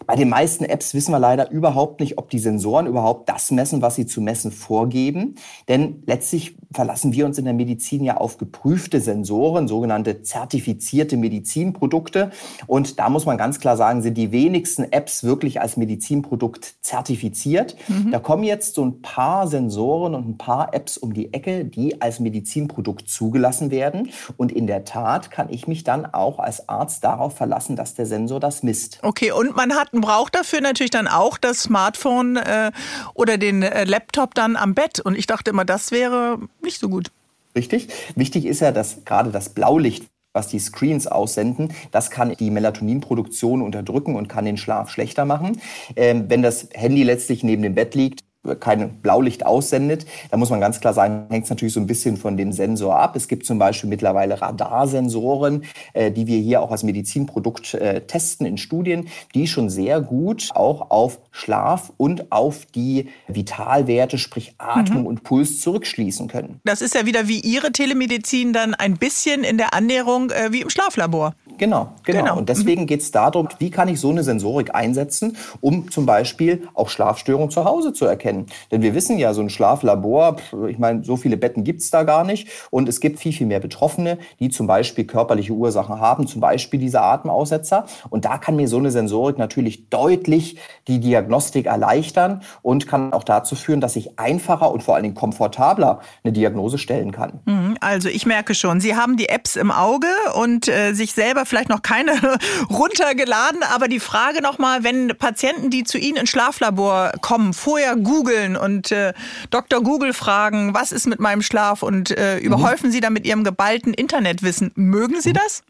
bei 0.06 0.16
den 0.16 0.30
meisten 0.30 0.66
Apps 0.66 0.94
wissen 0.94 1.12
wir 1.12 1.20
leider 1.20 1.50
überhaupt 1.52 2.00
nicht, 2.00 2.18
ob 2.18 2.30
die 2.30 2.40
Sensoren 2.40 2.86
überhaupt 2.86 3.30
das 3.30 3.52
messen, 3.52 3.82
was 3.82 3.96
sie 3.96 4.06
zu 4.06 4.22
messen 4.22 4.52
vorgeben. 4.52 5.36
Denn 5.68 6.04
letztlich 6.06 6.58
verlassen 6.74 7.14
wir 7.14 7.26
uns 7.26 7.38
in 7.38 7.46
der 7.46 7.54
Medizin 7.54 8.04
ja 8.04 8.18
auf 8.18 8.38
geprüfte 8.38 9.00
Sensoren, 9.02 9.68
sogenannte 9.68 10.22
zertifizierte 10.22 11.18
Medizinprodukte. 11.18 12.32
Und 12.68 13.00
da 13.00 13.10
muss 13.10 13.26
man 13.26 13.38
ganz 13.38 13.60
klar 13.60 13.78
sagen, 13.78 14.02
sind 14.02 14.18
die 14.18 14.32
wenigsten 14.32 14.84
Apps 14.92 15.24
wirklich 15.24 15.62
als 15.62 15.78
Medizinprodukt 15.78 16.76
zertifiziert. 16.82 17.76
Mhm. 17.88 18.12
Da 18.12 18.20
kommen 18.20 18.44
jetzt 18.44 18.76
so 18.76 18.86
ein 18.86 19.02
paar 19.02 19.48
Sensoren 19.48 20.14
und 20.14 20.28
ein 20.28 20.38
paar 20.38 20.74
Apps 20.74 20.98
um 20.98 21.14
die 21.14 21.34
Ecke, 21.34 21.66
die 21.66 22.02
als 22.02 22.20
Medizinprodukt 22.20 23.10
zugelassen 23.10 23.72
werden. 23.72 24.10
Und 24.38 24.52
in 24.52 24.68
der 24.68 24.86
Tat 24.86 25.32
kann 25.32 25.50
ich 25.50 25.68
mich 25.68 25.84
dann 25.84 26.06
auch 26.06 26.40
als 26.40 26.70
Arzt 26.70 27.04
darauf 27.04 27.36
verlassen, 27.36 27.76
dass 27.76 27.96
der 27.96 28.06
Sensor 28.06 28.40
das 28.40 28.64
misst. 28.64 29.00
Okay, 29.02 29.32
und 29.32 29.56
man 29.56 29.74
hat 29.74 29.85
braucht 29.92 30.36
dafür 30.36 30.62
natürlich 30.62 30.92
dann 30.92 31.08
auch 31.08 31.38
das 31.38 31.64
Smartphone 31.64 32.38
äh, 32.38 32.72
oder 33.14 33.38
den 33.38 33.64
äh, 33.64 33.84
Laptop 33.84 34.34
dann 34.36 34.56
am 34.56 34.74
Bett. 34.74 35.00
Und 35.00 35.18
ich 35.18 35.28
dachte 35.28 35.52
immer, 35.52 35.66
das 35.66 35.92
wäre 35.92 36.40
nicht 36.62 36.80
so 36.80 36.90
gut. 36.90 37.12
Richtig. 37.56 37.88
Wichtig 38.16 38.46
ist 38.46 38.62
ja, 38.62 38.72
dass 38.72 39.06
gerade 39.06 39.32
das 39.32 39.50
Blaulicht 39.50 40.06
was 40.36 40.50
die 40.50 40.60
Screens 40.60 41.08
aussenden, 41.08 41.74
das 41.92 42.12
kann 42.12 42.36
die 42.38 42.52
Melatoninproduktion 42.52 43.62
unterdrücken 43.62 44.16
und 44.16 44.28
kann 44.28 44.44
den 44.44 44.58
Schlaf 44.58 44.90
schlechter 44.90 45.24
machen. 45.24 45.62
Ähm, 45.96 46.26
wenn 46.28 46.42
das 46.42 46.68
Handy 46.74 47.04
letztlich 47.04 47.42
neben 47.44 47.64
dem 47.64 47.74
Bett 47.74 47.96
liegt, 47.96 48.26
kein 48.60 48.98
Blaulicht 49.02 49.46
aussendet. 49.46 50.06
Da 50.32 50.38
muss 50.38 50.50
man 50.50 50.60
ganz 50.60 50.80
klar 50.80 50.94
sagen, 50.94 51.26
hängt 51.30 51.46
es 51.46 51.50
natürlich 51.50 51.74
so 51.74 51.80
ein 51.80 51.88
bisschen 51.88 52.18
von 52.18 52.38
dem 52.38 52.52
Sensor 52.52 52.98
ab. 52.98 53.16
Es 53.16 53.28
gibt 53.28 53.46
zum 53.46 53.60
Beispiel 53.60 53.90
mittlerweile 53.90 54.42
Radarsensoren, 54.42 55.64
äh, 55.94 56.12
die 56.12 56.28
wir 56.28 56.38
hier 56.38 56.62
auch 56.62 56.72
als 56.72 56.84
Medizinprodukt 56.84 57.74
äh, 57.74 58.02
testen 58.02 58.46
in 58.46 58.58
Studien, 58.58 59.10
die 59.34 59.48
schon 59.48 59.70
sehr 59.70 60.02
gut 60.02 60.50
auch 60.54 60.92
auf 60.92 61.20
Schlaf 61.32 61.92
und 61.98 62.32
auf 62.32 62.66
die 62.66 63.10
Vitalwerte, 63.28 64.18
sprich 64.18 64.56
Atmung 64.58 65.02
mhm. 65.02 65.08
und 65.08 65.24
Puls 65.24 65.60
zurückschließen 65.62 66.28
können. 66.28 66.60
Das 66.64 66.82
ist 66.82 66.96
ja 66.96 67.06
wieder 67.06 67.28
wie 67.28 67.40
Ihre 67.40 67.72
Telemedizin 67.72 68.54
dann 68.54 68.74
ein 68.74 68.98
bisschen 68.98 69.44
in 69.44 69.58
der 69.58 69.74
Annäherung 69.74 70.32
äh, 70.32 70.52
wie 70.52 70.62
im 70.62 70.70
Schlaflabor. 70.70 71.34
Genau, 71.58 71.94
genau, 72.04 72.20
genau. 72.22 72.38
Und 72.38 72.50
deswegen 72.50 72.84
mhm. 72.84 72.88
geht 72.88 73.02
es 73.02 73.12
darum, 73.12 73.48
wie 73.60 73.70
kann 73.70 73.88
ich 73.88 74.00
so 74.00 74.10
eine 74.10 74.24
Sensorik 74.24 74.74
einsetzen, 74.74 75.38
um 75.62 75.92
zum 75.92 76.06
Beispiel 76.06 76.68
auch 76.74 76.90
Schlafstörungen 76.90 77.50
zu 77.50 77.66
Hause 77.66 77.94
zu 77.94 78.06
erkennen. 78.06 78.48
Denn 78.72 78.82
wir 78.82 78.94
wissen 78.94 79.18
ja, 79.18 79.34
so 79.34 79.42
ein 79.42 79.50
Schlaflabor, 79.50 80.38
ich 80.68 80.78
meine, 80.78 81.04
so 81.04 81.18
viele 81.18 81.38
Betten 81.38 81.64
gibt 81.64 81.82
es 81.82 81.90
da 81.90 82.04
gar 82.04 82.24
nicht. 82.24 82.48
Und 82.72 82.90
es 82.90 83.00
gibt 83.00 83.20
viel, 83.20 83.34
viel 83.34 83.48
mehr 83.48 83.60
Betroffene, 83.60 84.18
die 84.40 84.50
zum 84.50 84.68
Beispiel 84.68 85.06
körperliche 85.06 85.54
Ursachen 85.54 86.00
haben, 86.00 86.28
zum 86.28 86.42
Beispiel 86.42 86.80
diese 86.80 87.02
Atemaussetzer. 87.02 87.86
Und 88.10 88.26
da 88.26 88.38
kann 88.38 88.56
mir 88.56 88.68
so 88.68 88.78
eine 88.78 88.92
Sensorik 88.92 89.38
natürlich 89.38 89.90
deutlich 89.90 90.58
die 90.88 91.00
Diagnostik 91.00 91.66
erleichtern 91.66 92.42
und 92.62 92.88
kann 92.88 93.14
auch 93.14 93.24
dazu 93.24 93.56
führen, 93.56 93.82
dass 93.82 93.96
ich 93.96 94.20
einfacher 94.20 94.72
und 94.72 94.84
vor 94.84 94.96
allen 94.96 95.04
Dingen 95.04 95.16
komfortabler 95.16 96.00
eine 96.24 96.34
Diagnose 96.34 96.78
stellen 96.78 97.12
kann. 97.12 97.40
Mhm. 97.46 97.78
Also 97.80 98.10
ich 98.10 98.26
merke 98.26 98.56
schon, 98.56 98.80
Sie 98.80 98.96
haben 98.96 99.18
die 99.18 99.30
Apps 99.30 99.56
im 99.56 99.72
Auge 99.72 100.08
und 100.36 100.68
äh, 100.68 100.94
sich 100.94 101.14
selber 101.14 101.45
vielleicht 101.46 101.70
noch 101.70 101.82
keine 101.82 102.14
runtergeladen, 102.70 103.64
aber 103.64 103.88
die 103.88 104.00
Frage 104.00 104.42
nochmal, 104.42 104.84
wenn 104.84 105.10
Patienten, 105.18 105.70
die 105.70 105.84
zu 105.84 105.98
Ihnen 105.98 106.18
ins 106.18 106.30
Schlaflabor 106.30 107.12
kommen, 107.22 107.54
vorher 107.54 107.96
googeln 107.96 108.56
und 108.56 108.92
äh, 108.92 109.14
Dr. 109.50 109.82
Google 109.82 110.14
fragen, 110.14 110.74
was 110.74 110.92
ist 110.92 111.08
mit 111.08 111.20
meinem 111.20 111.42
Schlaf 111.42 111.84
und 111.84 112.12
äh, 112.12 112.38
überhäufen 112.38 112.90
mhm. 112.90 112.94
Sie 112.94 113.02
da 113.02 113.10
mit 113.10 113.26
Ihrem 113.26 113.44
geballten 113.44 113.94
Internetwissen, 113.94 114.72
mögen 114.76 115.22
Sie 115.22 115.34
das? 115.34 115.64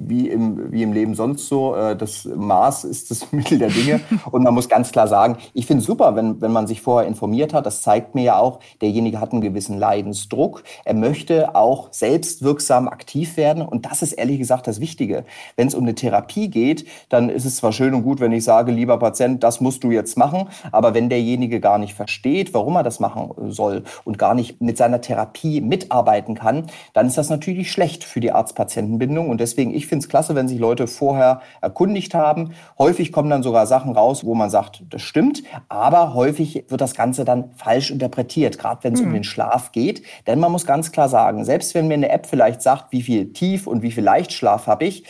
Wie 0.00 0.28
im, 0.28 0.72
wie 0.72 0.82
im 0.82 0.92
Leben 0.92 1.14
sonst 1.14 1.46
so. 1.46 1.76
Äh, 1.76 1.94
das 1.94 2.24
Maß 2.24 2.84
ist 2.84 3.10
das 3.10 3.30
Mittel 3.32 3.58
der 3.58 3.68
Dinge. 3.68 4.00
Und 4.30 4.42
man 4.42 4.54
muss 4.54 4.68
ganz 4.68 4.90
klar 4.90 5.06
sagen, 5.06 5.36
ich 5.52 5.66
finde 5.66 5.82
es 5.82 5.86
super, 5.86 6.16
wenn, 6.16 6.40
wenn 6.40 6.52
man 6.52 6.66
sich 6.66 6.80
vorher 6.80 7.06
informiert 7.06 7.52
hat. 7.52 7.66
Das 7.66 7.82
zeigt 7.82 8.14
mir 8.14 8.24
ja 8.24 8.38
auch, 8.38 8.60
derjenige 8.80 9.20
hat 9.20 9.32
einen 9.32 9.42
gewissen 9.42 9.78
Leidensdruck. 9.78 10.64
Er 10.84 10.94
möchte 10.94 11.54
auch 11.54 11.88
selbstwirksam 11.92 12.88
aktiv 12.88 13.36
werden. 13.36 13.62
Und 13.62 13.86
das 13.86 14.02
ist 14.02 14.14
ehrlich 14.14 14.38
gesagt 14.38 14.66
das 14.66 14.80
Wichtige. 14.80 15.24
Wenn 15.56 15.68
es 15.68 15.74
um 15.74 15.84
eine 15.84 15.94
Therapie 15.94 16.48
geht, 16.48 16.86
dann 17.10 17.28
ist 17.28 17.44
es 17.44 17.56
zwar 17.56 17.72
schön 17.72 17.94
und 17.94 18.02
gut, 18.02 18.20
wenn 18.20 18.32
ich 18.32 18.44
sage, 18.44 18.72
lieber 18.72 18.98
Patient, 18.98 19.44
das 19.44 19.60
musst 19.60 19.84
du 19.84 19.90
jetzt 19.90 20.16
machen. 20.16 20.48
Aber 20.72 20.94
wenn 20.94 21.10
derjenige 21.10 21.60
gar 21.60 21.78
nicht 21.78 21.94
versteht, 21.94 22.54
warum 22.54 22.76
er 22.76 22.82
das 22.82 23.00
machen 23.00 23.30
soll 23.50 23.84
und 24.04 24.18
gar 24.18 24.34
nicht 24.34 24.60
mit 24.62 24.78
seiner 24.78 25.02
Therapie 25.02 25.60
mitarbeiten 25.60 26.34
kann, 26.34 26.66
dann 26.94 27.06
ist 27.06 27.18
das 27.18 27.28
natürlich 27.28 27.70
schlecht 27.70 28.04
für 28.04 28.20
die 28.20 28.32
Arzt-Patienten-Bindung. 28.32 29.28
Und 29.28 29.40
deswegen, 29.40 29.74
ich 29.74 29.89
finde 29.90 30.04
es 30.04 30.08
klasse, 30.08 30.34
wenn 30.34 30.48
sich 30.48 30.58
Leute 30.58 30.86
vorher 30.86 31.42
erkundigt 31.60 32.14
haben. 32.14 32.54
Häufig 32.78 33.12
kommen 33.12 33.28
dann 33.28 33.42
sogar 33.42 33.66
Sachen 33.66 33.92
raus, 33.92 34.24
wo 34.24 34.34
man 34.34 34.48
sagt, 34.48 34.82
das 34.88 35.02
stimmt, 35.02 35.42
aber 35.68 36.14
häufig 36.14 36.64
wird 36.68 36.80
das 36.80 36.94
Ganze 36.94 37.26
dann 37.26 37.50
falsch 37.56 37.90
interpretiert, 37.90 38.58
gerade 38.58 38.82
wenn 38.84 38.94
es 38.94 39.02
mhm. 39.02 39.08
um 39.08 39.12
den 39.12 39.24
Schlaf 39.24 39.72
geht. 39.72 40.02
Denn 40.26 40.40
man 40.40 40.50
muss 40.50 40.64
ganz 40.64 40.92
klar 40.92 41.10
sagen, 41.10 41.44
selbst 41.44 41.74
wenn 41.74 41.88
mir 41.88 41.94
eine 41.94 42.08
App 42.08 42.26
vielleicht 42.26 42.62
sagt, 42.62 42.92
wie 42.92 43.02
viel 43.02 43.34
Tief- 43.34 43.66
und 43.66 43.82
wie 43.82 43.92
viel 43.92 44.04
Leichtschlaf 44.04 44.66
habe 44.66 44.86
ich, 44.86 45.04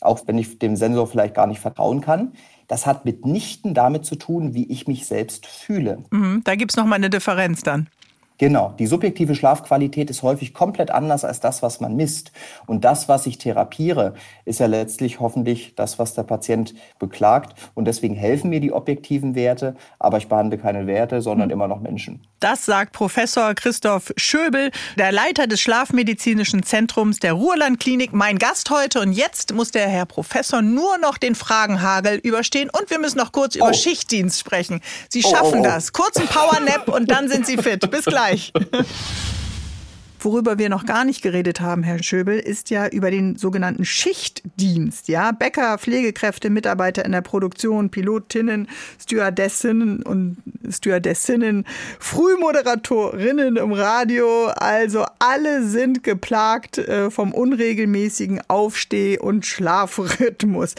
auch 0.00 0.20
wenn 0.26 0.38
ich 0.38 0.60
dem 0.60 0.76
Sensor 0.76 1.08
vielleicht 1.08 1.34
gar 1.34 1.48
nicht 1.48 1.60
vertrauen 1.60 2.00
kann, 2.00 2.32
das 2.68 2.86
hat 2.86 3.04
mitnichten 3.04 3.74
damit 3.74 4.04
zu 4.04 4.16
tun, 4.16 4.54
wie 4.54 4.70
ich 4.70 4.86
mich 4.86 5.06
selbst 5.06 5.46
fühle. 5.46 6.04
Mhm, 6.10 6.42
da 6.44 6.54
gibt 6.54 6.72
es 6.72 6.76
nochmal 6.76 6.96
eine 6.96 7.10
Differenz 7.10 7.62
dann. 7.62 7.88
Genau, 8.38 8.74
die 8.78 8.86
subjektive 8.86 9.34
Schlafqualität 9.34 10.10
ist 10.10 10.22
häufig 10.22 10.52
komplett 10.52 10.90
anders 10.90 11.24
als 11.24 11.40
das, 11.40 11.62
was 11.62 11.80
man 11.80 11.96
misst. 11.96 12.32
Und 12.66 12.84
das, 12.84 13.08
was 13.08 13.26
ich 13.26 13.38
therapiere, 13.38 14.12
ist 14.44 14.60
ja 14.60 14.66
letztlich 14.66 15.20
hoffentlich 15.20 15.74
das, 15.74 15.98
was 15.98 16.12
der 16.12 16.24
Patient 16.24 16.74
beklagt. 16.98 17.58
Und 17.74 17.86
deswegen 17.86 18.14
helfen 18.14 18.50
mir 18.50 18.60
die 18.60 18.72
objektiven 18.72 19.34
Werte, 19.34 19.74
aber 19.98 20.18
ich 20.18 20.28
behandle 20.28 20.58
keine 20.58 20.86
Werte, 20.86 21.22
sondern 21.22 21.48
hm. 21.48 21.54
immer 21.54 21.68
noch 21.68 21.80
Menschen. 21.80 22.20
Das 22.40 22.66
sagt 22.66 22.92
Professor 22.92 23.54
Christoph 23.54 24.12
Schöbel, 24.18 24.70
der 24.98 25.12
Leiter 25.12 25.46
des 25.46 25.60
Schlafmedizinischen 25.62 26.62
Zentrums 26.62 27.18
der 27.20 27.32
Ruhrlandklinik, 27.32 28.12
mein 28.12 28.38
Gast 28.38 28.68
heute. 28.68 29.00
Und 29.00 29.12
jetzt 29.12 29.54
muss 29.54 29.70
der 29.70 29.88
Herr 29.88 30.04
Professor 30.04 30.60
nur 30.60 30.98
noch 30.98 31.16
den 31.16 31.34
Fragenhagel 31.34 32.16
überstehen. 32.18 32.68
Und 32.68 32.90
wir 32.90 32.98
müssen 32.98 33.16
noch 33.16 33.32
kurz 33.32 33.56
oh. 33.56 33.60
über 33.60 33.72
Schichtdienst 33.72 34.38
sprechen. 34.38 34.82
Sie 35.08 35.22
oh, 35.24 35.30
schaffen 35.30 35.60
oh, 35.60 35.62
oh, 35.62 35.64
das. 35.64 35.94
Kurzen 35.94 36.26
Powernap 36.26 36.88
und 36.88 37.10
dann 37.10 37.30
sind 37.30 37.46
Sie 37.46 37.56
fit. 37.56 37.90
Bis 37.90 38.04
gleich 38.04 38.25
gleich. 38.26 38.52
Worüber 40.26 40.58
wir 40.58 40.68
noch 40.68 40.86
gar 40.86 41.04
nicht 41.04 41.22
geredet 41.22 41.60
haben, 41.60 41.84
Herr 41.84 42.02
Schöbel, 42.02 42.40
ist 42.40 42.70
ja 42.70 42.88
über 42.88 43.12
den 43.12 43.36
sogenannten 43.36 43.84
Schichtdienst. 43.84 45.06
Ja, 45.06 45.30
Bäcker, 45.30 45.78
Pflegekräfte, 45.78 46.50
Mitarbeiter 46.50 47.04
in 47.04 47.12
der 47.12 47.20
Produktion, 47.20 47.90
Pilotinnen, 47.90 48.66
Stewardessen 49.00 50.02
und 50.02 50.38
Stewardessinnen, 50.68 51.64
Frühmoderatorinnen 52.00 53.56
im 53.56 53.72
Radio. 53.72 54.46
Also 54.56 55.04
alle 55.20 55.62
sind 55.62 56.02
geplagt 56.02 56.78
äh, 56.78 57.08
vom 57.12 57.32
unregelmäßigen 57.32 58.40
Aufsteh- 58.48 59.20
und 59.20 59.46
Schlafrhythmus. 59.46 60.74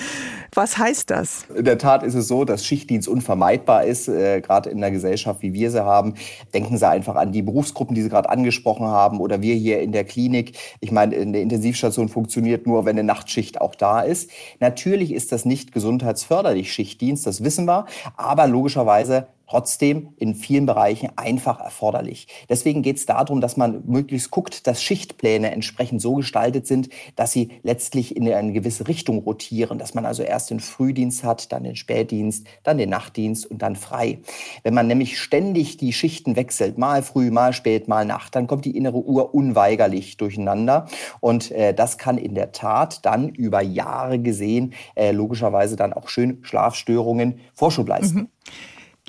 Was 0.53 0.77
heißt 0.77 1.09
das? 1.09 1.45
In 1.55 1.63
der 1.63 1.77
Tat 1.77 2.03
ist 2.03 2.15
es 2.15 2.27
so, 2.27 2.43
dass 2.43 2.65
Schichtdienst 2.65 3.07
unvermeidbar 3.07 3.85
ist, 3.85 4.09
äh, 4.09 4.41
gerade 4.41 4.69
in 4.71 4.79
einer 4.79 4.91
Gesellschaft, 4.91 5.41
wie 5.41 5.53
wir 5.53 5.71
sie 5.71 5.85
haben. 5.85 6.15
Denken 6.53 6.77
Sie 6.77 6.87
einfach 6.87 7.15
an 7.15 7.31
die 7.31 7.43
Berufsgruppen, 7.43 7.95
die 7.95 8.01
Sie 8.01 8.09
gerade 8.09 8.29
angesprochen 8.29 8.87
haben 8.87 9.19
oder 9.19 9.36
wir 9.41 9.55
hier 9.55 9.81
in 9.81 9.91
der 9.91 10.03
Klinik. 10.03 10.57
Ich 10.79 10.91
meine, 10.91 11.15
eine 11.15 11.39
Intensivstation 11.39 12.09
funktioniert 12.09 12.67
nur, 12.67 12.85
wenn 12.85 12.97
eine 12.97 13.03
Nachtschicht 13.03 13.61
auch 13.61 13.75
da 13.75 14.01
ist. 14.01 14.29
Natürlich 14.59 15.13
ist 15.13 15.31
das 15.31 15.45
nicht 15.45 15.71
gesundheitsförderlich, 15.71 16.71
Schichtdienst, 16.71 17.25
das 17.25 17.43
wissen 17.43 17.65
wir, 17.65 17.85
aber 18.15 18.47
logischerweise 18.47 19.27
trotzdem 19.47 20.09
in 20.17 20.35
vielen 20.35 20.65
Bereichen 20.65 21.09
einfach 21.15 21.59
erforderlich. 21.59 22.27
Deswegen 22.49 22.81
geht 22.81 22.97
es 22.97 23.05
darum, 23.05 23.41
dass 23.41 23.57
man 23.57 23.83
möglichst 23.85 24.31
guckt, 24.31 24.67
dass 24.67 24.83
Schichtpläne 24.83 25.51
entsprechend 25.51 26.01
so 26.01 26.15
gestaltet 26.15 26.67
sind, 26.67 26.89
dass 27.15 27.31
sie 27.31 27.49
letztlich 27.63 28.15
in 28.15 28.31
eine 28.31 28.51
gewisse 28.51 28.87
Richtung 28.87 29.19
rotieren, 29.19 29.79
dass 29.79 29.93
man 29.93 30.05
also 30.05 30.23
erst 30.23 30.49
den 30.49 30.59
Frühdienst 30.59 31.23
hat, 31.23 31.51
dann 31.51 31.63
den 31.63 31.75
Spätdienst, 31.75 32.45
dann 32.63 32.77
den 32.77 32.89
Nachtdienst 32.89 33.45
und 33.45 33.61
dann 33.61 33.75
frei. 33.75 34.19
Wenn 34.63 34.73
man 34.73 34.87
nämlich 34.87 35.19
ständig 35.19 35.77
die 35.77 35.93
Schichten 35.93 36.35
wechselt, 36.35 36.77
mal 36.77 37.01
früh, 37.01 37.31
mal 37.31 37.53
spät, 37.53 37.87
mal 37.87 38.05
Nacht, 38.05 38.35
dann 38.35 38.47
kommt 38.47 38.65
die 38.65 38.75
innere 38.75 38.97
Uhr 38.97 39.33
unweigerlich 39.33 40.17
durcheinander 40.17 40.87
und 41.19 41.51
äh, 41.51 41.73
das 41.73 41.97
kann 41.97 42.17
in 42.17 42.35
der 42.35 42.51
Tat 42.51 43.05
dann 43.05 43.29
über 43.29 43.61
Jahre 43.61 44.19
gesehen 44.19 44.73
äh, 44.95 45.11
logischerweise 45.11 45.75
dann 45.75 45.93
auch 45.93 46.09
schön 46.09 46.39
Schlafstörungen 46.41 47.39
Vorschub 47.53 47.87
leisten. 47.87 48.17
Mhm. 48.17 48.27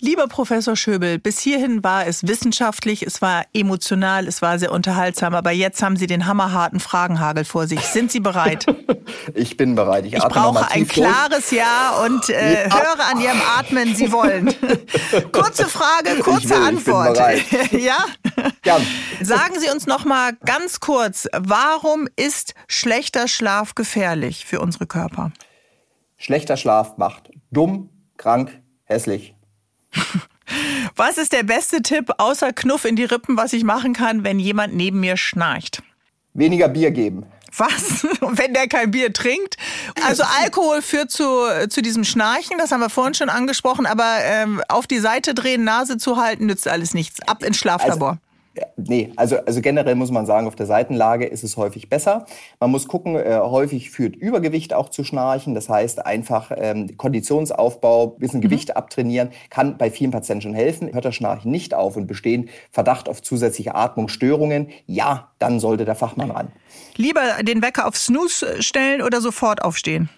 Lieber 0.01 0.29
Professor 0.29 0.77
Schöbel, 0.77 1.19
bis 1.19 1.41
hierhin 1.41 1.83
war 1.83 2.07
es 2.07 2.25
wissenschaftlich, 2.25 3.03
es 3.03 3.21
war 3.21 3.45
emotional, 3.53 4.29
es 4.29 4.43
war 4.43 4.57
sehr 4.61 4.71
unterhaltsam, 4.71 5.35
aber 5.35 5.51
jetzt 5.51 5.83
haben 5.83 5.97
Sie 5.97 6.07
den 6.07 6.27
hammerharten 6.27 6.79
Fragenhagel 6.79 7.45
vor 7.45 7.67
sich. 7.67 7.81
Sind 7.81 8.13
Sie 8.13 8.21
bereit? 8.21 8.67
Ich 9.35 9.57
bin 9.57 9.75
bereit. 9.75 10.05
Ich, 10.07 10.15
ich 10.15 10.25
brauche 10.25 10.71
ein 10.71 10.87
klares 10.87 11.51
Ja 11.51 12.03
und 12.05 12.29
äh, 12.29 12.65
ja. 12.65 12.75
höre 12.75 13.07
an 13.11 13.21
Ihrem 13.21 13.41
Atmen, 13.59 13.95
Sie 13.95 14.11
wollen. 14.13 14.55
Kurze 15.33 15.67
Frage, 15.67 16.21
kurze 16.21 16.51
will, 16.51 16.57
Antwort. 16.57 17.19
ja? 17.73 17.97
Gern. 18.63 18.83
Sagen 19.21 19.59
Sie 19.59 19.71
uns 19.71 19.87
noch 19.87 20.05
mal 20.05 20.33
ganz 20.45 20.81
kurz, 20.81 21.29
warum 21.33 22.09
ist 22.17 22.55
schlechter 22.69 23.29
Schlaf 23.29 23.75
gefährlich 23.75 24.45
für 24.45 24.61
unsere 24.61 24.87
Körper? 24.87 25.33
Schlechter 26.17 26.57
Schlaf 26.57 26.97
macht 26.97 27.31
dumm, 27.51 27.91
krank, 28.17 28.61
hässlich 28.85 29.35
was 30.97 31.19
ist 31.19 31.33
der 31.33 31.43
beste 31.43 31.83
Tipp 31.83 32.11
außer 32.19 32.53
Knuff 32.53 32.85
in 32.85 32.97
die 32.97 33.05
Rippen, 33.05 33.37
was 33.37 33.53
ich 33.53 33.65
machen 33.65 33.93
kann, 33.93 34.25
wenn 34.25 34.39
jemand 34.39 34.75
neben 34.75 35.01
mir 35.01 35.17
schnarcht? 35.17 35.83
Weniger 36.35 36.69
Bier 36.69 36.91
geben. 36.91 37.27
Was? 37.57 38.07
Wenn 38.21 38.55
der 38.55 38.69
kein 38.69 38.91
Bier 38.91 39.13
trinkt? 39.13 39.57
Also 40.07 40.23
Alkohol 40.43 40.83
führt 40.83 41.11
zu, 41.11 41.25
zu 41.69 41.83
diesem 41.83 42.05
Schnarchen, 42.05 42.59
das 42.59 42.73
haben 42.73 42.81
wir 42.81 42.91
vorhin 42.91 43.15
schon 43.15 43.31
angesprochen, 43.31 43.87
aber 43.87 44.19
ähm, 44.23 44.63
auf 44.69 44.87
die 44.87 44.99
Seite 44.99 45.35
drehen, 45.35 45.65
Nase 45.65 45.97
zu 45.97 46.19
halten, 46.19 46.47
nützt 46.47 46.69
alles 46.69 46.95
nichts. 46.95 47.21
Ab 47.27 47.43
ins 47.43 47.57
Schlaflabor. 47.57 48.11
Also 48.11 48.21
Nee, 48.77 49.13
also, 49.17 49.37
also 49.39 49.61
generell 49.61 49.95
muss 49.95 50.11
man 50.11 50.27
sagen, 50.27 50.47
auf 50.47 50.57
der 50.57 50.67
Seitenlage 50.67 51.27
ist 51.27 51.45
es 51.45 51.57
häufig 51.57 51.89
besser. 51.89 52.27
Man 52.61 52.71
muss 52.71 52.89
gucken, 52.89 53.17
äh, 53.17 53.39
häufig 53.43 53.91
führt 53.91 54.17
Übergewicht 54.17 54.75
auch 54.75 54.89
zu 54.89 55.05
Schnarchen. 55.05 55.55
Das 55.55 55.69
heißt, 55.69 56.05
einfach 56.07 56.53
ähm, 56.57 56.97
Konditionsaufbau, 56.97 58.09
bisschen 58.09 58.41
mhm. 58.41 58.45
Gewicht 58.45 58.77
abtrainieren, 58.77 59.31
kann 59.51 59.79
bei 59.79 59.91
vielen 59.91 60.11
Patienten 60.11 60.43
schon 60.43 60.55
helfen. 60.55 60.93
Hört 60.93 61.05
das 61.05 61.15
Schnarchen 61.15 61.51
nicht 61.51 61.75
auf 61.75 61.97
und 61.97 62.07
bestehen 62.07 62.49
Verdacht 62.71 63.09
auf 63.09 63.23
zusätzliche 63.23 63.75
Atmungsstörungen, 63.75 64.69
ja, 64.87 65.31
dann 65.39 65.61
sollte 65.61 65.85
der 65.85 65.95
Fachmann 65.95 66.31
ran. 66.31 66.53
Lieber 66.97 67.43
den 67.43 67.63
Wecker 67.63 67.87
auf 67.87 67.97
Snooze 67.97 68.63
stellen 68.63 69.03
oder 69.03 69.21
sofort 69.21 69.63
aufstehen? 69.63 70.09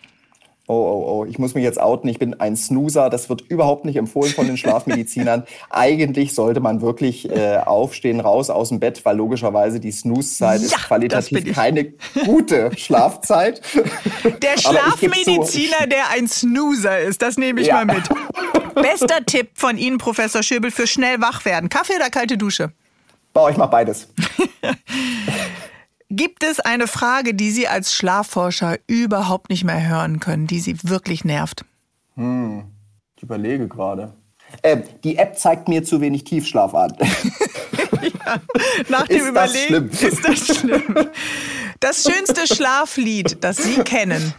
Oh, 0.70 0.72
oh, 0.72 1.12
oh, 1.12 1.24
ich 1.24 1.38
muss 1.38 1.54
mich 1.54 1.64
jetzt 1.64 1.80
outen, 1.80 2.08
ich 2.08 2.18
bin 2.18 2.38
ein 2.38 2.56
Snoozer. 2.56 3.10
Das 3.10 3.28
wird 3.28 3.42
überhaupt 3.42 3.84
nicht 3.84 3.96
empfohlen 3.96 4.32
von 4.32 4.46
den 4.46 4.56
Schlafmedizinern. 4.56 5.44
Eigentlich 5.70 6.34
sollte 6.34 6.60
man 6.60 6.80
wirklich 6.80 7.28
äh, 7.28 7.58
aufstehen, 7.58 8.20
raus 8.20 8.50
aus 8.50 8.68
dem 8.68 8.78
Bett, 8.78 9.04
weil 9.04 9.16
logischerweise 9.16 9.80
die 9.80 9.90
Snooze-Zeit 9.90 10.60
ja, 10.60 10.66
ist 10.66 10.76
qualitativ 10.76 11.52
keine 11.54 11.92
gute 12.24 12.70
Schlafzeit. 12.76 13.60
Der 14.24 14.58
Schlafmediziner, 14.58 15.86
der 15.88 16.10
ein 16.10 16.28
Snoozer 16.28 17.00
ist, 17.00 17.20
das 17.20 17.36
nehme 17.36 17.60
ich 17.60 17.66
ja. 17.66 17.84
mal 17.84 17.86
mit. 17.86 18.08
Bester 18.74 19.24
Tipp 19.26 19.50
von 19.54 19.76
Ihnen, 19.76 19.98
Professor 19.98 20.42
Schöbel, 20.42 20.70
für 20.70 20.86
schnell 20.86 21.20
wach 21.20 21.44
werden. 21.44 21.68
Kaffee 21.68 21.96
oder 21.96 22.10
kalte 22.10 22.38
Dusche? 22.38 22.70
Boah, 23.32 23.50
ich 23.50 23.56
mache 23.56 23.70
beides. 23.70 24.08
Gibt 26.12 26.42
es 26.42 26.58
eine 26.58 26.88
Frage, 26.88 27.34
die 27.34 27.52
Sie 27.52 27.68
als 27.68 27.94
Schlafforscher 27.94 28.78
überhaupt 28.88 29.48
nicht 29.48 29.62
mehr 29.62 29.88
hören 29.88 30.18
können, 30.18 30.48
die 30.48 30.58
Sie 30.58 30.76
wirklich 30.82 31.24
nervt? 31.24 31.64
Hm, 32.16 32.64
ich 33.16 33.22
überlege 33.22 33.68
gerade. 33.68 34.12
Äh, 34.62 34.78
die 35.04 35.16
App 35.18 35.38
zeigt 35.38 35.68
mir 35.68 35.84
zu 35.84 36.00
wenig 36.00 36.24
Tiefschlaf 36.24 36.74
an. 36.74 36.96
ja, 38.02 38.40
nach 38.88 39.06
dem 39.06 39.20
ist 39.20 39.28
Überlegen 39.28 39.88
das 39.88 40.00
schlimm? 40.00 40.10
ist 40.12 40.28
das 40.28 40.58
schlimm. 40.58 40.94
Das 41.78 42.02
schönste 42.02 42.52
Schlaflied, 42.52 43.42
das 43.44 43.58
Sie 43.58 43.76
kennen. 43.76 44.34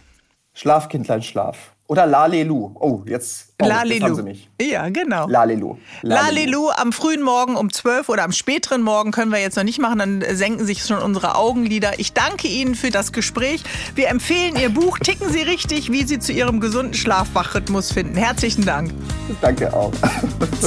Schlafkindlein, 0.52 1.22
Schlaf. 1.22 1.71
Oder 1.88 2.06
Lalelu. 2.06 2.70
Oh, 2.74 3.02
jetzt, 3.06 3.48
oh, 3.60 3.66
jetzt 3.66 3.74
haben 3.74 3.88
Sie 3.88 3.98
Lalelu. 3.98 4.22
mich. 4.22 4.48
Ja, 4.60 4.88
genau. 4.88 5.26
Lalelu. 5.26 5.76
Lalelu 6.02 6.70
am 6.70 6.92
frühen 6.92 7.22
Morgen 7.22 7.56
um 7.56 7.72
12 7.72 8.08
oder 8.08 8.22
am 8.24 8.32
späteren 8.32 8.82
Morgen 8.82 9.10
können 9.10 9.30
wir 9.30 9.40
jetzt 9.40 9.56
noch 9.56 9.64
nicht 9.64 9.78
machen, 9.80 9.98
dann 9.98 10.24
senken 10.32 10.64
sich 10.64 10.84
schon 10.84 10.98
unsere 10.98 11.34
Augenlider. 11.36 11.98
Ich 11.98 12.12
danke 12.12 12.48
Ihnen 12.48 12.74
für 12.76 12.90
das 12.90 13.12
Gespräch. 13.12 13.62
Wir 13.94 14.08
empfehlen 14.08 14.56
Ihr 14.56 14.70
Buch 14.70 14.98
Ticken 15.00 15.30
Sie 15.30 15.42
richtig, 15.42 15.92
wie 15.92 16.04
Sie 16.04 16.18
zu 16.18 16.32
Ihrem 16.32 16.60
gesunden 16.60 16.94
Schlafwachrhythmus 16.94 17.92
finden. 17.92 18.16
Herzlichen 18.16 18.64
Dank. 18.64 18.92
Danke 19.40 19.72
auch. 19.74 19.92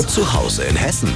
Zu 0.07 0.31
Hause 0.33 0.63
in 0.65 0.75
Hessen. 0.75 1.09